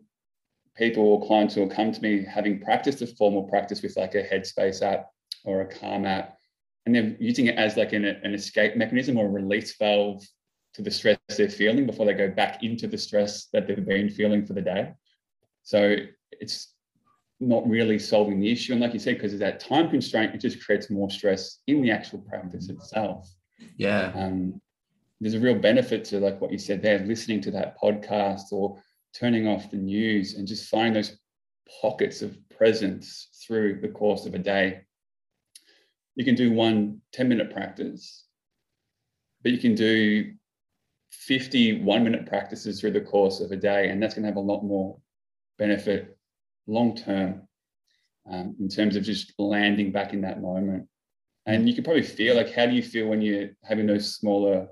people 0.76 1.04
or 1.04 1.26
clients 1.26 1.54
who 1.54 1.62
will 1.62 1.70
come 1.70 1.92
to 1.92 2.00
me 2.00 2.24
having 2.24 2.60
practiced 2.60 3.02
a 3.02 3.06
formal 3.06 3.44
practice 3.44 3.82
with 3.82 3.96
like 3.96 4.14
a 4.14 4.22
Headspace 4.22 4.82
app 4.82 5.08
or 5.44 5.62
a 5.62 5.66
Calm 5.66 6.06
app, 6.06 6.38
and 6.84 6.94
they're 6.94 7.16
using 7.20 7.46
it 7.46 7.56
as 7.56 7.76
like 7.76 7.92
an, 7.92 8.04
an 8.04 8.34
escape 8.34 8.76
mechanism 8.76 9.16
or 9.16 9.26
a 9.26 9.30
release 9.30 9.76
valve 9.76 10.22
to 10.74 10.82
the 10.82 10.90
stress 10.90 11.18
they're 11.36 11.48
feeling 11.48 11.86
before 11.86 12.06
they 12.06 12.14
go 12.14 12.30
back 12.30 12.62
into 12.62 12.86
the 12.86 12.98
stress 12.98 13.46
that 13.52 13.66
they've 13.66 13.84
been 13.84 14.08
feeling 14.08 14.44
for 14.44 14.54
the 14.54 14.62
day. 14.62 14.92
So 15.62 15.96
it's 16.32 16.74
not 17.40 17.68
really 17.68 17.98
solving 17.98 18.40
the 18.40 18.50
issue. 18.50 18.72
And 18.72 18.80
like 18.80 18.94
you 18.94 18.98
said, 18.98 19.16
because 19.16 19.32
of 19.32 19.40
that 19.40 19.60
time 19.60 19.90
constraint, 19.90 20.34
it 20.34 20.38
just 20.38 20.64
creates 20.64 20.90
more 20.90 21.10
stress 21.10 21.58
in 21.66 21.82
the 21.82 21.90
actual 21.90 22.20
practice 22.20 22.68
itself. 22.68 23.28
Yeah. 23.76 24.12
Um, 24.14 24.60
there's 25.20 25.34
a 25.34 25.40
real 25.40 25.58
benefit 25.58 26.04
to 26.06 26.18
like 26.18 26.40
what 26.40 26.50
you 26.50 26.58
said 26.58 26.82
there, 26.82 26.98
listening 27.00 27.40
to 27.42 27.50
that 27.52 27.78
podcast 27.80 28.50
or 28.50 28.82
turning 29.14 29.46
off 29.46 29.70
the 29.70 29.76
news 29.76 30.34
and 30.34 30.48
just 30.48 30.68
finding 30.68 30.94
those 30.94 31.18
pockets 31.80 32.22
of 32.22 32.36
presence 32.48 33.28
through 33.46 33.80
the 33.80 33.88
course 33.88 34.26
of 34.26 34.34
a 34.34 34.38
day. 34.38 34.80
You 36.14 36.24
can 36.24 36.34
do 36.34 36.52
one 36.52 37.00
10 37.12 37.28
minute 37.28 37.52
practice, 37.52 38.26
but 39.42 39.52
you 39.52 39.58
can 39.58 39.74
do 39.74 40.32
50 41.10 41.82
one 41.82 42.04
minute 42.04 42.26
practices 42.26 42.80
through 42.80 42.92
the 42.92 43.00
course 43.00 43.40
of 43.40 43.52
a 43.52 43.56
day, 43.56 43.90
and 43.90 44.02
that's 44.02 44.14
going 44.14 44.22
to 44.22 44.28
have 44.28 44.36
a 44.36 44.40
lot 44.40 44.62
more 44.62 44.98
benefit 45.58 46.16
long 46.66 46.96
term 46.96 47.46
um, 48.30 48.56
in 48.60 48.68
terms 48.68 48.96
of 48.96 49.02
just 49.02 49.32
landing 49.38 49.92
back 49.92 50.12
in 50.12 50.20
that 50.22 50.40
moment. 50.40 50.88
And 51.46 51.68
you 51.68 51.74
can 51.74 51.84
probably 51.84 52.02
feel 52.02 52.36
like, 52.36 52.52
how 52.52 52.66
do 52.66 52.72
you 52.72 52.82
feel 52.82 53.08
when 53.08 53.20
you're 53.20 53.50
having 53.64 53.86
those 53.86 54.14
smaller 54.14 54.68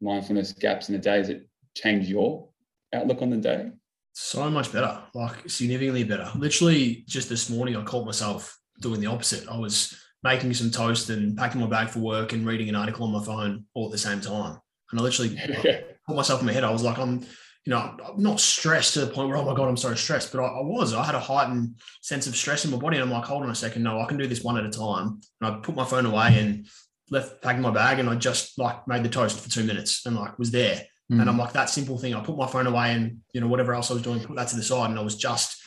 mindfulness 0.00 0.52
gaps 0.52 0.88
in 0.88 0.94
the 0.94 1.00
day? 1.00 1.18
Does 1.18 1.30
it 1.30 1.48
change 1.74 2.08
your 2.08 2.48
outlook 2.92 3.22
on 3.22 3.30
the 3.30 3.36
day? 3.38 3.70
So 4.12 4.50
much 4.50 4.72
better, 4.72 5.02
like 5.14 5.48
significantly 5.48 6.04
better. 6.04 6.30
Literally, 6.36 7.04
just 7.06 7.28
this 7.28 7.48
morning, 7.48 7.76
I 7.76 7.82
caught 7.84 8.04
myself 8.04 8.58
doing 8.80 9.00
the 9.00 9.06
opposite. 9.06 9.48
I 9.48 9.56
was 9.56 9.99
making 10.22 10.52
some 10.54 10.70
toast 10.70 11.10
and 11.10 11.36
packing 11.36 11.60
my 11.60 11.66
bag 11.66 11.88
for 11.88 12.00
work 12.00 12.32
and 12.32 12.46
reading 12.46 12.68
an 12.68 12.74
article 12.74 13.06
on 13.06 13.12
my 13.12 13.24
phone 13.24 13.64
all 13.74 13.86
at 13.86 13.92
the 13.92 13.98
same 13.98 14.20
time. 14.20 14.58
And 14.90 15.00
I 15.00 15.02
literally 15.02 15.36
put 16.06 16.16
myself 16.16 16.40
in 16.40 16.46
my 16.46 16.52
head. 16.52 16.64
I 16.64 16.70
was 16.70 16.82
like, 16.82 16.98
I'm, 16.98 17.20
you 17.64 17.70
know, 17.70 17.78
I'm 17.78 18.22
not 18.22 18.40
stressed 18.40 18.94
to 18.94 19.00
the 19.00 19.12
point 19.12 19.28
where, 19.28 19.38
oh 19.38 19.44
my 19.44 19.54
God, 19.54 19.68
I'm 19.68 19.76
so 19.76 19.94
stressed. 19.94 20.32
But 20.32 20.42
I, 20.42 20.46
I 20.46 20.62
was. 20.62 20.94
I 20.94 21.04
had 21.04 21.14
a 21.14 21.20
heightened 21.20 21.80
sense 22.02 22.26
of 22.26 22.36
stress 22.36 22.64
in 22.64 22.70
my 22.70 22.76
body. 22.76 22.96
And 22.96 23.04
I'm 23.04 23.10
like, 23.10 23.24
hold 23.24 23.42
on 23.42 23.50
a 23.50 23.54
second. 23.54 23.82
No, 23.82 24.00
I 24.00 24.06
can 24.06 24.18
do 24.18 24.26
this 24.26 24.42
one 24.42 24.58
at 24.58 24.64
a 24.64 24.70
time. 24.70 25.20
And 25.40 25.54
I 25.54 25.58
put 25.60 25.74
my 25.74 25.84
phone 25.84 26.06
away 26.06 26.38
and 26.38 26.66
left 27.10 27.42
packing 27.42 27.62
my 27.62 27.70
bag 27.70 27.98
and 27.98 28.08
I 28.08 28.14
just 28.14 28.58
like 28.58 28.86
made 28.86 29.02
the 29.02 29.08
toast 29.08 29.40
for 29.40 29.50
two 29.50 29.64
minutes 29.64 30.06
and 30.06 30.16
like 30.16 30.38
was 30.38 30.50
there. 30.50 30.82
Mm. 31.10 31.20
And 31.20 31.30
I'm 31.30 31.38
like, 31.38 31.52
that 31.52 31.70
simple 31.70 31.98
thing. 31.98 32.14
I 32.14 32.20
put 32.20 32.36
my 32.36 32.46
phone 32.46 32.66
away 32.66 32.92
and, 32.92 33.18
you 33.32 33.40
know, 33.40 33.48
whatever 33.48 33.74
else 33.74 33.90
I 33.90 33.94
was 33.94 34.02
doing, 34.02 34.20
put 34.20 34.36
that 34.36 34.48
to 34.48 34.56
the 34.56 34.62
side. 34.62 34.90
And 34.90 34.98
I 34.98 35.02
was 35.02 35.16
just 35.16 35.60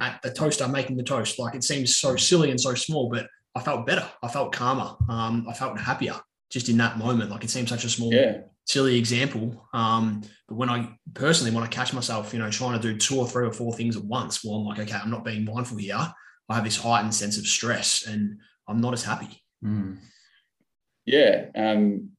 at 0.00 0.20
the 0.22 0.30
toaster 0.30 0.68
making 0.68 0.96
the 0.96 1.02
toast. 1.02 1.38
Like 1.38 1.54
it 1.54 1.64
seems 1.64 1.96
so 1.96 2.16
silly 2.16 2.50
and 2.50 2.60
so 2.60 2.74
small, 2.74 3.08
but 3.08 3.26
I 3.58 3.62
felt 3.62 3.86
better. 3.86 4.08
I 4.22 4.28
felt 4.28 4.52
calmer. 4.52 4.94
Um, 5.08 5.46
I 5.48 5.52
felt 5.52 5.78
happier 5.78 6.14
just 6.50 6.68
in 6.68 6.76
that 6.78 6.96
moment. 6.96 7.30
Like 7.30 7.42
it 7.42 7.50
seems 7.50 7.68
such 7.68 7.84
a 7.84 7.88
small, 7.88 8.14
yeah. 8.14 8.42
silly 8.64 8.96
example. 8.96 9.68
Um, 9.74 10.22
but 10.46 10.54
when 10.54 10.70
I 10.70 10.88
personally, 11.14 11.52
when 11.52 11.64
I 11.64 11.66
catch 11.66 11.92
myself, 11.92 12.32
you 12.32 12.38
know, 12.38 12.50
trying 12.50 12.80
to 12.80 12.92
do 12.92 12.96
two 12.96 13.18
or 13.18 13.26
three 13.26 13.46
or 13.46 13.52
four 13.52 13.74
things 13.74 13.96
at 13.96 14.04
once, 14.04 14.44
well, 14.44 14.56
I'm 14.56 14.64
like, 14.64 14.78
okay, 14.78 14.96
I'm 14.96 15.10
not 15.10 15.24
being 15.24 15.44
mindful 15.44 15.78
here. 15.78 15.98
I 16.48 16.54
have 16.54 16.64
this 16.64 16.78
heightened 16.78 17.14
sense 17.14 17.36
of 17.36 17.46
stress 17.46 18.06
and 18.06 18.38
I'm 18.68 18.80
not 18.80 18.94
as 18.94 19.02
happy. 19.02 19.42
Mm. 19.64 19.98
Yeah. 21.04 21.46
Um, 21.56 22.10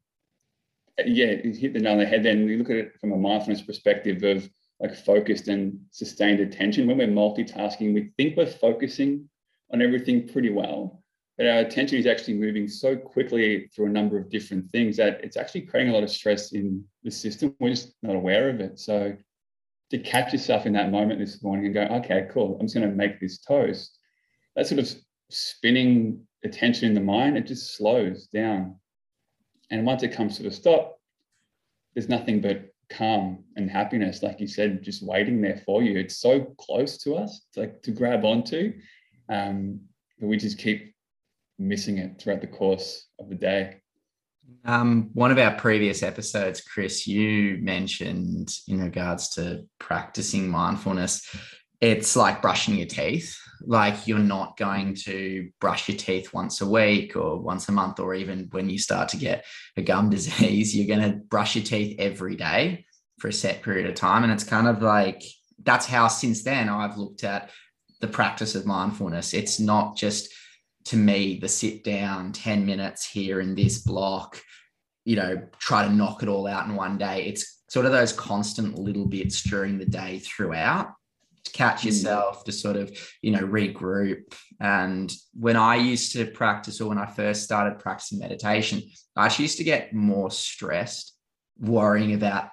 yeah, 1.06 1.36
hit 1.36 1.74
the 1.74 1.80
nail 1.80 1.94
on 1.94 2.00
the 2.00 2.06
head. 2.06 2.24
Then 2.24 2.48
you 2.50 2.58
look 2.58 2.70
at 2.70 2.76
it 2.76 3.00
from 3.00 3.14
a 3.14 3.18
mindfulness 3.18 3.62
perspective 3.62 4.22
of 4.24 4.50
like 4.82 4.96
focused 4.96 5.48
and 5.48 5.80
sustained 5.92 6.42
attention. 6.42 6.86
When 6.86 6.98
we're 6.98 7.08
multitasking, 7.08 7.94
we 7.94 8.12
think 8.18 8.36
we're 8.36 8.46
focusing 8.46 9.30
on 9.72 9.82
everything 9.82 10.28
pretty 10.28 10.50
well, 10.50 11.04
our 11.48 11.60
attention 11.60 11.98
is 11.98 12.06
actually 12.06 12.34
moving 12.34 12.68
so 12.68 12.98
quickly 12.98 13.70
through 13.74 13.86
a 13.86 13.90
number 13.90 14.18
of 14.18 14.30
different 14.30 14.70
things 14.72 14.98
that 14.98 15.24
it's 15.24 15.38
actually 15.38 15.62
creating 15.62 15.92
a 15.92 15.96
lot 15.96 16.04
of 16.04 16.10
stress 16.10 16.52
in 16.52 16.84
the 17.04 17.12
system. 17.12 17.56
We're 17.60 17.70
just 17.70 17.94
not 18.04 18.16
aware 18.16 18.50
of 18.50 18.60
it. 18.60 18.78
So 18.80 19.16
to 19.92 19.98
catch 20.00 20.34
yourself 20.34 20.66
in 20.66 20.74
that 20.74 20.92
moment 20.92 21.20
this 21.20 21.42
morning 21.42 21.66
and 21.66 21.74
go, 21.74 21.96
okay, 21.98 22.28
cool, 22.32 22.58
I'm 22.60 22.66
just 22.66 22.76
going 22.76 22.90
to 22.90 22.96
make 22.96 23.20
this 23.20 23.40
toast. 23.40 23.98
That 24.56 24.68
sort 24.68 24.80
of 24.80 24.94
spinning 25.30 26.28
attention 26.44 26.90
in 26.90 26.94
the 26.94 27.02
mind, 27.02 27.38
it 27.38 27.48
just 27.48 27.76
slows 27.76 28.28
down. 28.28 28.76
And 29.72 29.86
once 29.86 30.04
it 30.04 30.12
comes 30.12 30.38
to 30.38 30.48
a 30.48 30.52
stop, 30.52 31.00
there's 31.94 32.10
nothing 32.10 32.42
but 32.42 32.74
calm 32.90 33.44
and 33.56 33.70
happiness, 33.70 34.24
like 34.24 34.40
you 34.40 34.48
said, 34.48 34.84
just 34.84 35.04
waiting 35.04 35.42
there 35.42 35.62
for 35.66 35.84
you. 35.84 35.98
It's 35.98 36.18
so 36.18 36.42
close 36.60 36.98
to 37.00 37.16
us, 37.16 37.46
it's 37.48 37.58
like 37.58 37.82
to 37.84 37.92
grab 37.92 38.26
onto, 38.26 38.74
um, 39.30 39.80
but 40.20 40.28
we 40.28 40.38
just 40.38 40.58
keep 40.58 40.94
missing 41.60 41.98
it 41.98 42.20
throughout 42.20 42.42
the 42.42 42.48
course 42.48 43.08
of 43.20 43.30
the 43.30 43.36
day. 43.36 43.82
Um, 44.66 45.12
one 45.14 45.32
of 45.32 45.38
our 45.38 45.56
previous 45.56 46.02
episodes, 46.02 46.62
Chris, 46.62 47.06
you 47.06 47.60
mentioned 47.62 48.50
in 48.68 48.82
regards 48.82 49.30
to 49.36 49.66
practicing 49.80 50.50
mindfulness, 50.50 51.36
it's 51.82 52.16
like 52.16 52.42
brushing 52.42 52.76
your 52.76 52.88
teeth. 52.88 53.38
Like 53.62 54.08
you're 54.08 54.20
not 54.20 54.58
going 54.58 54.96
to 55.06 55.50
brush 55.60 55.88
your 55.88 55.98
teeth 55.98 56.34
once 56.34 56.62
a 56.62 56.68
week 56.68 57.16
or 57.16 57.40
once 57.40 57.70
a 57.70 57.72
month, 57.72 58.00
or 58.00 58.14
even 58.16 58.48
when 58.52 58.70
you 58.70 58.78
start 58.78 59.10
to 59.10 59.18
get 59.18 59.46
a 59.78 59.82
gum 59.82 60.10
disease, 60.10 60.76
you're 60.76 60.96
going 60.96 61.12
to 61.12 61.18
brush 61.18 61.56
your 61.56 61.66
teeth 61.66 62.00
every 62.00 62.36
day 62.36 62.86
for 63.20 63.28
a 63.28 63.34
set 63.34 63.62
period 63.62 63.90
of 63.90 63.96
time. 63.96 64.24
And 64.24 64.32
it's 64.32 64.44
kind 64.44 64.68
of 64.68 64.82
like 64.82 65.24
that's 65.64 65.86
how 65.86 66.08
since 66.08 66.44
then 66.44 66.70
I've 66.70 66.98
looked 66.98 67.24
at 67.24 67.52
the 68.00 68.08
practice 68.08 68.56
of 68.56 68.66
mindfulness. 68.66 69.34
It's 69.34 69.60
not 69.60 69.98
just 69.98 70.34
to 70.86 70.96
me 70.96 71.40
the 71.40 71.48
sit 71.48 71.84
down 71.84 72.32
10 72.32 72.66
minutes 72.66 73.06
here 73.06 73.42
in 73.42 73.56
this 73.56 73.82
block 73.82 74.42
you 75.10 75.16
know 75.16 75.42
try 75.58 75.84
to 75.88 75.92
knock 75.92 76.22
it 76.22 76.30
all 76.30 76.46
out 76.46 76.68
in 76.68 76.76
one 76.76 76.98
day. 76.98 77.26
It's 77.26 77.64
sort 77.68 77.88
of 77.88 77.92
those 77.92 78.14
constant 78.14 78.78
little 78.78 79.08
bits 79.08 79.42
during 79.42 79.80
the 79.80 79.86
day 79.86 80.20
throughout. 80.20 80.94
To 81.46 81.52
catch 81.52 81.82
hmm. 81.82 81.88
yourself 81.88 82.44
to 82.44 82.52
sort 82.52 82.76
of 82.76 82.96
you 83.24 83.32
know 83.32 83.40
regroup. 83.40 84.36
And 84.60 85.12
when 85.34 85.56
i 85.56 85.76
used 85.78 86.12
to 86.14 86.26
practice 86.26 86.80
or 86.80 86.90
when 86.90 86.98
i 86.98 87.06
first 87.06 87.44
started 87.44 87.80
practicing 87.80 88.20
meditation 88.20 88.84
i 89.16 89.34
used 89.38 89.58
to 89.58 89.64
get 89.64 89.94
more 89.94 90.30
stressed 90.30 91.16
worrying 91.58 92.14
about 92.14 92.50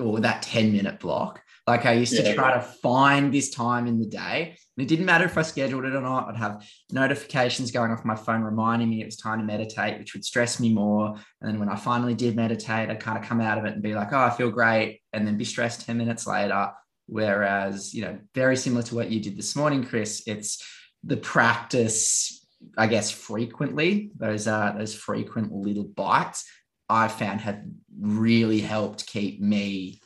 or 0.00 0.20
that 0.20 0.42
10 0.42 0.72
minute 0.72 1.00
block 1.00 1.42
like 1.68 1.84
I 1.84 1.92
used 1.92 2.16
to 2.16 2.34
try 2.34 2.54
to 2.54 2.62
find 2.62 3.32
this 3.32 3.50
time 3.50 3.86
in 3.86 4.00
the 4.00 4.06
day. 4.06 4.56
And 4.76 4.84
it 4.84 4.88
didn't 4.88 5.04
matter 5.04 5.26
if 5.26 5.36
I 5.36 5.42
scheduled 5.42 5.84
it 5.84 5.94
or 5.94 6.00
not. 6.00 6.26
I'd 6.26 6.36
have 6.36 6.66
notifications 6.90 7.70
going 7.70 7.90
off 7.90 8.06
my 8.06 8.14
phone 8.14 8.40
reminding 8.40 8.88
me 8.88 9.02
it 9.02 9.04
was 9.04 9.18
time 9.18 9.38
to 9.38 9.44
meditate, 9.44 9.98
which 9.98 10.14
would 10.14 10.24
stress 10.24 10.58
me 10.58 10.72
more. 10.72 11.08
And 11.40 11.50
then 11.50 11.60
when 11.60 11.68
I 11.68 11.76
finally 11.76 12.14
did 12.14 12.34
meditate, 12.36 12.88
I'd 12.88 13.00
kind 13.00 13.18
of 13.18 13.24
come 13.28 13.42
out 13.42 13.58
of 13.58 13.66
it 13.66 13.74
and 13.74 13.82
be 13.82 13.94
like, 13.94 14.14
oh, 14.14 14.18
I 14.18 14.30
feel 14.30 14.50
great. 14.50 15.02
And 15.12 15.26
then 15.26 15.36
be 15.36 15.44
stressed 15.44 15.84
10 15.84 15.98
minutes 15.98 16.26
later. 16.26 16.70
Whereas, 17.06 17.92
you 17.92 18.00
know, 18.00 18.18
very 18.34 18.56
similar 18.56 18.82
to 18.84 18.94
what 18.94 19.10
you 19.10 19.20
did 19.20 19.36
this 19.36 19.54
morning, 19.54 19.84
Chris, 19.84 20.22
it's 20.26 20.64
the 21.04 21.18
practice, 21.18 22.46
I 22.78 22.86
guess, 22.86 23.10
frequently, 23.10 24.10
those 24.16 24.48
are 24.48 24.76
those 24.76 24.94
frequent 24.94 25.52
little 25.52 25.84
bites 25.84 26.46
I 26.88 27.08
found 27.08 27.42
have 27.42 27.60
really 28.00 28.60
helped 28.60 29.06
keep 29.06 29.40
me 29.40 30.00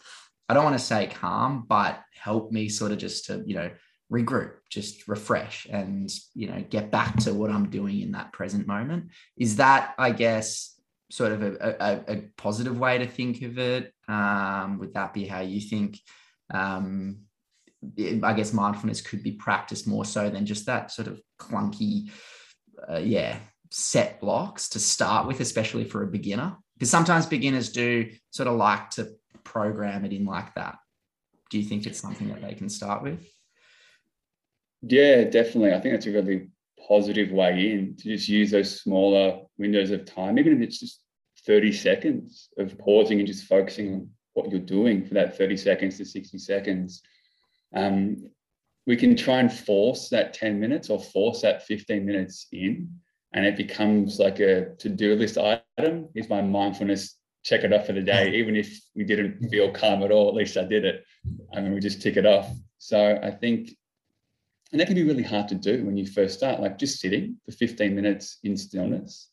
I 0.48 0.54
don't 0.54 0.64
want 0.64 0.78
to 0.78 0.84
say 0.84 1.06
calm, 1.06 1.64
but 1.68 2.00
help 2.14 2.52
me 2.52 2.68
sort 2.68 2.92
of 2.92 2.98
just 2.98 3.26
to, 3.26 3.42
you 3.46 3.54
know, 3.54 3.70
regroup, 4.12 4.52
just 4.68 5.08
refresh 5.08 5.66
and, 5.70 6.10
you 6.34 6.48
know, 6.48 6.62
get 6.68 6.90
back 6.90 7.16
to 7.20 7.32
what 7.32 7.50
I'm 7.50 7.70
doing 7.70 8.00
in 8.00 8.12
that 8.12 8.32
present 8.32 8.66
moment. 8.66 9.10
Is 9.38 9.56
that, 9.56 9.94
I 9.98 10.10
guess, 10.10 10.78
sort 11.10 11.32
of 11.32 11.42
a, 11.42 11.76
a, 11.80 12.12
a 12.12 12.22
positive 12.36 12.78
way 12.78 12.98
to 12.98 13.06
think 13.06 13.42
of 13.42 13.58
it? 13.58 13.92
Um, 14.08 14.78
would 14.78 14.94
that 14.94 15.14
be 15.14 15.26
how 15.26 15.40
you 15.40 15.60
think? 15.60 15.98
Um, 16.52 17.20
I 18.22 18.32
guess 18.34 18.52
mindfulness 18.52 19.00
could 19.00 19.22
be 19.22 19.32
practiced 19.32 19.88
more 19.88 20.04
so 20.04 20.30
than 20.30 20.46
just 20.46 20.66
that 20.66 20.90
sort 20.90 21.08
of 21.08 21.20
clunky, 21.40 22.10
uh, 22.88 22.98
yeah, 22.98 23.38
set 23.70 24.20
blocks 24.20 24.68
to 24.70 24.78
start 24.78 25.26
with, 25.26 25.40
especially 25.40 25.84
for 25.84 26.02
a 26.02 26.06
beginner. 26.06 26.56
Because 26.74 26.90
sometimes 26.90 27.26
beginners 27.26 27.72
do 27.72 28.10
sort 28.30 28.48
of 28.48 28.56
like 28.56 28.90
to 28.90 29.08
program 29.44 30.04
it 30.04 30.12
in 30.12 30.24
like 30.24 30.54
that. 30.54 30.76
Do 31.50 31.58
you 31.58 31.64
think 31.64 31.86
it's 31.86 32.00
something 32.00 32.28
that 32.28 32.42
they 32.42 32.54
can 32.54 32.68
start 32.68 33.02
with? 33.02 33.26
Yeah, 34.82 35.24
definitely. 35.24 35.72
I 35.72 35.80
think 35.80 35.94
that's 35.94 36.06
a 36.06 36.12
really 36.12 36.48
positive 36.88 37.30
way 37.30 37.72
in 37.72 37.96
to 37.98 38.04
just 38.04 38.28
use 38.28 38.50
those 38.50 38.80
smaller 38.80 39.40
windows 39.58 39.90
of 39.90 40.04
time, 40.04 40.38
even 40.38 40.54
if 40.54 40.60
it's 40.60 40.80
just 40.80 41.02
30 41.46 41.72
seconds 41.72 42.48
of 42.58 42.78
pausing 42.78 43.18
and 43.18 43.26
just 43.26 43.44
focusing 43.44 43.94
on 43.94 44.10
what 44.34 44.50
you're 44.50 44.60
doing 44.60 45.04
for 45.04 45.14
that 45.14 45.36
30 45.36 45.56
seconds 45.56 45.98
to 45.98 46.04
60 46.04 46.38
seconds. 46.38 47.02
Um, 47.74 48.30
we 48.86 48.96
can 48.96 49.16
try 49.16 49.38
and 49.38 49.52
force 49.52 50.08
that 50.08 50.34
10 50.34 50.58
minutes 50.58 50.90
or 50.90 51.00
force 51.00 51.42
that 51.42 51.64
15 51.64 52.04
minutes 52.04 52.46
in, 52.52 52.90
and 53.32 53.46
it 53.46 53.56
becomes 53.56 54.18
like 54.18 54.40
a 54.40 54.74
to 54.78 54.88
do 54.88 55.14
list 55.14 55.38
item. 55.38 56.08
Is 56.14 56.28
my 56.28 56.42
mindfulness 56.42 57.16
check 57.42 57.64
it 57.64 57.72
off 57.72 57.86
for 57.86 57.92
the 57.92 58.00
day, 58.00 58.34
even 58.34 58.56
if 58.56 58.80
we 58.94 59.04
didn't 59.04 59.48
feel 59.48 59.70
calm 59.72 60.02
at 60.02 60.12
all, 60.12 60.28
at 60.28 60.34
least 60.34 60.56
I 60.56 60.64
did 60.64 60.84
it. 60.84 61.04
I 61.54 61.60
mean, 61.60 61.74
we 61.74 61.80
just 61.80 62.00
tick 62.00 62.16
it 62.16 62.26
off. 62.26 62.48
So 62.78 63.18
I 63.22 63.30
think, 63.30 63.70
and 64.70 64.80
that 64.80 64.86
can 64.86 64.94
be 64.94 65.02
really 65.02 65.22
hard 65.22 65.48
to 65.48 65.54
do 65.54 65.84
when 65.84 65.96
you 65.96 66.06
first 66.06 66.38
start, 66.38 66.60
like 66.60 66.78
just 66.78 67.00
sitting 67.00 67.36
for 67.44 67.52
15 67.52 67.94
minutes 67.94 68.38
in 68.44 68.56
stillness, 68.56 69.30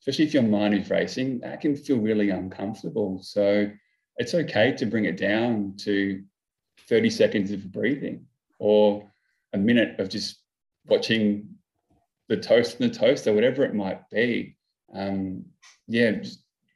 especially 0.00 0.24
if 0.24 0.34
your 0.34 0.42
mind 0.42 0.74
is 0.74 0.90
racing, 0.90 1.40
that 1.40 1.60
can 1.60 1.76
feel 1.76 1.98
really 1.98 2.30
uncomfortable. 2.30 3.20
So 3.22 3.70
it's 4.16 4.34
okay 4.34 4.72
to 4.72 4.86
bring 4.86 5.04
it 5.04 5.16
down 5.16 5.74
to 5.78 6.22
30 6.88 7.10
seconds 7.10 7.52
of 7.52 7.72
breathing 7.72 8.26
or 8.58 9.10
a 9.52 9.58
minute 9.58 9.98
of 10.00 10.08
just 10.08 10.40
watching 10.86 11.48
the 12.28 12.36
toast 12.36 12.80
and 12.80 12.92
the 12.92 12.98
toast 12.98 13.26
or 13.26 13.34
whatever 13.34 13.64
it 13.64 13.74
might 13.74 14.08
be. 14.10 14.56
Um, 14.94 15.44
yeah, 15.86 16.22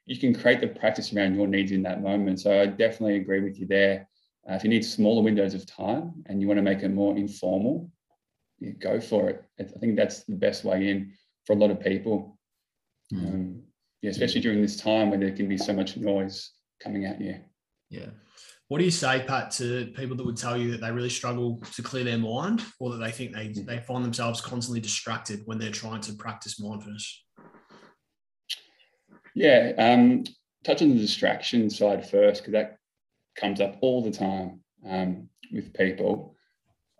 you 0.07 0.17
can 0.17 0.33
create 0.33 0.61
the 0.61 0.67
practice 0.67 1.13
around 1.13 1.35
your 1.35 1.47
needs 1.47 1.71
in 1.71 1.83
that 1.83 2.01
moment. 2.01 2.39
So 2.39 2.61
I 2.61 2.65
definitely 2.65 3.17
agree 3.17 3.41
with 3.41 3.59
you 3.59 3.67
there. 3.67 4.07
Uh, 4.49 4.53
if 4.53 4.63
you 4.63 4.69
need 4.69 4.85
smaller 4.85 5.21
windows 5.21 5.53
of 5.53 5.65
time 5.65 6.23
and 6.27 6.41
you 6.41 6.47
want 6.47 6.57
to 6.57 6.63
make 6.63 6.81
it 6.81 6.89
more 6.89 7.15
informal, 7.17 7.91
yeah, 8.59 8.71
go 8.79 9.01
for 9.01 9.29
it. 9.29 9.43
I 9.59 9.63
think 9.63 9.97
that's 9.97 10.23
the 10.23 10.35
best 10.35 10.63
way 10.63 10.89
in 10.89 11.11
for 11.45 11.53
a 11.53 11.59
lot 11.59 11.71
of 11.71 11.81
people. 11.81 12.39
Mm. 13.13 13.27
Um, 13.27 13.63
yeah, 14.01 14.11
especially 14.11 14.41
during 14.41 14.61
this 14.61 14.77
time 14.77 15.09
where 15.09 15.19
there 15.19 15.35
can 15.35 15.49
be 15.49 15.57
so 15.57 15.73
much 15.73 15.97
noise 15.97 16.51
coming 16.81 17.05
at 17.05 17.19
you. 17.19 17.35
Yeah. 17.89 18.07
What 18.69 18.79
do 18.79 18.85
you 18.85 18.91
say, 18.91 19.25
Pat, 19.27 19.51
to 19.51 19.87
people 19.95 20.15
that 20.15 20.25
would 20.25 20.37
tell 20.37 20.55
you 20.55 20.71
that 20.71 20.81
they 20.81 20.91
really 20.91 21.09
struggle 21.09 21.61
to 21.73 21.81
clear 21.81 22.05
their 22.05 22.17
mind 22.17 22.63
or 22.79 22.91
that 22.91 22.97
they 22.97 23.11
think 23.11 23.33
they, 23.33 23.49
mm. 23.49 23.65
they 23.65 23.79
find 23.79 24.05
themselves 24.05 24.39
constantly 24.39 24.79
distracted 24.79 25.41
when 25.45 25.57
they're 25.57 25.71
trying 25.71 26.01
to 26.01 26.13
practice 26.13 26.61
mindfulness? 26.61 27.23
Yeah, 29.37 29.73
um, 29.77 30.23
touch 30.63 30.81
on 30.81 30.89
the 30.89 30.99
distraction 30.99 31.69
side 31.69 32.09
first, 32.09 32.41
because 32.41 32.53
that 32.53 32.77
comes 33.35 33.61
up 33.61 33.77
all 33.81 34.01
the 34.01 34.09
time 34.09 34.61
um, 34.89 35.29
with 35.53 35.75
people. 35.75 36.35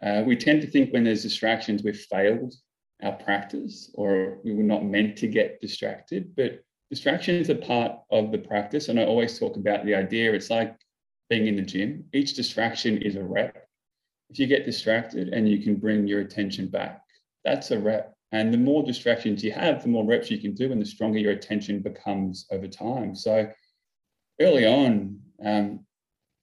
Uh, 0.04 0.22
we 0.24 0.36
tend 0.36 0.62
to 0.62 0.70
think 0.70 0.94
when 0.94 1.04
there's 1.04 1.24
distractions, 1.24 1.82
we've 1.82 2.00
failed 2.00 2.54
our 3.02 3.14
practice 3.14 3.90
or 3.96 4.38
we 4.44 4.54
were 4.54 4.62
not 4.62 4.86
meant 4.86 5.18
to 5.18 5.28
get 5.28 5.60
distracted. 5.62 6.36
But 6.36 6.64
distractions 6.92 7.50
are 7.50 7.56
part 7.56 7.94
of 8.12 8.32
the 8.32 8.38
practice. 8.38 8.90
And 8.90 9.00
I 9.00 9.06
always 9.06 9.40
talk 9.40 9.58
about 9.58 9.84
the 9.84 9.96
idea 9.96 10.32
it's 10.34 10.52
like 10.52 10.76
being 11.32 11.48
in 11.48 11.56
the 11.56 11.64
gym, 11.64 12.06
each 12.14 12.36
distraction 12.36 13.02
is 13.02 13.16
a 13.16 13.24
rep. 13.24 13.68
If 14.30 14.38
you 14.38 14.46
get 14.46 14.64
distracted 14.64 15.30
and 15.30 15.50
you 15.50 15.64
can 15.64 15.76
bring 15.76 16.06
your 16.06 16.22
attention 16.22 16.68
back, 16.68 17.02
that's 17.44 17.72
a 17.72 17.80
rep. 17.80 18.17
And 18.32 18.54
the 18.54 18.58
more 18.58 18.84
distractions 18.84 19.44
you 19.44 19.52
have, 19.54 19.84
the 19.84 19.90
more 19.90 20.06
reps 20.06 20.30
you 20.30 20.40
can 20.40 20.54
do, 20.54 20.72
and 20.72 20.82
the 20.82 20.86
stronger 20.86 21.18
your 21.18 21.32
attention 21.32 21.80
becomes 21.80 22.46
over 22.52 22.68
time. 22.68 23.16
So 23.16 23.50
early 24.42 24.66
on, 24.66 25.20
um, 25.44 25.86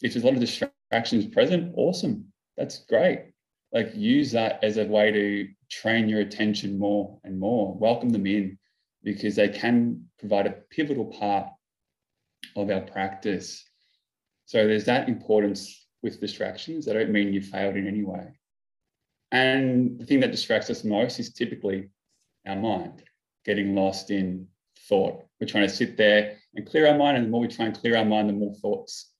if 0.00 0.12
there's 0.12 0.24
a 0.24 0.26
lot 0.26 0.34
of 0.34 0.40
distractions 0.40 1.26
present, 1.26 1.74
awesome. 1.76 2.26
That's 2.56 2.84
great. 2.86 3.32
Like 3.72 3.94
use 3.94 4.32
that 4.32 4.62
as 4.62 4.76
a 4.76 4.84
way 4.84 5.10
to 5.10 5.48
train 5.70 6.08
your 6.08 6.20
attention 6.20 6.78
more 6.78 7.18
and 7.24 7.38
more. 7.38 7.76
Welcome 7.76 8.10
them 8.10 8.26
in 8.26 8.58
because 9.02 9.36
they 9.36 9.48
can 9.48 10.04
provide 10.18 10.46
a 10.46 10.52
pivotal 10.70 11.06
part 11.06 11.48
of 12.56 12.70
our 12.70 12.80
practice. 12.80 13.64
So 14.46 14.66
there's 14.66 14.84
that 14.84 15.08
importance 15.08 15.86
with 16.02 16.20
distractions. 16.20 16.86
That 16.86 16.94
don't 16.94 17.10
mean 17.10 17.32
you 17.32 17.42
failed 17.42 17.76
in 17.76 17.88
any 17.88 18.04
way. 18.04 18.28
And 19.32 19.98
the 19.98 20.06
thing 20.06 20.20
that 20.20 20.30
distracts 20.30 20.70
us 20.70 20.84
most 20.84 21.18
is 21.18 21.32
typically 21.32 21.90
our 22.46 22.56
mind, 22.56 23.02
getting 23.44 23.74
lost 23.74 24.10
in 24.10 24.46
thought. 24.88 25.24
We're 25.40 25.46
trying 25.46 25.68
to 25.68 25.74
sit 25.74 25.96
there 25.96 26.37
and 26.54 26.66
clear 26.66 26.87
our 26.87 26.96
mind. 26.96 27.16
And 27.16 27.26
the 27.26 27.30
more 27.30 27.40
we 27.40 27.48
try 27.48 27.66
and 27.66 27.78
clear 27.78 27.96
our 27.96 28.04
mind, 28.04 28.28
the 28.28 28.34
more 28.34 28.54
thoughts 28.54 29.10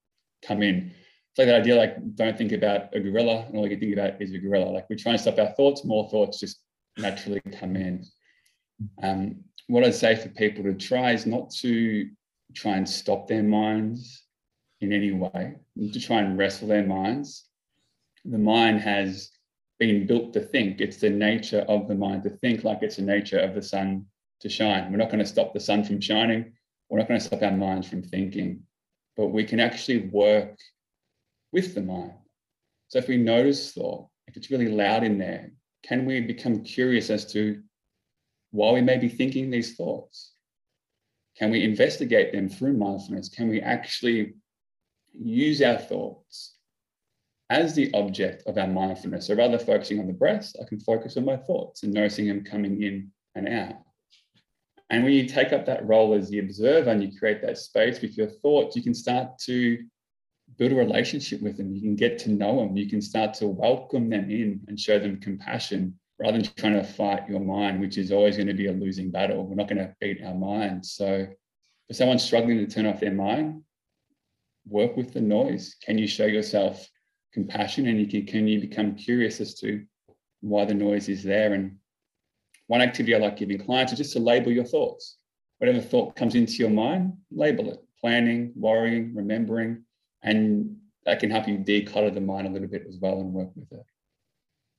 come 0.47 0.63
in. 0.63 0.93
It's 1.31 1.39
like 1.39 1.49
that 1.49 1.63
idea 1.63 1.75
like, 1.75 1.97
don't 2.15 2.39
think 2.39 2.53
about 2.53 2.95
a 2.95 3.01
gorilla, 3.01 3.45
and 3.47 3.57
all 3.57 3.65
you 3.65 3.71
can 3.71 3.81
think 3.81 3.95
about 3.95 4.23
is 4.23 4.33
a 4.33 4.39
gorilla. 4.39 4.71
Like, 4.71 4.89
we 4.89 4.95
try 4.95 5.13
and 5.13 5.21
stop 5.21 5.39
our 5.39 5.53
thoughts, 5.55 5.85
more 5.85 6.09
thoughts 6.09 6.39
just 6.39 6.61
naturally 6.97 7.41
come 7.59 7.75
in. 7.75 8.05
Um, 9.03 9.43
what 9.67 9.83
I'd 9.83 9.95
say 9.95 10.15
for 10.15 10.29
people 10.29 10.63
to 10.63 10.75
try 10.75 11.13
is 11.13 11.27
not 11.27 11.51
to 11.57 12.09
try 12.55 12.77
and 12.77 12.89
stop 12.89 13.27
their 13.27 13.43
minds 13.43 14.23
in 14.81 14.93
any 14.93 15.11
way, 15.11 15.57
to 15.93 16.01
try 16.01 16.21
and 16.21 16.39
wrestle 16.39 16.69
their 16.69 16.87
minds. 16.87 17.49
The 18.25 18.39
mind 18.39 18.81
has 18.81 19.31
been 19.79 20.07
built 20.07 20.33
to 20.35 20.41
think. 20.41 20.81
It's 20.81 20.99
the 20.99 21.11
nature 21.11 21.65
of 21.69 21.89
the 21.89 21.95
mind 21.95 22.23
to 22.25 22.31
think 22.31 22.65
like 22.65 22.83
it's 22.83 22.97
the 22.97 23.03
nature 23.03 23.39
of 23.39 23.55
the 23.55 23.63
sun 23.63 24.07
to 24.41 24.49
shine. 24.49 24.91
We're 24.91 24.99
not 24.99 25.11
going 25.11 25.21
to 25.21 25.27
stop 25.27 25.53
the 25.53 25.61
sun 25.61 25.85
from 25.85 26.01
shining. 26.01 26.53
We're 26.89 26.99
not 26.99 27.09
going 27.09 27.21
to 27.21 27.27
stop 27.27 27.43
our 27.43 27.51
minds 27.51 27.89
from 27.89 28.03
thinking, 28.03 28.63
but 29.17 29.29
we 29.29 29.45
can 29.45 29.61
actually 29.61 30.09
work 30.09 30.59
with 31.53 31.75
the 31.75 31.83
mind. 31.83 32.13
So 32.89 32.99
if 32.99 33.09
we 33.09 33.17
notice 33.17 33.73
thought, 33.73 34.09
if 34.29 34.37
it's 34.37 34.51
really 34.51 34.69
loud 34.69 35.03
in 35.03 35.19
there, 35.19 35.51
can 35.83 36.05
we 36.05 36.21
become 36.21 36.63
curious 36.63 37.11
as 37.11 37.31
to 37.33 37.63
why 38.51 38.73
we 38.73 38.81
may 38.81 38.99
be 38.99 39.09
thinking 39.09 39.51
these 39.51 39.75
thoughts? 39.77 40.33
Can 41.37 41.51
we 41.51 41.65
investigate 41.65 42.33
them 42.33 42.49
through 42.49 42.75
mindfulness? 42.75 43.29
Can 43.29 43.49
we 43.49 43.61
actually 43.61 44.35
use 45.13 45.61
our 45.63 45.79
thoughts 45.79 46.55
as 47.55 47.73
the 47.73 47.89
object 47.95 48.43
of 48.49 48.59
our 48.59 48.67
mindfulness. 48.67 49.29
So 49.29 49.35
rather 49.37 49.61
focusing 49.61 50.01
on 50.01 50.09
the 50.09 50.13
breath, 50.13 50.53
I 50.61 50.65
can 50.65 50.81
focus 50.81 51.17
on 51.17 51.25
my 51.25 51.37
thoughts 51.37 51.85
and 51.85 51.95
noticing 51.95 52.27
them 52.27 52.43
coming 52.43 52.83
in 52.83 53.13
and 53.37 53.49
out. 53.49 53.77
And 54.91 55.05
when 55.05 55.13
you 55.13 55.29
take 55.29 55.53
up 55.53 55.65
that 55.67 55.87
role 55.87 56.15
as 56.15 56.29
the 56.29 56.41
observer 56.41 56.91
and 56.91 57.01
you 57.01 57.17
create 57.17 57.41
that 57.43 57.57
space 57.57 58.01
with 58.03 58.19
your 58.19 58.27
thoughts, 58.27 58.75
you 58.75 58.83
can 58.83 58.93
start 58.93 59.39
to 59.45 59.79
build 60.59 60.73
a 60.73 60.75
relationship 60.75 61.41
with 61.43 61.57
them. 61.57 61.73
You 61.73 61.81
can 61.81 61.95
get 61.95 62.19
to 62.21 62.31
know 62.31 62.57
them. 62.57 62.77
You 62.77 62.89
can 62.89 63.01
start 63.01 63.35
to 63.35 63.47
welcome 63.47 64.11
them 64.11 64.31
in 64.33 64.61
and 64.67 64.79
show 64.79 64.99
them 64.99 65.21
compassion 65.21 65.99
rather 66.19 66.39
than 66.39 66.51
trying 66.57 66.75
to 66.75 66.83
fight 66.83 67.29
your 67.29 67.41
mind, 67.41 67.81
which 67.81 67.99
is 67.99 68.11
always 68.11 68.37
going 68.37 68.49
to 68.49 68.55
be 68.55 68.67
a 68.67 68.73
losing 68.73 69.13
battle. 69.13 69.47
We're 69.47 69.55
not 69.55 69.69
going 69.69 69.79
to 69.79 69.95
beat 70.01 70.25
our 70.25 70.35
mind. 70.35 70.85
So 70.85 71.29
for 71.87 71.95
someone 71.95 72.19
struggling 72.19 72.59
to 72.59 72.67
turn 72.67 72.87
off 72.87 72.99
their 72.99 73.13
mind, 73.13 73.63
work 74.67 74.97
with 74.97 75.13
the 75.13 75.21
noise. 75.21 75.77
Can 75.81 75.99
you 75.99 76.09
show 76.09 76.27
yourself 76.27 76.85
compassion 77.35 77.89
and 77.89 78.01
you 78.01 78.07
can, 78.07 78.25
can 78.25 78.49
you 78.49 78.61
become 78.61 78.95
curious 78.95 79.41
as 79.41 79.55
to 79.57 79.85
why 80.45 80.65
the 80.65 80.75
noise 80.75 81.09
is 81.09 81.23
there. 81.23 81.55
And 81.55 81.77
one 82.67 82.83
activity 82.83 83.15
I 83.15 83.19
like 83.19 83.37
giving 83.37 83.59
clients 83.59 83.93
is 83.93 83.99
just 83.99 84.13
to 84.13 84.21
label 84.21 84.53
your 84.53 84.65
thoughts. 84.65 85.17
Whatever 85.59 85.81
thought 85.81 86.17
comes 86.17 86.35
into 86.35 86.55
your 86.55 86.71
mind, 86.71 87.15
label 87.31 87.71
it. 87.73 87.79
Planning, 88.01 88.53
worrying, 88.55 89.15
remembering, 89.15 89.85
and 90.23 90.77
that 91.07 91.21
can 91.21 91.31
help 91.31 91.49
you 91.49 91.57
declutter 91.57 92.13
the 92.13 92.21
mind 92.21 92.47
a 92.47 92.51
little 92.51 92.69
bit 92.69 92.85
as 92.87 92.99
well 93.01 93.21
and 93.21 93.33
work 93.33 93.49
with 93.57 93.73
it. 93.73 93.87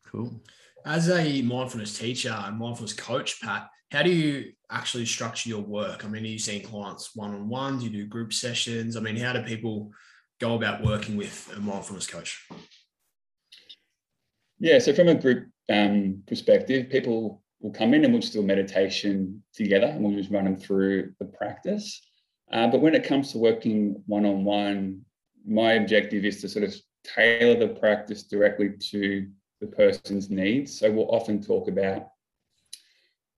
Cool. 0.05 0.39
As 0.85 1.09
a 1.09 1.41
mindfulness 1.41 1.97
teacher 1.97 2.29
and 2.29 2.59
mindfulness 2.59 2.93
coach, 2.93 3.41
Pat, 3.41 3.67
how 3.91 4.03
do 4.03 4.11
you 4.11 4.51
actually 4.69 5.07
structure 5.07 5.49
your 5.49 5.61
work? 5.61 6.05
I 6.05 6.07
mean, 6.07 6.23
are 6.23 6.27
you 6.27 6.37
seeing 6.37 6.61
clients 6.61 7.15
one 7.15 7.33
on 7.33 7.49
one? 7.49 7.79
Do 7.79 7.85
you 7.85 7.89
do 7.89 8.05
group 8.05 8.31
sessions? 8.31 8.95
I 8.95 8.99
mean, 8.99 9.17
how 9.17 9.33
do 9.33 9.41
people 9.41 9.89
go 10.39 10.55
about 10.55 10.83
working 10.83 11.17
with 11.17 11.51
a 11.55 11.59
mindfulness 11.59 12.07
coach? 12.07 12.45
Yeah, 14.59 14.79
so 14.79 14.93
from 14.93 15.09
a 15.09 15.15
group 15.15 15.47
um, 15.69 16.23
perspective, 16.27 16.89
people 16.89 17.41
will 17.61 17.71
come 17.71 17.93
in 17.93 18.03
and 18.03 18.13
we'll 18.13 18.21
just 18.21 18.33
do 18.33 18.41
a 18.41 18.43
meditation 18.43 19.43
together 19.53 19.87
and 19.87 20.03
we'll 20.03 20.15
just 20.15 20.31
run 20.31 20.45
them 20.45 20.55
through 20.55 21.13
the 21.19 21.25
practice. 21.25 22.01
Uh, 22.51 22.67
but 22.67 22.81
when 22.81 22.95
it 22.95 23.03
comes 23.03 23.31
to 23.31 23.37
working 23.37 24.01
one 24.05 24.25
on 24.25 24.43
one, 24.43 25.01
my 25.47 25.73
objective 25.73 26.25
is 26.25 26.41
to 26.41 26.49
sort 26.49 26.65
of 26.65 26.75
tailor 27.03 27.59
the 27.59 27.73
practice 27.75 28.23
directly 28.23 28.71
to 28.91 29.27
the 29.61 29.67
person's 29.67 30.29
needs. 30.29 30.79
So 30.79 30.91
we'll 30.91 31.11
often 31.11 31.41
talk 31.41 31.67
about 31.67 32.09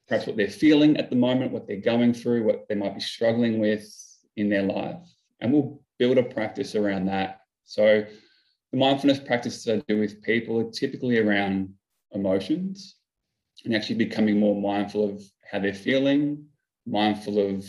perhaps 0.07 0.27
what 0.27 0.37
they're 0.37 0.49
feeling 0.49 0.97
at 0.97 1.09
the 1.09 1.15
moment, 1.15 1.51
what 1.51 1.67
they're 1.67 1.77
going 1.77 2.13
through, 2.13 2.43
what 2.43 2.67
they 2.67 2.75
might 2.75 2.95
be 2.95 3.01
struggling 3.01 3.59
with 3.59 3.85
in 4.35 4.49
their 4.49 4.63
life. 4.63 5.03
And 5.41 5.53
we'll 5.53 5.81
build 5.99 6.17
a 6.17 6.23
practice 6.23 6.75
around 6.75 7.05
that. 7.05 7.41
So 7.63 8.05
the 8.71 8.77
mindfulness 8.77 9.19
practices 9.19 9.67
I 9.67 9.83
do 9.87 9.99
with 9.99 10.21
people 10.21 10.59
are 10.59 10.71
typically 10.71 11.19
around 11.19 11.73
emotions 12.11 12.95
and 13.65 13.75
actually 13.75 13.95
becoming 13.95 14.39
more 14.39 14.59
mindful 14.59 15.09
of 15.09 15.23
how 15.49 15.59
they're 15.59 15.73
feeling, 15.73 16.45
mindful 16.85 17.39
of 17.39 17.65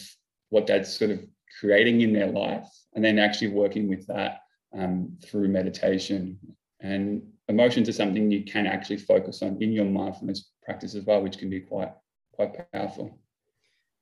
what 0.51 0.67
that's 0.67 0.93
sort 0.93 1.11
of 1.11 1.25
creating 1.61 2.01
in 2.03 2.13
their 2.13 2.27
life, 2.31 2.69
and 2.95 3.05
then 3.05 3.19
actually 3.19 3.49
working 3.49 3.89
with 3.89 4.07
that 4.07 4.41
um, 4.77 5.17
through 5.25 5.49
meditation. 5.49 6.39
And 6.81 7.23
emotions 7.49 7.89
are 7.89 7.93
something 7.93 8.31
you 8.31 8.45
can 8.45 8.67
actually 8.67 8.99
focus 8.99 9.43
on 9.43 9.61
in 9.63 9.73
your 9.73 9.87
mindfulness 9.87 10.51
practice 10.63 10.95
as 10.95 11.05
well, 11.05 11.23
which 11.23 11.39
can 11.39 11.51
be 11.51 11.61
quite 11.61 11.93
quite 12.33 12.71
powerful. 12.73 13.19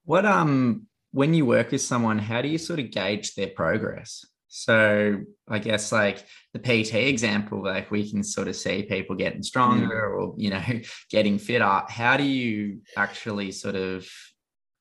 What 0.04 0.26
um 0.26 0.86
when 1.16 1.32
you 1.32 1.46
work 1.46 1.70
with 1.70 1.80
someone, 1.80 2.18
how 2.18 2.42
do 2.42 2.48
you 2.48 2.58
sort 2.58 2.78
of 2.78 2.90
gauge 2.90 3.34
their 3.36 3.48
progress? 3.48 4.26
So 4.48 5.20
I 5.48 5.58
guess 5.60 5.90
like 5.90 6.22
the 6.52 6.58
PT 6.58 6.94
example, 6.94 7.64
like 7.64 7.90
we 7.90 8.10
can 8.10 8.22
sort 8.22 8.48
of 8.48 8.54
see 8.54 8.82
people 8.82 9.16
getting 9.16 9.42
stronger 9.42 10.10
mm. 10.10 10.14
or 10.14 10.34
you 10.36 10.50
know 10.50 10.62
getting 11.10 11.38
fitter. 11.38 11.82
How 11.88 12.18
do 12.18 12.22
you 12.22 12.82
actually 12.98 13.50
sort 13.52 13.76
of 13.76 14.06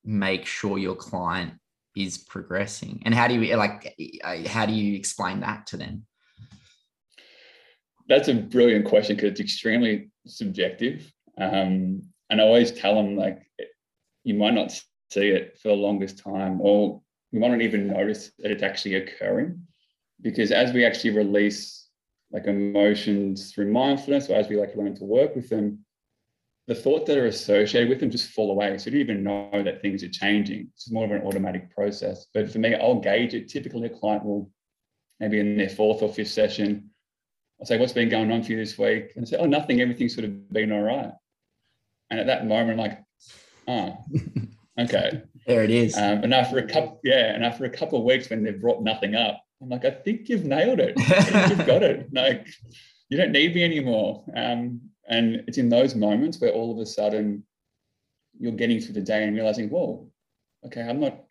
make 0.03 0.45
sure 0.45 0.77
your 0.77 0.95
client 0.95 1.53
is 1.95 2.17
progressing, 2.17 3.01
and 3.05 3.15
how 3.15 3.29
do 3.29 3.35
you 3.35 3.55
like 3.55 3.95
how 4.45 4.65
do 4.65 4.73
you 4.73 4.93
explain 4.97 5.39
that 5.39 5.67
to 5.67 5.77
them? 5.77 6.05
That's 8.09 8.27
a 8.27 8.33
brilliant 8.33 8.87
question 8.87 9.15
because 9.15 9.31
it's 9.31 9.39
extremely 9.39 10.09
subjective, 10.27 11.09
um, 11.39 12.01
and 12.29 12.41
I 12.41 12.43
always 12.43 12.73
tell 12.73 12.95
them 12.95 13.15
like 13.15 13.39
you 14.25 14.33
might 14.33 14.53
not 14.53 14.77
see 15.11 15.29
it 15.29 15.57
for 15.61 15.69
the 15.69 15.75
longest 15.75 16.19
time, 16.19 16.59
or 16.61 17.01
we 17.31 17.39
might 17.39 17.51
not 17.51 17.61
even 17.61 17.87
notice 17.87 18.31
that 18.39 18.51
it's 18.51 18.63
actually 18.63 18.95
occurring. 18.95 19.61
Because 20.21 20.51
as 20.51 20.73
we 20.73 20.85
actually 20.85 21.11
release 21.11 21.85
like 22.31 22.47
emotions 22.47 23.51
through 23.51 23.71
mindfulness 23.71 24.29
or 24.29 24.35
as 24.35 24.49
we 24.49 24.57
like 24.57 24.75
learn 24.75 24.95
to 24.95 25.03
work 25.03 25.35
with 25.35 25.49
them 25.49 25.85
the 26.67 26.75
thoughts 26.75 27.05
that 27.07 27.17
are 27.17 27.27
associated 27.27 27.89
with 27.89 27.99
them 27.99 28.09
just 28.09 28.31
fall 28.31 28.49
away. 28.51 28.75
So 28.77 28.89
you 28.89 29.03
don't 29.03 29.11
even 29.11 29.23
know 29.23 29.63
that 29.63 29.83
things 29.83 30.03
are 30.03 30.09
changing. 30.09 30.67
It's 30.73 30.89
more 30.89 31.05
of 31.05 31.11
an 31.11 31.21
automatic 31.21 31.73
process. 31.73 32.25
But 32.33 32.51
for 32.51 32.57
me 32.59 32.73
i'll 32.75 32.99
gauge 32.99 33.33
it. 33.33 33.49
Typically 33.49 33.85
a 33.85 33.89
client 33.89 34.25
will 34.25 34.49
maybe 35.19 35.39
in 35.39 35.57
their 35.57 35.69
fourth 35.69 36.01
or 36.01 36.11
fifth 36.11 36.31
session 36.31 36.89
i'll 37.59 37.65
say 37.65 37.77
what's 37.77 37.93
been 37.93 38.09
going 38.09 38.31
on 38.31 38.43
for 38.43 38.51
you 38.51 38.57
this 38.57 38.77
week? 38.77 39.13
And 39.15 39.27
say 39.27 39.37
oh 39.37 39.45
nothing. 39.45 39.79
Everything's 39.79 40.15
sort 40.15 40.25
of 40.25 40.51
been 40.51 40.71
all 40.71 40.81
right. 40.81 41.11
And 42.09 42.19
at 42.19 42.27
that 42.27 42.47
moment 42.47 42.71
I'm 42.71 42.77
like 42.77 43.03
oh 43.67 43.97
okay 44.79 45.21
there 45.45 45.63
it 45.63 45.69
is. 45.69 45.95
Um, 45.95 46.23
and 46.23 46.33
after 46.33 46.57
a 46.57 46.67
couple, 46.67 46.99
yeah, 47.03 47.33
and 47.33 47.45
after 47.45 47.65
a 47.65 47.69
couple 47.69 47.99
of 47.99 48.05
weeks 48.05 48.29
when 48.29 48.43
they've 48.43 48.59
brought 48.59 48.83
nothing 48.83 49.15
up, 49.15 49.43
I'm 49.61 49.69
like, 49.69 49.85
I 49.85 49.91
think 49.91 50.27
you've 50.27 50.45
nailed 50.45 50.79
it. 50.79 50.97
you've 51.49 51.67
got 51.67 51.83
it. 51.83 52.07
Like, 52.13 52.47
you 53.09 53.17
don't 53.17 53.31
need 53.31 53.53
me 53.53 53.63
anymore. 53.63 54.25
Um, 54.35 54.81
and 55.07 55.43
it's 55.47 55.59
in 55.59 55.69
those 55.69 55.93
moments 55.93 56.41
where 56.41 56.51
all 56.51 56.71
of 56.71 56.79
a 56.79 56.85
sudden 56.85 57.43
you're 58.39 58.51
getting 58.51 58.79
through 58.79 58.95
the 58.95 59.01
day 59.01 59.23
and 59.23 59.35
realizing, 59.35 59.69
whoa, 59.69 60.09
okay, 60.65 60.81
I'm 60.81 60.99
not 60.99 61.23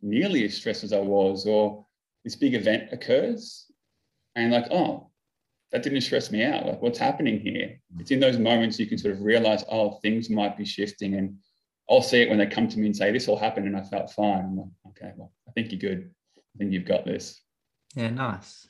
nearly 0.00 0.44
as 0.46 0.54
stressed 0.54 0.82
as 0.82 0.94
I 0.94 1.00
was, 1.00 1.46
or 1.46 1.84
this 2.24 2.36
big 2.36 2.54
event 2.54 2.88
occurs, 2.92 3.66
and 4.34 4.52
like, 4.52 4.68
oh, 4.70 5.10
that 5.70 5.82
didn't 5.82 6.00
stress 6.00 6.30
me 6.30 6.42
out. 6.42 6.64
Like, 6.64 6.80
what's 6.80 6.98
happening 6.98 7.40
here? 7.40 7.78
It's 7.98 8.10
in 8.10 8.20
those 8.20 8.38
moments 8.38 8.78
you 8.78 8.86
can 8.86 8.98
sort 8.98 9.14
of 9.14 9.20
realize, 9.20 9.64
oh, 9.70 9.98
things 10.00 10.30
might 10.30 10.56
be 10.56 10.64
shifting 10.64 11.14
and 11.14 11.36
I'll 11.90 12.02
see 12.02 12.22
it 12.22 12.28
when 12.28 12.38
they 12.38 12.46
come 12.46 12.68
to 12.68 12.78
me 12.78 12.86
and 12.86 12.96
say, 12.96 13.10
This 13.10 13.28
all 13.28 13.38
happened 13.38 13.66
and 13.66 13.76
I 13.76 13.82
felt 13.82 14.10
fine. 14.12 14.44
I'm 14.44 14.56
like, 14.56 14.68
Okay, 14.90 15.12
well, 15.16 15.32
I 15.48 15.52
think 15.52 15.72
you're 15.72 15.80
good. 15.80 16.10
I 16.36 16.58
think 16.58 16.72
you've 16.72 16.86
got 16.86 17.04
this. 17.04 17.40
Yeah, 17.94 18.10
nice. 18.10 18.66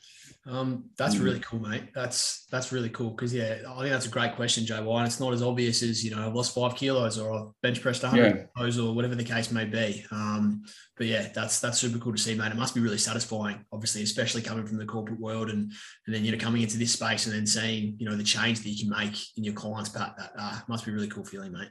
Um, 0.47 0.87
that's 0.97 1.17
mm. 1.17 1.25
really 1.25 1.41
cool, 1.41 1.61
mate. 1.61 1.93
That's 1.95 2.47
that's 2.51 2.73
really 2.73 2.89
cool 2.89 3.11
because 3.11 3.35
yeah, 3.35 3.59
I 3.69 3.81
think 3.81 3.91
that's 3.91 4.07
a 4.07 4.11
great 4.11 4.35
question, 4.37 4.65
Jay. 4.65 4.81
Why 4.81 5.05
it's 5.05 5.21
not 5.21 5.35
as 5.35 5.43
obvious 5.43 5.83
as 5.83 6.03
you 6.03 6.11
know 6.11 6.27
I've 6.27 6.35
lost 6.35 6.55
five 6.55 6.75
kilos 6.75 7.19
or 7.19 7.33
I've 7.33 7.49
bench 7.63 7.83
pressed 7.83 8.03
hundred 8.03 8.37
yeah. 8.37 8.43
kilos 8.57 8.79
or 8.79 8.95
whatever 8.95 9.15
the 9.15 9.25
case 9.25 9.51
may 9.53 9.67
be. 9.67 10.03
Um, 10.11 10.63
but 10.97 11.07
yeah, 11.09 11.29
that's 11.35 11.61
that's 11.61 11.79
super 11.79 11.99
cool 11.99 12.13
to 12.13 12.19
see, 12.19 12.35
mate. 12.35 12.53
It 12.53 12.57
must 12.57 12.75
be 12.75 12.81
really 12.81 12.97
satisfying, 12.97 13.65
obviously, 13.71 14.03
especially 14.03 14.41
coming 14.41 14.67
from 14.67 14.79
the 14.79 14.87
corporate 14.87 15.21
world 15.21 15.51
and 15.51 15.71
and 16.07 16.15
then 16.15 16.25
you 16.25 16.33
know 16.33 16.39
coming 16.39 16.63
into 16.63 16.79
this 16.79 16.95
space 16.95 17.27
and 17.27 17.35
then 17.35 17.47
seeing 17.47 17.97
you 17.99 18.09
know 18.09 18.17
the 18.17 18.25
change 18.25 18.61
that 18.61 18.71
you 18.71 18.89
can 18.89 18.99
make 18.99 19.17
in 19.37 19.45
your 19.45 19.55
clients. 19.55 19.91
Pat, 19.91 20.15
that 20.17 20.33
uh, 20.39 20.59
must 20.69 20.87
be 20.87 20.91
a 20.91 20.95
really 20.95 21.09
cool 21.09 21.25
feeling, 21.25 21.53
mate. 21.53 21.69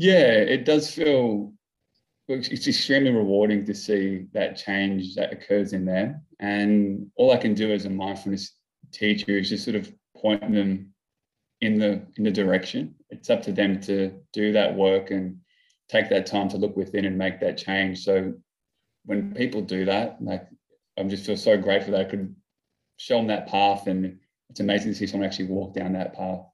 Yeah, 0.00 0.32
it 0.32 0.64
does 0.64 0.90
feel 0.90 1.52
it's 2.26 2.66
extremely 2.66 3.10
rewarding 3.10 3.66
to 3.66 3.74
see 3.74 4.28
that 4.32 4.56
change 4.56 5.14
that 5.16 5.30
occurs 5.30 5.74
in 5.74 5.84
there. 5.84 6.22
And 6.38 7.10
all 7.16 7.32
I 7.32 7.36
can 7.36 7.52
do 7.52 7.70
as 7.70 7.84
a 7.84 7.90
mindfulness 7.90 8.54
teacher 8.92 9.36
is 9.36 9.50
just 9.50 9.62
sort 9.62 9.76
of 9.76 9.92
point 10.16 10.40
them 10.54 10.94
in 11.60 11.78
the 11.78 12.06
in 12.16 12.24
the 12.24 12.30
direction. 12.30 12.94
It's 13.10 13.28
up 13.28 13.42
to 13.42 13.52
them 13.52 13.78
to 13.82 14.18
do 14.32 14.52
that 14.52 14.74
work 14.74 15.10
and 15.10 15.36
take 15.90 16.08
that 16.08 16.24
time 16.24 16.48
to 16.48 16.56
look 16.56 16.78
within 16.78 17.04
and 17.04 17.18
make 17.18 17.38
that 17.40 17.58
change. 17.58 18.02
So 18.02 18.32
when 19.04 19.34
people 19.34 19.60
do 19.60 19.84
that, 19.84 20.16
like 20.22 20.48
I'm 20.96 21.10
just 21.10 21.26
feel 21.26 21.36
so 21.36 21.58
grateful 21.58 21.92
that 21.92 22.06
I 22.06 22.10
could 22.10 22.34
show 22.96 23.18
them 23.18 23.26
that 23.26 23.48
path 23.48 23.86
and 23.86 24.18
it's 24.48 24.60
amazing 24.60 24.92
to 24.92 24.98
see 24.98 25.06
someone 25.06 25.28
actually 25.28 25.48
walk 25.48 25.74
down 25.74 25.92
that 25.92 26.14
path. 26.14 26.46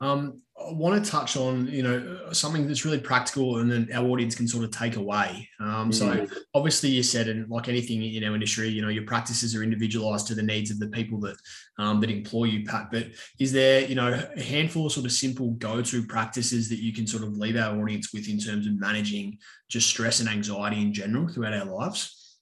Um, 0.00 0.43
I 0.56 0.70
want 0.70 1.04
to 1.04 1.10
touch 1.10 1.36
on, 1.36 1.66
you 1.66 1.82
know, 1.82 2.32
something 2.32 2.68
that's 2.68 2.84
really 2.84 3.00
practical 3.00 3.58
and 3.58 3.70
then 3.70 3.88
our 3.92 4.06
audience 4.06 4.36
can 4.36 4.46
sort 4.46 4.64
of 4.64 4.70
take 4.70 4.94
away. 4.94 5.48
Um, 5.58 5.92
so 5.92 6.06
mm. 6.06 6.32
obviously 6.54 6.90
you 6.90 7.02
said, 7.02 7.26
and 7.26 7.50
like 7.50 7.68
anything 7.68 8.02
in 8.04 8.22
our 8.22 8.34
industry, 8.34 8.68
you 8.68 8.80
know, 8.80 8.88
your 8.88 9.04
practices 9.04 9.56
are 9.56 9.64
individualized 9.64 10.28
to 10.28 10.34
the 10.34 10.42
needs 10.42 10.70
of 10.70 10.78
the 10.78 10.86
people 10.86 11.18
that 11.20 11.36
um, 11.78 12.00
that 12.00 12.10
employ 12.10 12.44
you, 12.44 12.64
Pat. 12.64 12.88
But 12.92 13.08
is 13.40 13.52
there, 13.52 13.80
you 13.80 13.96
know, 13.96 14.12
a 14.36 14.40
handful 14.40 14.86
of 14.86 14.92
sort 14.92 15.06
of 15.06 15.12
simple 15.12 15.50
go-to 15.52 16.06
practices 16.06 16.68
that 16.68 16.78
you 16.78 16.92
can 16.92 17.06
sort 17.06 17.24
of 17.24 17.36
leave 17.36 17.56
our 17.56 17.76
audience 17.80 18.12
with 18.12 18.28
in 18.28 18.38
terms 18.38 18.68
of 18.68 18.78
managing 18.78 19.38
just 19.68 19.88
stress 19.88 20.20
and 20.20 20.28
anxiety 20.28 20.80
in 20.80 20.94
general 20.94 21.26
throughout 21.26 21.54
our 21.54 21.64
lives? 21.64 22.38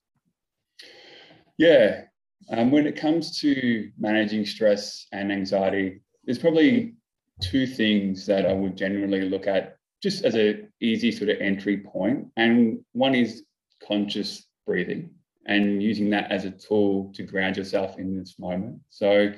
Yeah. 1.57 2.03
Um, 2.51 2.71
when 2.71 2.87
it 2.87 2.97
comes 2.97 3.39
to 3.41 3.91
managing 3.99 4.45
stress 4.45 5.07
and 5.13 5.33
anxiety, 5.33 6.03
there's 6.25 6.39
probably 6.39 6.95
two 7.43 7.67
things 7.67 8.27
that 8.27 8.47
I 8.47 8.53
would 8.53 8.77
generally 8.77 9.29
look 9.29 9.47
at 9.47 9.77
just 10.03 10.25
as 10.25 10.35
an 10.35 10.73
easy 10.81 11.13
sort 11.13 11.31
of 11.31 11.41
entry 11.41 11.79
point. 11.79 12.29
And 12.37 12.81
one 12.93 13.15
is 13.15 13.45
conscious 13.87 14.47
breathing 14.67 15.11
and 15.47 15.83
using 15.83 16.11
that 16.11 16.31
as 16.31 16.45
a 16.45 16.51
tool 16.51 17.13
to 17.15 17.23
ground 17.23 17.57
yourself 17.57 17.99
in 17.99 18.17
this 18.17 18.39
moment. 18.39 18.81
So 18.91 19.33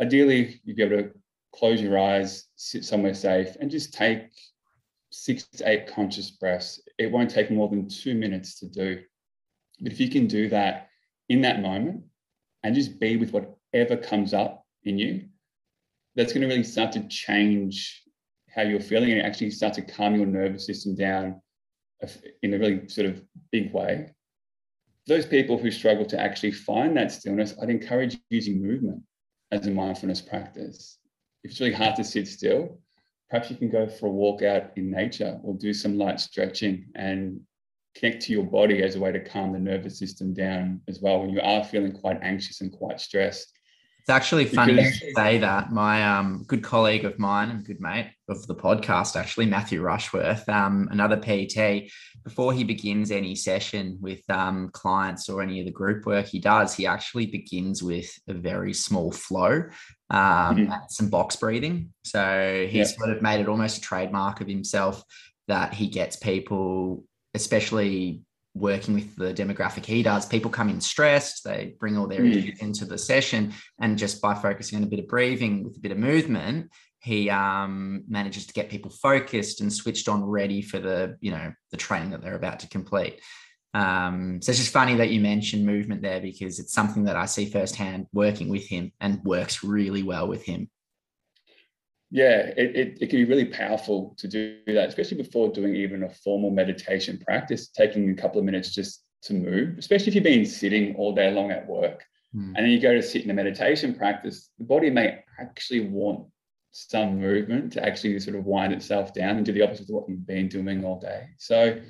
ideally, 0.00 0.60
you'd 0.64 0.76
be 0.76 0.82
able 0.82 1.02
to 1.02 1.10
close 1.54 1.80
your 1.80 1.98
eyes, 1.98 2.48
sit 2.56 2.84
somewhere 2.84 3.14
safe, 3.14 3.56
and 3.60 3.70
just 3.70 3.92
take 3.92 4.30
six 5.10 5.44
to 5.44 5.68
eight 5.68 5.86
conscious 5.86 6.30
breaths. 6.30 6.80
It 6.98 7.10
won't 7.10 7.30
take 7.30 7.50
more 7.50 7.68
than 7.68 7.88
two 7.88 8.14
minutes 8.14 8.58
to 8.60 8.68
do. 8.68 9.02
But 9.80 9.92
if 9.92 10.00
you 10.00 10.08
can 10.08 10.26
do 10.26 10.48
that 10.48 10.88
in 11.28 11.42
that 11.42 11.60
moment 11.60 12.04
and 12.62 12.74
just 12.74 12.98
be 12.98 13.16
with 13.16 13.32
whatever 13.32 13.96
comes 13.96 14.32
up 14.32 14.64
in 14.84 14.98
you, 14.98 15.28
that's 16.14 16.32
going 16.32 16.42
to 16.42 16.48
really 16.48 16.64
start 16.64 16.92
to 16.92 17.06
change 17.08 18.02
how 18.54 18.62
you're 18.62 18.80
feeling 18.80 19.12
and 19.12 19.22
actually 19.22 19.50
start 19.50 19.74
to 19.74 19.82
calm 19.82 20.14
your 20.14 20.26
nervous 20.26 20.66
system 20.66 20.94
down 20.94 21.40
in 22.42 22.54
a 22.54 22.58
really 22.58 22.88
sort 22.88 23.06
of 23.06 23.22
big 23.50 23.72
way. 23.72 24.10
Those 25.06 25.26
people 25.26 25.58
who 25.58 25.70
struggle 25.70 26.04
to 26.06 26.20
actually 26.20 26.52
find 26.52 26.96
that 26.96 27.12
stillness, 27.12 27.54
I'd 27.60 27.70
encourage 27.70 28.18
using 28.30 28.62
movement 28.62 29.02
as 29.50 29.66
a 29.66 29.70
mindfulness 29.70 30.20
practice. 30.20 30.98
If 31.42 31.52
it's 31.52 31.60
really 31.60 31.72
hard 31.72 31.96
to 31.96 32.04
sit 32.04 32.28
still, 32.28 32.78
perhaps 33.30 33.50
you 33.50 33.56
can 33.56 33.70
go 33.70 33.88
for 33.88 34.06
a 34.06 34.10
walk 34.10 34.42
out 34.42 34.72
in 34.76 34.90
nature 34.90 35.40
or 35.42 35.54
do 35.54 35.72
some 35.72 35.98
light 35.98 36.20
stretching 36.20 36.86
and 36.94 37.40
connect 37.94 38.22
to 38.22 38.32
your 38.32 38.44
body 38.44 38.82
as 38.82 38.96
a 38.96 39.00
way 39.00 39.12
to 39.12 39.20
calm 39.20 39.52
the 39.52 39.58
nervous 39.58 39.98
system 39.98 40.32
down 40.32 40.80
as 40.88 41.00
well 41.00 41.20
when 41.20 41.30
you 41.30 41.40
are 41.40 41.64
feeling 41.64 41.92
quite 41.92 42.18
anxious 42.22 42.60
and 42.60 42.72
quite 42.72 43.00
stressed. 43.00 43.52
It's 44.02 44.10
actually 44.10 44.46
funny 44.46 44.74
because... 44.74 44.98
to 44.98 45.12
say 45.14 45.38
that. 45.38 45.70
My 45.70 46.18
um, 46.18 46.42
good 46.48 46.64
colleague 46.64 47.04
of 47.04 47.20
mine 47.20 47.50
and 47.50 47.64
good 47.64 47.80
mate 47.80 48.10
of 48.28 48.44
the 48.48 48.54
podcast, 48.54 49.14
actually, 49.14 49.46
Matthew 49.46 49.80
Rushworth, 49.80 50.48
um, 50.48 50.88
another 50.90 51.16
PT, 51.16 51.88
before 52.24 52.52
he 52.52 52.64
begins 52.64 53.12
any 53.12 53.36
session 53.36 53.98
with 54.00 54.28
um, 54.28 54.70
clients 54.72 55.28
or 55.28 55.40
any 55.40 55.60
of 55.60 55.66
the 55.66 55.72
group 55.72 56.04
work 56.04 56.26
he 56.26 56.40
does, 56.40 56.74
he 56.74 56.84
actually 56.84 57.26
begins 57.26 57.80
with 57.80 58.10
a 58.26 58.34
very 58.34 58.74
small 58.74 59.12
flow, 59.12 59.62
um, 60.10 60.56
mm-hmm. 60.56 60.72
some 60.88 61.08
box 61.08 61.36
breathing. 61.36 61.92
So 62.02 62.66
he's 62.68 62.90
yeah. 62.90 62.96
sort 62.98 63.10
of 63.10 63.22
made 63.22 63.40
it 63.40 63.48
almost 63.48 63.78
a 63.78 63.82
trademark 63.82 64.40
of 64.40 64.48
himself 64.48 65.00
that 65.46 65.74
he 65.74 65.86
gets 65.86 66.16
people, 66.16 67.04
especially 67.34 68.22
working 68.54 68.94
with 68.94 69.16
the 69.16 69.32
demographic 69.32 69.84
he 69.86 70.02
does, 70.02 70.26
people 70.26 70.50
come 70.50 70.68
in 70.68 70.80
stressed, 70.80 71.44
they 71.44 71.74
bring 71.80 71.96
all 71.96 72.06
their 72.06 72.20
mm. 72.20 72.36
issues 72.36 72.60
into 72.60 72.84
the 72.84 72.98
session. 72.98 73.52
And 73.80 73.98
just 73.98 74.20
by 74.20 74.34
focusing 74.34 74.78
on 74.78 74.84
a 74.84 74.88
bit 74.88 75.00
of 75.00 75.08
breathing 75.08 75.64
with 75.64 75.76
a 75.76 75.80
bit 75.80 75.92
of 75.92 75.98
movement, 75.98 76.70
he 77.00 77.30
um, 77.30 78.04
manages 78.08 78.46
to 78.46 78.52
get 78.52 78.70
people 78.70 78.90
focused 78.90 79.60
and 79.60 79.72
switched 79.72 80.08
on 80.08 80.22
ready 80.22 80.62
for 80.62 80.78
the, 80.78 81.16
you 81.20 81.30
know, 81.30 81.52
the 81.70 81.76
training 81.76 82.10
that 82.10 82.22
they're 82.22 82.36
about 82.36 82.60
to 82.60 82.68
complete. 82.68 83.20
Um, 83.74 84.40
so 84.42 84.50
it's 84.50 84.60
just 84.60 84.72
funny 84.72 84.96
that 84.96 85.10
you 85.10 85.20
mentioned 85.20 85.64
movement 85.64 86.02
there 86.02 86.20
because 86.20 86.60
it's 86.60 86.74
something 86.74 87.04
that 87.04 87.16
I 87.16 87.24
see 87.24 87.46
firsthand 87.46 88.06
working 88.12 88.50
with 88.50 88.68
him 88.68 88.92
and 89.00 89.24
works 89.24 89.64
really 89.64 90.02
well 90.02 90.28
with 90.28 90.44
him 90.44 90.68
yeah, 92.12 92.52
it, 92.58 92.76
it, 92.76 92.98
it, 93.00 93.06
can 93.08 93.20
be 93.20 93.24
really 93.24 93.46
powerful 93.46 94.14
to 94.18 94.28
do 94.28 94.58
that, 94.66 94.90
especially 94.90 95.16
before 95.16 95.50
doing 95.50 95.74
even 95.74 96.02
a 96.02 96.10
formal 96.10 96.50
meditation 96.50 97.18
practice, 97.26 97.68
taking 97.68 98.10
a 98.10 98.14
couple 98.14 98.38
of 98.38 98.44
minutes 98.44 98.74
just 98.74 99.02
to 99.22 99.32
move, 99.32 99.78
especially 99.78 100.08
if 100.08 100.14
you've 100.14 100.24
been 100.24 100.44
sitting 100.44 100.94
all 100.96 101.14
day 101.14 101.32
long 101.32 101.50
at 101.50 101.66
work. 101.66 102.04
Mm. 102.36 102.52
And 102.54 102.56
then 102.56 102.66
you 102.66 102.80
go 102.80 102.92
to 102.92 103.02
sit 103.02 103.24
in 103.24 103.30
a 103.30 103.34
meditation 103.34 103.94
practice, 103.94 104.50
the 104.58 104.64
body 104.64 104.90
may 104.90 105.24
actually 105.40 105.88
want 105.88 106.26
some 106.70 107.18
movement 107.18 107.72
to 107.72 107.84
actually 107.84 108.20
sort 108.20 108.36
of 108.36 108.44
wind 108.44 108.74
itself 108.74 109.14
down 109.14 109.38
and 109.38 109.46
do 109.46 109.52
the 109.52 109.62
opposite 109.62 109.88
of 109.88 109.94
what 109.94 110.08
you've 110.08 110.26
been 110.26 110.48
doing 110.48 110.84
all 110.84 111.00
day. 111.00 111.28
So 111.38 111.80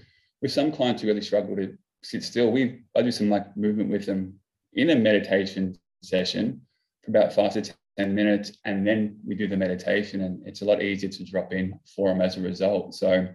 with 0.41 0.53
some 0.53 0.71
clients 0.71 1.03
who 1.03 1.09
really 1.09 1.21
struggle 1.21 1.57
to 1.57 1.77
sit 2.05 2.23
still, 2.23 2.53
we 2.53 2.83
I 2.97 3.03
do 3.03 3.11
some 3.11 3.29
like 3.29 3.57
movement 3.57 3.91
with 3.91 4.07
them 4.07 4.35
in 4.73 4.91
a 4.91 4.97
meditation 4.97 5.77
session 6.05 6.61
for 7.05 7.11
about 7.11 7.33
five 7.33 7.55
to 7.55 7.75
10 7.99 8.15
minutes, 8.15 8.53
and 8.65 8.87
then 8.87 9.19
we 9.27 9.35
do 9.35 9.47
the 9.47 9.57
meditation, 9.57 10.23
and 10.23 10.47
it's 10.47 10.63
a 10.63 10.65
lot 10.65 10.83
easier 10.83 11.11
to 11.11 11.25
drop 11.25 11.53
in 11.53 11.79
for 11.95 12.09
them 12.09 12.21
as 12.21 12.37
a 12.37 12.41
result. 12.41 12.95
So 12.95 13.29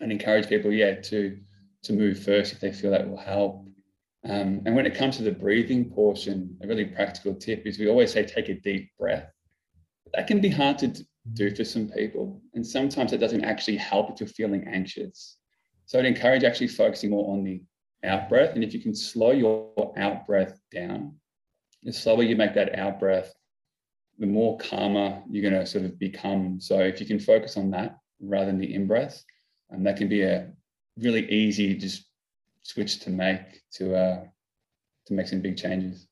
and 0.00 0.12
encourage 0.12 0.48
people, 0.48 0.72
yeah, 0.72 0.94
to 0.94 1.38
to 1.82 1.92
move 1.92 2.22
first 2.22 2.52
if 2.52 2.60
they 2.60 2.72
feel 2.72 2.90
that 2.90 3.08
will 3.08 3.18
help. 3.18 3.66
Um, 4.24 4.62
and 4.64 4.74
when 4.74 4.86
it 4.86 4.94
comes 4.94 5.18
to 5.18 5.22
the 5.22 5.30
breathing 5.30 5.90
portion, 5.90 6.56
a 6.62 6.66
really 6.66 6.86
practical 6.86 7.34
tip 7.34 7.66
is 7.66 7.78
we 7.78 7.88
always 7.88 8.12
say 8.12 8.24
take 8.24 8.48
a 8.48 8.54
deep 8.54 8.90
breath. 8.98 9.30
That 10.14 10.26
can 10.26 10.40
be 10.40 10.48
hard 10.48 10.78
to 10.78 10.94
do 11.34 11.54
for 11.54 11.64
some 11.64 11.88
people, 11.88 12.40
and 12.54 12.66
sometimes 12.66 13.12
it 13.12 13.18
doesn't 13.18 13.44
actually 13.44 13.76
help 13.76 14.10
if 14.10 14.20
you're 14.20 14.28
feeling 14.28 14.66
anxious. 14.66 15.36
So 15.86 15.98
I'd 15.98 16.06
encourage 16.06 16.44
actually 16.44 16.68
focusing 16.68 17.10
more 17.10 17.32
on 17.32 17.44
the 17.44 17.62
out 18.04 18.28
breath. 18.28 18.54
And 18.54 18.64
if 18.64 18.72
you 18.72 18.80
can 18.80 18.94
slow 18.94 19.32
your 19.32 19.92
out 19.96 20.26
breath 20.26 20.58
down, 20.72 21.16
the 21.82 21.92
slower 21.92 22.22
you 22.22 22.36
make 22.36 22.54
that 22.54 22.78
out 22.78 22.98
breath, 22.98 23.32
the 24.18 24.26
more 24.26 24.58
calmer 24.58 25.22
you're 25.30 25.48
going 25.48 25.60
to 25.60 25.66
sort 25.66 25.84
of 25.84 25.98
become. 25.98 26.60
So 26.60 26.80
if 26.80 27.00
you 27.00 27.06
can 27.06 27.18
focus 27.18 27.56
on 27.56 27.70
that 27.70 27.98
rather 28.20 28.46
than 28.46 28.58
the 28.58 28.74
in 28.74 28.86
breath, 28.86 29.22
and 29.70 29.86
that 29.86 29.96
can 29.96 30.08
be 30.08 30.22
a 30.22 30.50
really 30.98 31.28
easy 31.30 31.74
just 31.74 32.04
switch 32.62 33.00
to 33.00 33.10
make 33.10 33.62
to 33.72 33.94
uh, 33.94 34.24
to 35.06 35.12
make 35.12 35.28
some 35.28 35.40
big 35.40 35.56
changes. 35.56 36.06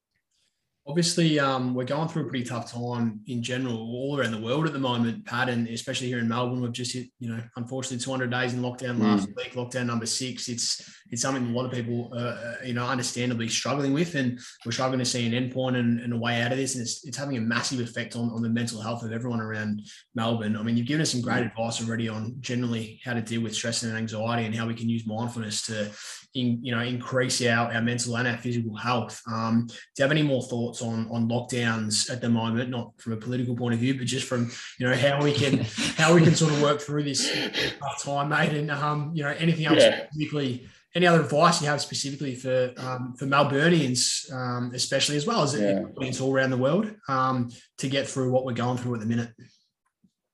Obviously, 0.84 1.38
um, 1.38 1.74
we're 1.74 1.84
going 1.84 2.08
through 2.08 2.26
a 2.26 2.28
pretty 2.28 2.44
tough 2.44 2.72
time 2.72 3.20
in 3.28 3.40
general 3.40 3.76
all 3.76 4.18
around 4.18 4.32
the 4.32 4.40
world 4.40 4.66
at 4.66 4.72
the 4.72 4.80
moment, 4.80 5.24
Pat, 5.24 5.48
and 5.48 5.68
especially 5.68 6.08
here 6.08 6.18
in 6.18 6.28
Melbourne. 6.28 6.60
We've 6.60 6.72
just 6.72 6.92
hit, 6.92 7.06
you 7.20 7.28
know, 7.28 7.40
unfortunately, 7.56 7.98
200 7.98 8.30
days 8.30 8.52
in 8.52 8.62
lockdown 8.62 8.98
last 8.98 9.28
mm. 9.28 9.36
week, 9.36 9.52
lockdown 9.54 9.86
number 9.86 10.06
six. 10.06 10.48
It's 10.48 10.82
it's 11.12 11.22
something 11.22 11.46
a 11.46 11.56
lot 11.56 11.66
of 11.66 11.72
people, 11.72 12.10
uh, 12.14 12.18
uh, 12.18 12.54
you 12.64 12.72
know, 12.72 12.86
understandably 12.86 13.46
struggling 13.46 13.92
with, 13.92 14.14
and 14.16 14.40
we're 14.64 14.72
struggling 14.72 14.98
to 14.98 15.04
see 15.04 15.26
an 15.26 15.32
endpoint 15.32 15.76
and, 15.76 16.00
and 16.00 16.12
a 16.14 16.16
way 16.16 16.40
out 16.40 16.52
of 16.52 16.58
this. 16.58 16.74
And 16.74 16.82
it's, 16.82 17.06
it's 17.06 17.18
having 17.18 17.36
a 17.36 17.40
massive 17.40 17.80
effect 17.80 18.16
on, 18.16 18.30
on 18.30 18.42
the 18.42 18.48
mental 18.48 18.80
health 18.80 19.04
of 19.04 19.12
everyone 19.12 19.40
around 19.40 19.82
Melbourne. 20.14 20.56
I 20.56 20.62
mean, 20.62 20.76
you've 20.76 20.86
given 20.86 21.02
us 21.02 21.12
some 21.12 21.20
great 21.20 21.44
advice 21.44 21.86
already 21.86 22.08
on 22.08 22.36
generally 22.40 22.98
how 23.04 23.12
to 23.12 23.20
deal 23.20 23.42
with 23.42 23.54
stress 23.54 23.82
and 23.82 23.94
anxiety 23.94 24.46
and 24.46 24.54
how 24.54 24.66
we 24.66 24.74
can 24.74 24.88
use 24.88 25.06
mindfulness 25.06 25.66
to, 25.66 25.90
in, 26.34 26.64
you 26.64 26.74
know, 26.74 26.82
increase 26.82 27.44
our, 27.44 27.72
our 27.72 27.82
mental 27.82 28.16
and 28.16 28.26
our 28.26 28.36
physical 28.38 28.74
health. 28.76 29.20
Um, 29.30 29.66
do 29.66 29.74
you 29.98 30.02
have 30.02 30.10
any 30.10 30.22
more 30.22 30.42
thoughts 30.42 30.82
on 30.82 31.08
on 31.10 31.28
lockdowns 31.28 32.10
at 32.10 32.20
the 32.20 32.28
moment, 32.28 32.70
not 32.70 32.92
from 33.00 33.12
a 33.12 33.16
political 33.16 33.56
point 33.56 33.74
of 33.74 33.80
view, 33.80 33.96
but 33.96 34.06
just 34.06 34.26
from 34.26 34.50
you 34.78 34.88
know 34.88 34.94
how 34.94 35.22
we 35.22 35.32
can 35.32 35.58
how 35.96 36.14
we 36.14 36.22
can 36.22 36.34
sort 36.34 36.52
of 36.52 36.62
work 36.62 36.80
through 36.80 37.04
this 37.04 37.30
tough 37.80 38.02
time, 38.02 38.30
mate? 38.30 38.52
And 38.52 38.70
um, 38.70 39.12
you 39.14 39.22
know, 39.22 39.30
anything 39.30 39.66
else 39.66 39.80
yeah. 39.80 40.06
specifically? 40.06 40.68
Any 40.94 41.06
other 41.06 41.22
advice 41.22 41.62
you 41.62 41.68
have 41.68 41.80
specifically 41.80 42.34
for 42.34 42.72
um, 42.76 43.14
for 43.18 43.24
Melburnians, 43.24 44.30
um, 44.32 44.72
especially 44.74 45.16
as 45.16 45.26
well 45.26 45.42
as 45.42 45.58
yeah. 45.58 45.84
it's 46.00 46.20
all 46.20 46.34
around 46.34 46.50
the 46.50 46.58
world, 46.58 46.94
um, 47.08 47.50
to 47.78 47.88
get 47.88 48.06
through 48.06 48.30
what 48.30 48.44
we're 48.44 48.52
going 48.52 48.76
through 48.76 48.94
at 48.94 49.00
the 49.00 49.06
minute? 49.06 49.30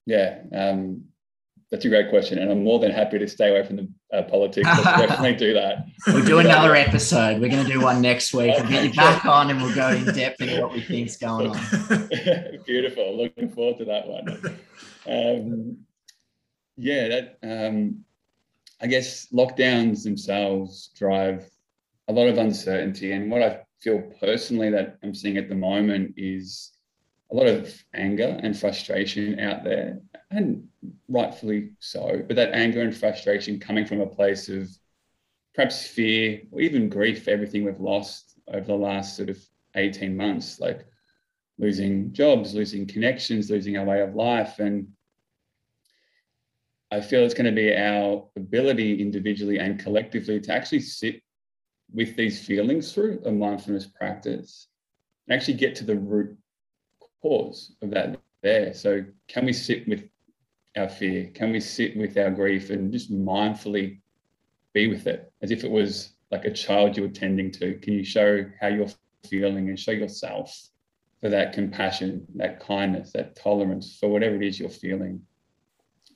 Yeah, 0.04 0.40
um, 0.52 1.04
that's 1.70 1.84
a 1.84 1.88
great 1.88 2.08
question, 2.08 2.38
and 2.38 2.50
I'm 2.50 2.64
more 2.64 2.78
than 2.78 2.90
happy 2.90 3.18
to 3.18 3.28
stay 3.28 3.50
away 3.50 3.62
from 3.62 3.76
the 3.76 3.88
uh, 4.12 4.22
politics. 4.22 4.66
Let's 4.66 4.82
definitely 4.84 5.36
do 5.36 5.52
that. 5.52 5.84
We'll 6.06 6.24
do 6.24 6.38
another 6.38 6.74
episode. 6.74 7.40
We're 7.40 7.50
going 7.50 7.66
to 7.66 7.70
do 7.70 7.80
one 7.80 8.00
next 8.00 8.32
week. 8.32 8.54
We'll 8.56 8.68
get 8.68 8.84
you 8.84 8.92
back 8.94 9.26
on, 9.26 9.50
and 9.50 9.60
we'll 9.60 9.74
go 9.74 9.90
in 9.90 10.04
depth 10.06 10.40
into 10.40 10.62
what 10.62 10.72
we 10.72 10.80
think's 10.80 11.18
going 11.18 11.50
on. 11.50 12.08
Beautiful. 12.66 13.16
Looking 13.16 13.50
forward 13.50 13.76
to 13.78 13.84
that 13.84 14.08
one. 14.08 14.58
Um, 15.06 15.78
yeah, 16.76 17.08
that. 17.08 17.38
Um, 17.42 18.04
I 18.80 18.86
guess 18.86 19.26
lockdowns 19.32 20.04
themselves 20.04 20.90
drive 20.96 21.50
a 22.06 22.12
lot 22.12 22.28
of 22.28 22.38
uncertainty, 22.38 23.12
and 23.12 23.30
what 23.30 23.42
I 23.42 23.60
feel 23.80 24.00
personally 24.20 24.70
that 24.70 24.96
I'm 25.02 25.14
seeing 25.14 25.36
at 25.36 25.50
the 25.50 25.54
moment 25.54 26.14
is 26.16 26.72
a 27.30 27.34
lot 27.34 27.46
of 27.46 27.72
anger 27.94 28.38
and 28.42 28.58
frustration 28.58 29.38
out 29.38 29.64
there, 29.64 30.00
and 30.30 30.66
rightfully 31.08 31.70
so. 31.78 32.22
But 32.26 32.36
that 32.36 32.54
anger 32.54 32.82
and 32.82 32.96
frustration 32.96 33.60
coming 33.60 33.86
from 33.86 34.00
a 34.00 34.06
place 34.06 34.48
of 34.48 34.68
perhaps 35.54 35.86
fear 35.86 36.42
or 36.50 36.60
even 36.60 36.88
grief 36.88 37.24
for 37.24 37.30
everything 37.30 37.64
we've 37.64 37.80
lost 37.80 38.38
over 38.52 38.66
the 38.66 38.74
last 38.74 39.16
sort 39.16 39.28
of 39.28 39.38
18 39.74 40.16
months, 40.16 40.60
like 40.60 40.86
losing 41.58 42.12
jobs, 42.12 42.54
losing 42.54 42.86
connections, 42.86 43.50
losing 43.50 43.76
our 43.76 43.84
way 43.84 44.00
of 44.00 44.14
life. 44.14 44.58
And 44.58 44.88
I 46.90 47.00
feel 47.00 47.24
it's 47.24 47.34
going 47.34 47.52
to 47.52 47.60
be 47.60 47.76
our 47.76 48.26
ability 48.36 49.02
individually 49.02 49.58
and 49.58 49.78
collectively 49.78 50.40
to 50.40 50.52
actually 50.52 50.80
sit 50.80 51.20
with 51.92 52.16
these 52.16 52.44
feelings 52.44 52.92
through 52.92 53.20
a 53.26 53.30
mindfulness 53.30 53.86
practice 53.86 54.68
and 55.26 55.36
actually 55.36 55.54
get 55.54 55.74
to 55.76 55.84
the 55.84 55.96
root 55.96 56.36
cause 57.22 57.72
of 57.82 57.90
that 57.90 58.20
there. 58.42 58.74
So, 58.74 59.04
can 59.26 59.44
we 59.44 59.52
sit 59.52 59.88
with 59.88 60.08
our 60.76 60.88
fear? 60.88 61.30
Can 61.34 61.52
we 61.52 61.60
sit 61.60 61.96
with 61.96 62.16
our 62.16 62.30
grief 62.30 62.70
and 62.70 62.92
just 62.92 63.12
mindfully 63.12 64.00
be 64.72 64.88
with 64.88 65.06
it 65.06 65.32
as 65.42 65.50
if 65.50 65.64
it 65.64 65.70
was 65.70 66.10
like 66.30 66.44
a 66.44 66.52
child 66.52 66.96
you're 66.96 67.08
tending 67.08 67.50
to? 67.52 67.74
Can 67.76 67.94
you 67.94 68.04
show 68.04 68.44
how 68.60 68.68
you're 68.68 68.88
feeling 69.28 69.68
and 69.68 69.78
show 69.78 69.92
yourself 69.92 70.68
for 71.20 71.28
that 71.28 71.52
compassion, 71.52 72.26
that 72.36 72.60
kindness, 72.60 73.12
that 73.12 73.34
tolerance 73.34 73.96
for 73.98 74.08
whatever 74.08 74.36
it 74.36 74.46
is 74.46 74.60
you're 74.60 74.68
feeling? 74.68 75.20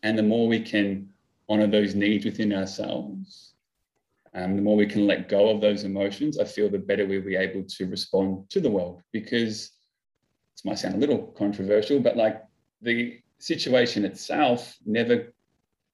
And 0.03 0.19
the 0.19 0.23
more 0.23 0.49
we 0.49 0.61
can 0.61 1.09
honor 1.49 1.67
those 1.67 1.95
needs 1.95 2.25
within 2.25 2.53
ourselves, 2.53 3.55
um, 4.35 4.57
the 4.57 4.63
more 4.63 4.77
we 4.77 4.87
can 4.87 5.07
let 5.07 5.29
go 5.29 5.51
of 5.51 5.61
those 5.61 5.85
emotions, 5.85 6.39
I 6.39 6.45
feel 6.45 6.71
the 6.71 6.79
better 6.79 7.05
we'll 7.05 7.21
be 7.21 7.37
able 7.37 7.65
to 7.65 7.87
respond 7.87 8.49
to 8.51 8.61
the 8.61 8.71
world 8.71 9.03
because 9.13 9.73
this 10.55 10.65
might 10.65 10.79
sound 10.79 10.95
a 10.95 10.99
little 10.99 11.19
controversial, 11.39 12.01
but 12.01 12.17
like 12.17 12.43
the 12.81 13.19
situation 13.39 14.05
itself 14.05 14.77
never 14.85 15.33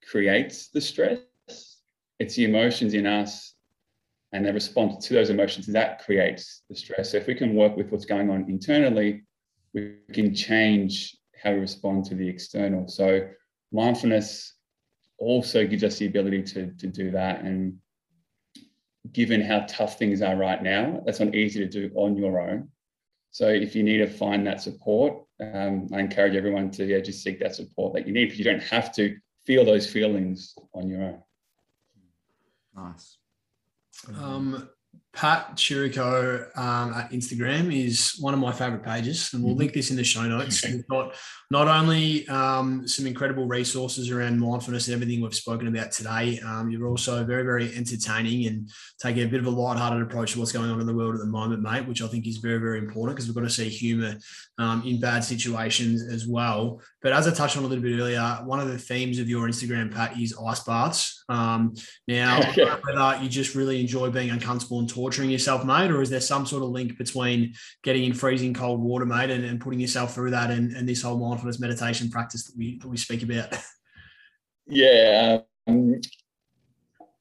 creates 0.09 0.69
the 0.69 0.81
stress. 0.81 1.21
It's 2.19 2.35
the 2.35 2.45
emotions 2.45 2.95
in 2.95 3.07
us 3.07 3.55
and 4.33 4.45
the 4.45 4.53
response 4.53 5.07
to 5.07 5.15
those 5.15 5.31
emotions 5.31 5.67
that 5.67 6.05
creates 6.05 6.63
the 6.69 6.77
stress. 6.77 7.13
So 7.13 7.17
if 7.17 7.27
we 7.27 7.35
can 7.35 7.55
work 7.55 7.77
with 7.77 7.91
what's 7.91 8.05
going 8.05 8.31
on 8.31 8.47
internally, 8.49 9.25
we 9.73 9.95
can 10.13 10.35
change 10.35 11.17
how 11.43 11.53
we 11.53 11.61
respond 11.61 12.05
to 12.07 12.15
the 12.15 12.29
external. 12.29 12.89
So 12.89 13.29
mindfulness 13.73 14.55
also 15.19 15.67
gives 15.67 15.85
us 15.85 15.99
the 15.99 16.07
ability 16.07 16.43
to, 16.43 16.73
to 16.73 16.87
do 16.87 17.11
that. 17.13 17.43
And 17.43 17.79
given 19.13 19.41
how 19.41 19.65
tough 19.69 19.99
things 19.99 20.21
are 20.21 20.37
right 20.37 20.63
now, 20.63 21.03
that's 21.05 21.21
not 21.21 21.35
easy 21.35 21.61
to 21.61 21.69
do 21.69 21.91
on 21.95 22.17
your 22.17 22.41
own. 22.41 22.69
So 23.31 23.49
if 23.49 23.75
you 23.75 23.83
need 23.83 23.99
to 23.99 24.07
find 24.07 24.47
that 24.47 24.61
support, 24.61 25.25
um, 25.41 25.89
I 25.93 26.01
encourage 26.01 26.35
everyone 26.35 26.71
to 26.73 26.85
yeah, 26.85 27.01
just 27.01 27.23
seek 27.23 27.39
that 27.41 27.55
support 27.55 27.95
that 27.95 28.07
you 28.07 28.13
need 28.13 28.27
because 28.27 28.39
you 28.39 28.45
don't 28.45 28.63
have 28.63 28.93
to 28.95 29.17
feel 29.45 29.65
those 29.65 29.89
feelings 29.89 30.55
on 30.75 30.89
your 30.89 31.03
own. 31.03 31.23
Nice. 32.75 33.19
Um, 34.17 34.69
Pat 35.19 35.57
Chirico 35.57 36.57
um, 36.57 36.95
at 36.95 37.11
Instagram 37.11 37.75
is 37.75 38.15
one 38.21 38.35
of 38.35 38.39
my 38.39 38.53
favorite 38.53 38.85
pages, 38.85 39.35
and 39.35 39.43
we'll 39.43 39.55
mm-hmm. 39.55 39.59
link 39.59 39.73
this 39.73 39.91
in 39.91 39.97
the 39.97 40.05
show 40.05 40.23
notes. 40.23 40.65
We've 40.65 40.87
got 40.87 41.13
not 41.51 41.67
only 41.67 42.29
um, 42.29 42.87
some 42.87 43.05
incredible 43.05 43.47
resources 43.47 44.13
around 44.13 44.39
mindfulness 44.39 44.87
and 44.87 44.95
everything 44.95 45.21
we've 45.21 45.35
spoken 45.35 45.67
about 45.67 45.91
today, 45.91 46.39
um, 46.47 46.71
you're 46.71 46.87
also 46.87 47.25
very, 47.25 47.43
very 47.43 47.75
entertaining 47.75 48.47
and 48.47 48.71
taking 49.03 49.25
a 49.25 49.27
bit 49.27 49.41
of 49.41 49.47
a 49.47 49.51
light-hearted 49.51 50.01
approach 50.03 50.35
to 50.35 50.39
what's 50.39 50.53
going 50.53 50.71
on 50.71 50.81
in 50.81 50.87
the 50.87 50.95
world 50.95 51.17
at 51.17 51.21
the 51.21 51.27
moment, 51.27 51.63
mate, 51.63 51.89
which 51.89 52.01
I 52.01 52.07
think 52.07 52.25
is 52.29 52.37
very, 52.37 52.59
very 52.59 52.79
important 52.79 53.17
because 53.17 53.27
we've 53.27 53.35
got 53.35 53.41
to 53.41 53.51
see 53.51 53.69
humour 53.69 54.15
um, 54.59 54.85
in 54.87 55.01
bad 55.01 55.25
situations 55.25 56.01
as 56.01 56.29
well. 56.29 56.81
But 57.01 57.13
as 57.13 57.29
I 57.29 57.33
touched 57.33 57.57
on 57.57 57.65
a 57.65 57.67
little 57.67 57.83
bit 57.83 57.99
earlier, 57.99 58.21
one 58.45 58.59
of 58.59 58.69
the 58.69 58.79
themes 58.79 59.21
of 59.21 59.29
your 59.29 59.47
Instagram, 59.47 59.95
Pat, 59.95 60.19
is 60.19 60.37
ice 60.45 60.65
baths. 60.65 61.25
Um, 61.29 61.75
now, 62.09 62.41
whether 62.83 63.23
you 63.23 63.29
just 63.29 63.55
really 63.55 63.81
enjoy 63.81 64.11
being 64.11 64.31
uncomfortable 64.31 64.81
and 64.81 64.89
torturing 64.89 65.31
yourself, 65.31 65.65
mate, 65.65 65.91
or 65.91 66.03
is 66.03 66.11
there 66.11 66.21
some 66.21 66.45
sort 66.45 66.65
of 66.65 66.71
link 66.71 66.99
between 66.99 67.55
getting 67.85 68.05
in 68.05 68.15
freezing 68.15 68.53
cold 68.53 68.81
water, 68.81 69.07
mate, 69.07 69.31
and, 69.31 69.45
and 69.45 69.61
putting 69.61 69.79
yourself 69.79 70.15
through 70.15 70.33
that 70.33 70.51
and, 70.51 70.73
and 70.73 70.89
this 70.89 71.03
whole 71.03 71.19
mindfulness 71.19 71.61
meditation 71.61 72.11
practice 72.11 72.45
that 72.45 72.57
we 72.57 72.79
that 72.79 72.89
we 72.89 72.97
speak 72.97 73.23
about? 73.23 73.57
Yeah, 74.71 75.41
um, 75.67 75.99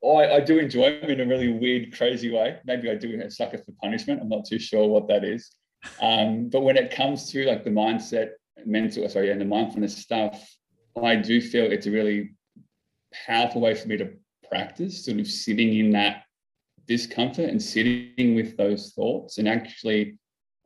I, 0.04 0.36
I 0.36 0.40
do 0.42 0.60
enjoy 0.60 1.00
them 1.00 1.10
in 1.10 1.22
a 1.22 1.26
really 1.26 1.48
weird, 1.48 1.96
crazy 1.96 2.32
way. 2.32 2.58
Maybe 2.66 2.90
I 2.90 2.96
do 2.96 3.20
a 3.22 3.32
sucker 3.32 3.58
for 3.58 3.72
punishment. 3.82 4.22
I'm 4.22 4.30
not 4.30 4.46
too 4.46 4.60
sure 4.60 4.88
what 4.88 5.08
that 5.08 5.24
is. 5.24 5.52
Um, 6.02 6.50
but 6.50 6.62
when 6.62 6.78
it 6.78 6.92
comes 6.92 7.32
to 7.32 7.46
like 7.46 7.64
the 7.64 7.70
mindset, 7.70 8.32
mental, 8.66 9.06
uh, 9.06 9.10
sorry, 9.10 9.32
and 9.32 9.42
the 9.42 9.46
mindfulness 9.46 9.98
stuff, 9.98 10.50
I 11.02 11.16
do 11.16 11.42
feel 11.42 11.72
it's 11.72 11.88
a 11.88 11.92
really 11.92 12.32
powerful 13.26 13.62
way 13.62 13.76
for 13.76 13.88
me 13.88 13.98
to 13.98 14.12
practice, 14.50 15.06
sort 15.06 15.20
of 15.20 15.28
sitting 15.28 15.78
in 15.78 15.92
that 15.92 16.24
discomfort 16.88 17.50
and 17.50 17.62
sitting 17.62 18.36
with 18.36 18.56
those 18.58 18.94
thoughts 18.94 19.38
and 19.38 19.48
actually 19.48 20.18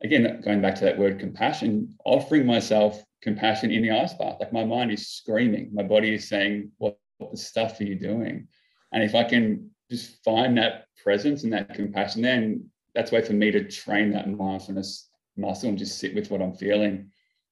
again, 0.02 0.40
going 0.44 0.60
back 0.60 0.74
to 0.76 0.84
that 0.84 0.98
word 0.98 1.18
compassion, 1.18 1.96
offering 2.04 2.46
myself 2.46 3.02
compassion 3.22 3.70
in 3.70 3.82
the 3.82 3.90
ice 3.90 4.14
bath. 4.14 4.36
Like 4.40 4.52
my 4.52 4.64
mind 4.64 4.90
is 4.90 5.08
screaming, 5.08 5.70
my 5.72 5.82
body 5.82 6.14
is 6.14 6.28
saying, 6.28 6.70
"What, 6.78 6.98
what 7.18 7.30
the 7.30 7.36
stuff 7.36 7.80
are 7.80 7.84
you 7.84 7.94
doing?" 7.94 8.48
And 8.92 9.02
if 9.02 9.14
I 9.14 9.24
can 9.24 9.70
just 9.90 10.22
find 10.24 10.56
that 10.58 10.86
presence 11.02 11.44
and 11.44 11.52
that 11.52 11.74
compassion, 11.74 12.22
then 12.22 12.70
that's 12.94 13.12
a 13.12 13.14
way 13.14 13.22
for 13.22 13.32
me 13.32 13.50
to 13.50 13.68
train 13.68 14.10
that 14.12 14.28
mindfulness 14.28 15.08
muscle 15.36 15.68
and 15.68 15.78
just 15.78 15.98
sit 15.98 16.14
with 16.14 16.30
what 16.30 16.42
I'm 16.42 16.54
feeling. 16.54 17.10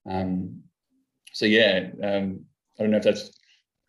Um, 0.09 0.63
so 1.33 1.47
yeah, 1.47 1.91
um, 2.03 2.45
I 2.79 2.83
don't 2.83 2.91
know 2.91 2.99
if 2.99 3.05
that's 3.05 3.31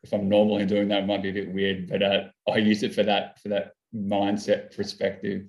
if 0.03 0.13
I'm 0.13 0.29
normal 0.29 0.57
in 0.57 0.67
doing 0.67 0.87
that, 0.87 1.03
it 1.03 1.07
might 1.07 1.21
be 1.21 1.29
a 1.29 1.33
bit 1.33 1.53
weird, 1.53 1.87
but 1.87 2.01
uh, 2.01 2.23
I 2.51 2.57
use 2.57 2.83
it 2.83 2.93
for 2.93 3.03
that 3.03 3.39
for 3.41 3.49
that 3.49 3.73
mindset 3.95 4.75
perspective. 4.75 5.45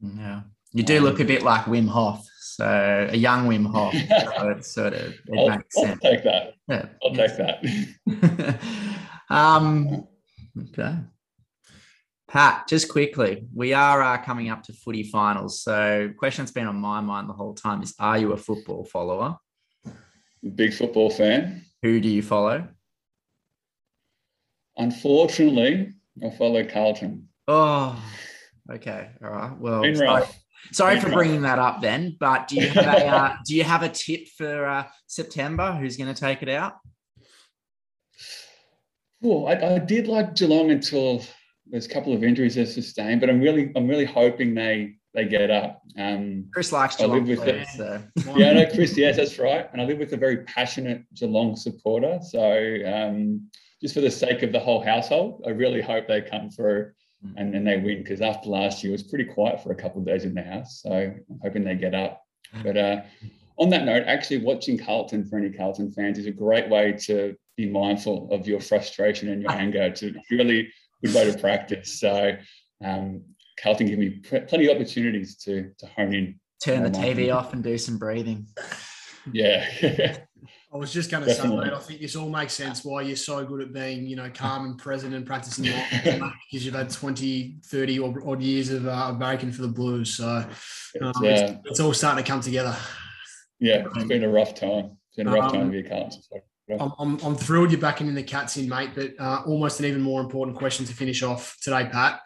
Yeah, 0.00 0.42
you 0.72 0.82
do 0.82 1.00
look 1.00 1.20
a 1.20 1.24
bit 1.24 1.42
like 1.42 1.64
Wim 1.64 1.88
Hof, 1.88 2.26
so 2.40 3.08
a 3.10 3.16
young 3.16 3.48
Wim 3.48 3.70
Hof. 3.70 3.92
so 4.36 4.48
it's 4.50 4.72
sort 4.72 4.94
of 4.94 5.12
it 5.12 5.38
I'll, 5.38 5.50
makes 5.50 5.76
I'll 5.76 5.84
sense. 5.84 6.00
take 6.00 6.24
that. 6.24 6.54
Yeah. 6.68 6.86
I'll 7.02 7.14
take 7.14 7.36
that. 7.36 8.60
um, 9.30 10.06
okay. 10.68 10.96
Pat, 12.28 12.68
just 12.68 12.88
quickly, 12.88 13.48
we 13.52 13.72
are 13.72 14.00
uh, 14.02 14.18
coming 14.18 14.50
up 14.50 14.62
to 14.62 14.72
footy 14.72 15.02
finals. 15.02 15.62
So, 15.62 16.10
question 16.16 16.44
that's 16.44 16.52
been 16.52 16.68
on 16.68 16.76
my 16.76 17.00
mind 17.00 17.28
the 17.28 17.32
whole 17.32 17.54
time 17.54 17.82
is: 17.82 17.92
Are 17.98 18.18
you 18.18 18.32
a 18.32 18.36
football 18.36 18.84
follower? 18.84 19.36
Big 20.54 20.72
football 20.72 21.10
fan. 21.10 21.64
Who 21.82 22.00
do 22.00 22.08
you 22.08 22.22
follow? 22.22 22.66
Unfortunately, 24.76 25.92
I 26.24 26.30
follow 26.30 26.64
Carlton. 26.64 27.28
Oh, 27.46 28.02
okay, 28.72 29.10
all 29.22 29.30
right. 29.30 29.58
Well, 29.58 29.82
Been 29.82 29.96
sorry, 29.96 30.24
sorry 30.72 30.94
Been 30.94 31.02
for 31.02 31.08
rough. 31.08 31.16
bringing 31.16 31.42
that 31.42 31.58
up 31.58 31.82
then. 31.82 32.16
But 32.18 32.48
do 32.48 32.56
you 32.56 32.68
have 32.68 32.84
a 32.84 33.06
uh, 33.06 33.36
do 33.46 33.54
you 33.54 33.64
have 33.64 33.82
a 33.82 33.88
tip 33.88 34.28
for 34.38 34.66
uh, 34.66 34.86
September? 35.06 35.72
Who's 35.72 35.96
going 35.96 36.12
to 36.12 36.18
take 36.18 36.42
it 36.42 36.48
out? 36.48 36.76
Well, 39.20 39.48
I, 39.48 39.74
I 39.74 39.78
did 39.78 40.06
like 40.06 40.34
Geelong 40.34 40.70
until 40.70 41.22
there's 41.66 41.86
a 41.86 41.90
couple 41.90 42.14
of 42.14 42.24
injuries 42.24 42.54
they 42.54 42.64
sustained, 42.64 43.20
but 43.20 43.28
I'm 43.28 43.40
really 43.40 43.70
I'm 43.76 43.86
really 43.86 44.06
hoping 44.06 44.54
they 44.54 44.94
they 45.14 45.24
get 45.24 45.50
up. 45.50 45.82
Um, 45.98 46.46
Chris 46.52 46.72
likes 46.72 47.00
I 47.00 47.06
live 47.06 47.26
Geelong 47.26 47.28
with 47.28 47.40
players, 47.40 47.68
it. 47.74 48.24
so 48.24 48.36
yeah, 48.36 48.50
I 48.50 48.52
know 48.52 48.66
Chris. 48.72 48.96
Yes, 48.96 49.16
that's 49.16 49.38
right. 49.38 49.68
And 49.72 49.80
I 49.80 49.84
live 49.84 49.98
with 49.98 50.12
a 50.12 50.16
very 50.16 50.38
passionate 50.44 51.02
Geelong 51.14 51.56
supporter. 51.56 52.20
So 52.22 52.78
um, 52.86 53.48
just 53.80 53.94
for 53.94 54.00
the 54.00 54.10
sake 54.10 54.42
of 54.42 54.52
the 54.52 54.60
whole 54.60 54.82
household, 54.82 55.42
I 55.46 55.50
really 55.50 55.80
hope 55.80 56.06
they 56.06 56.20
come 56.20 56.50
through 56.50 56.92
and, 57.36 57.54
and 57.54 57.66
they 57.66 57.76
win 57.76 57.98
because 58.02 58.20
after 58.20 58.48
last 58.48 58.82
year 58.82 58.92
it 58.92 58.94
was 58.94 59.02
pretty 59.02 59.24
quiet 59.24 59.62
for 59.62 59.72
a 59.72 59.74
couple 59.74 60.00
of 60.00 60.06
days 60.06 60.24
in 60.24 60.34
the 60.34 60.42
house. 60.42 60.82
So 60.82 60.90
I'm 60.90 61.40
hoping 61.42 61.64
they 61.64 61.74
get 61.74 61.94
up. 61.94 62.22
But 62.62 62.76
uh, 62.76 63.00
on 63.58 63.70
that 63.70 63.84
note, 63.84 64.04
actually 64.06 64.38
watching 64.38 64.78
Carlton 64.78 65.24
for 65.26 65.38
any 65.38 65.50
Carlton 65.50 65.90
fans 65.92 66.18
is 66.18 66.26
a 66.26 66.30
great 66.30 66.68
way 66.68 66.92
to 67.04 67.36
be 67.56 67.68
mindful 67.68 68.28
of 68.32 68.46
your 68.46 68.60
frustration 68.60 69.28
and 69.28 69.42
your 69.42 69.52
anger. 69.64 69.82
It's 69.82 70.02
a 70.02 70.12
really 70.30 70.72
good 71.04 71.14
way 71.14 71.30
to 71.30 71.38
practice. 71.38 72.00
So 72.00 72.36
um, 72.82 73.22
Carlton 73.62 73.86
give 73.86 73.98
me 73.98 74.10
pl- 74.10 74.42
plenty 74.42 74.68
of 74.68 74.76
opportunities 74.76 75.36
to 75.44 75.70
to 75.78 75.86
hone 75.96 76.14
in. 76.14 76.40
turn 76.62 76.82
the 76.82 76.90
TV 76.90 77.28
Martin. 77.28 77.30
off 77.30 77.52
and 77.52 77.62
do 77.62 77.76
some 77.78 77.98
breathing. 77.98 78.46
Yeah. 79.34 79.66
I 80.72 80.76
was 80.78 80.90
just 80.94 81.10
going 81.10 81.22
to 81.24 81.34
say, 81.34 81.46
mate, 81.46 81.74
I 81.74 81.78
think 81.78 82.00
this 82.00 82.16
all 82.16 82.30
makes 82.30 82.54
sense 82.54 82.82
why 82.86 83.02
you're 83.02 83.16
so 83.16 83.44
good 83.44 83.60
at 83.60 83.70
being, 83.72 84.06
you 84.06 84.16
know, 84.16 84.30
calm 84.34 84.64
and 84.64 84.78
present 84.78 85.12
and 85.14 85.26
practicing 85.26 85.66
mindfulness, 85.66 86.32
because 86.50 86.64
you've 86.64 86.74
had 86.74 86.88
20, 86.88 87.58
30 87.66 87.98
odd 88.00 88.16
odd 88.26 88.40
years 88.40 88.70
of 88.70 88.86
uh, 88.88 89.12
American 89.14 89.52
for 89.52 89.60
the 89.60 89.68
Blues. 89.68 90.14
So 90.14 90.26
um, 90.26 90.46
It's, 90.94 91.20
it's, 91.20 91.42
uh, 91.42 91.56
it's 91.66 91.80
all 91.80 91.92
starting 91.92 92.24
to 92.24 92.28
come 92.28 92.40
together. 92.40 92.74
yeah, 93.58 93.84
it's 93.94 94.04
been 94.06 94.24
a 94.24 94.28
rough 94.28 94.54
time. 94.54 94.96
It's 95.08 95.16
been 95.18 95.28
a 95.28 95.32
rough 95.32 95.52
time 95.52 95.62
Um, 95.62 95.72
to 95.72 95.82
be 95.82 95.86
a 95.86 95.88
Carlton. 95.90 96.22
supporter. 96.22 96.44
I'm, 96.80 96.92
I'm, 96.98 97.18
I'm 97.26 97.34
thrilled 97.36 97.72
you're 97.72 97.80
backing 97.80 98.06
in 98.06 98.14
the 98.14 98.22
Cats 98.22 98.56
in, 98.56 98.68
mate, 98.70 98.90
but 98.94 99.10
uh, 99.18 99.42
almost 99.46 99.80
an 99.80 99.86
even 99.86 100.00
more 100.00 100.22
important 100.22 100.56
question 100.56 100.86
to 100.86 100.94
finish 100.94 101.22
off 101.22 101.58
today, 101.60 101.86
Pat. 101.92 102.20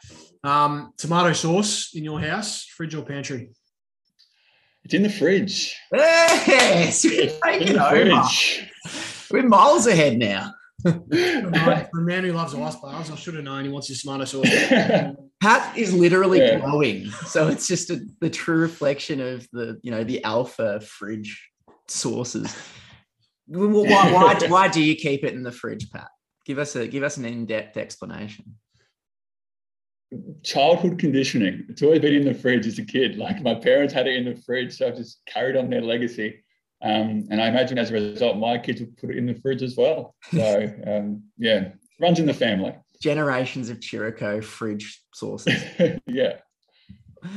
Um, 0.45 0.93
tomato 0.99 1.33
sauce 1.33 1.91
in 1.95 2.05
your 2.05 2.21
house, 2.21 2.65
fridge 2.67 2.95
or 2.95 3.03
pantry? 3.03 3.51
It's 4.85 4.93
in 4.93 5.03
the 5.03 5.09
fridge. 5.09 5.75
Yes, 5.93 7.03
we're 7.05 7.23
in 7.23 7.31
taking 7.43 7.73
the 7.73 7.87
over. 7.91 8.23
fridge. 8.23 8.71
We're 9.31 9.49
miles 9.49 9.87
ahead 9.87 10.19
now. 10.19 10.53
Mate, 10.85 11.87
For 11.91 12.01
a 12.01 12.03
man 12.03 12.25
who 12.25 12.33
loves 12.33 12.55
ice 12.55 12.77
baths, 12.77 13.11
I 13.11 13.15
should 13.17 13.35
have 13.37 13.45
known 13.45 13.65
he 13.65 13.71
wants 13.71 13.89
his 13.89 14.03
tomato 14.03 14.27
sauce. 14.27 14.51
Pat 15.41 15.79
is 15.79 15.95
literally 15.95 16.41
Yeah. 16.41 16.59
glowing, 16.61 17.07
so 17.27 17.49
it's 17.49 17.67
just 17.67 17.89
a, 17.89 18.01
the 18.21 18.29
true 18.29 18.59
reflection 18.59 19.21
of 19.21 19.49
the 19.53 19.79
you 19.83 19.91
know 19.91 20.05
the 20.05 20.23
alpha 20.25 20.81
fridge 20.81 21.51
sources. 21.89 22.55
Why, 23.47 24.11
why, 24.13 24.39
why 24.49 24.69
do 24.69 24.83
you 24.83 24.95
keep 24.95 25.25
it 25.25 25.33
in 25.35 25.43
the 25.43 25.53
fridge, 25.53 25.91
Pat? 25.91 26.09
Give 26.45 26.59
us 26.59 26.77
a 26.77 26.87
give 26.87 27.03
us 27.03 27.17
an 27.17 27.25
in 27.25 27.47
depth 27.47 27.77
explanation. 27.79 28.57
Childhood 30.43 30.99
conditioning. 30.99 31.67
It's 31.69 31.83
always 31.83 32.01
been 32.01 32.15
in 32.15 32.25
the 32.25 32.35
fridge 32.35 32.67
as 32.67 32.79
a 32.79 32.85
kid. 32.85 33.17
Like 33.17 33.43
my 33.43 33.55
parents 33.55 33.93
had 33.93 34.07
it 34.07 34.17
in 34.17 34.25
the 34.25 34.41
fridge, 34.43 34.77
so 34.77 34.89
I've 34.89 34.97
just 34.97 35.21
carried 35.27 35.57
on 35.57 35.71
their 35.71 35.83
legacy. 35.83 36.45
Um, 36.83 37.27
and 37.31 37.41
I 37.41 37.49
imagine 37.49 37.79
as 37.79 37.91
a 37.91 37.95
result, 37.95 38.37
my 38.37 38.59
kids 38.59 38.81
will 38.81 38.89
put 39.01 39.11
it 39.11 39.17
in 39.17 39.27
the 39.27 39.35
fridge 39.35 39.63
as 39.63 39.77
well. 39.77 40.15
So 40.33 40.73
um, 40.87 41.23
yeah, 41.39 41.71
runs 42.01 42.19
in 42.19 42.27
the 42.27 42.35
family. 42.35 42.75
Generations 43.01 43.71
of 43.71 43.81
Chirico 43.81 44.43
fridge 44.43 45.03
sauces. 45.15 45.63
yeah. 46.07 46.35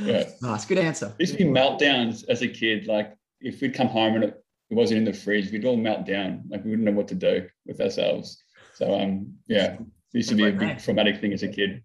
Yeah. 0.02 0.28
Nice, 0.42 0.64
good 0.66 0.78
answer. 0.78 1.14
Used 1.18 1.32
to 1.32 1.38
be 1.38 1.44
meltdowns 1.44 2.24
as 2.28 2.42
a 2.42 2.48
kid. 2.48 2.86
Like 2.86 3.14
if 3.40 3.60
we'd 3.60 3.74
come 3.74 3.88
home 3.88 4.16
and 4.16 4.24
it, 4.24 4.44
it 4.70 4.74
wasn't 4.74 4.98
in 4.98 5.04
the 5.04 5.12
fridge, 5.12 5.50
we'd 5.50 5.64
all 5.64 5.76
melt 5.76 6.06
down. 6.06 6.44
Like 6.50 6.64
we 6.64 6.70
wouldn't 6.70 6.86
know 6.86 6.92
what 6.92 7.08
to 7.08 7.14
do 7.14 7.48
with 7.66 7.80
ourselves. 7.80 8.42
So 8.74 9.00
um, 9.00 9.34
yeah, 9.46 9.78
used 10.12 10.28
to 10.28 10.34
be 10.34 10.46
a 10.46 10.52
big 10.52 10.78
traumatic 10.78 11.20
thing 11.20 11.32
as 11.32 11.42
a 11.42 11.48
kid. 11.48 11.82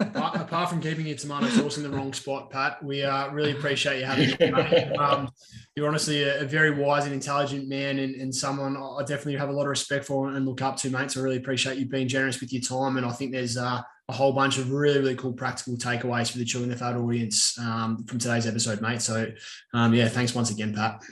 Apart, 0.00 0.36
apart 0.40 0.70
from 0.70 0.80
keeping 0.80 1.06
your 1.06 1.16
tomato 1.16 1.46
sauce 1.48 1.76
in 1.76 1.82
the 1.82 1.90
wrong 1.90 2.12
spot, 2.12 2.50
Pat, 2.50 2.82
we 2.82 3.02
uh, 3.02 3.30
really 3.30 3.52
appreciate 3.52 4.00
you 4.00 4.04
having 4.04 4.30
you. 4.40 4.96
Um, 4.98 5.30
you're 5.74 5.88
honestly 5.88 6.22
a, 6.22 6.42
a 6.42 6.44
very 6.44 6.70
wise 6.70 7.04
and 7.04 7.14
intelligent 7.14 7.68
man, 7.68 7.98
and, 7.98 8.14
and 8.16 8.34
someone 8.34 8.76
I 8.76 9.00
definitely 9.00 9.36
have 9.36 9.48
a 9.48 9.52
lot 9.52 9.62
of 9.62 9.68
respect 9.68 10.04
for 10.04 10.28
and 10.28 10.46
look 10.46 10.62
up 10.62 10.76
to, 10.78 10.90
mate. 10.90 11.10
So 11.10 11.20
I 11.20 11.24
really 11.24 11.36
appreciate 11.36 11.78
you 11.78 11.86
being 11.86 12.08
generous 12.08 12.40
with 12.40 12.52
your 12.52 12.62
time, 12.62 12.96
and 12.96 13.06
I 13.06 13.12
think 13.12 13.32
there's 13.32 13.56
uh, 13.56 13.80
a 14.08 14.12
whole 14.12 14.32
bunch 14.32 14.58
of 14.58 14.70
really, 14.70 14.98
really 14.98 15.16
cool 15.16 15.32
practical 15.32 15.76
takeaways 15.76 16.30
for 16.30 16.38
the 16.38 16.44
Chewing 16.44 16.68
the 16.68 16.76
Fat 16.76 16.96
audience 16.96 17.58
um, 17.58 18.04
from 18.04 18.18
today's 18.18 18.46
episode, 18.46 18.80
mate. 18.80 19.02
So 19.02 19.32
um, 19.74 19.94
yeah, 19.94 20.08
thanks 20.08 20.34
once 20.34 20.50
again, 20.50 20.74
Pat. 20.74 21.02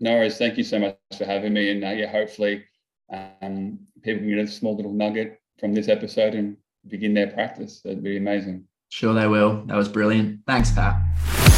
No 0.00 0.14
worries. 0.14 0.36
Thank 0.36 0.58
you 0.58 0.64
so 0.64 0.80
much 0.80 0.96
for 1.16 1.24
having 1.24 1.52
me. 1.52 1.70
And 1.70 1.84
uh, 1.84 1.90
yeah, 1.90 2.10
hopefully 2.10 2.64
um, 3.12 3.78
people 4.02 4.20
can 4.20 4.28
get 4.28 4.38
a 4.38 4.48
small 4.48 4.74
little 4.74 4.92
nugget 4.92 5.40
from 5.60 5.72
this 5.74 5.88
episode 5.88 6.34
and 6.34 6.56
begin 6.88 7.14
their 7.14 7.28
practice. 7.28 7.80
That'd 7.82 8.02
be 8.02 8.16
amazing. 8.16 8.64
Sure, 8.88 9.14
they 9.14 9.26
will. 9.26 9.64
That 9.66 9.76
was 9.76 9.88
brilliant. 9.88 10.40
Thanks, 10.46 10.70
Pat. 10.70 11.51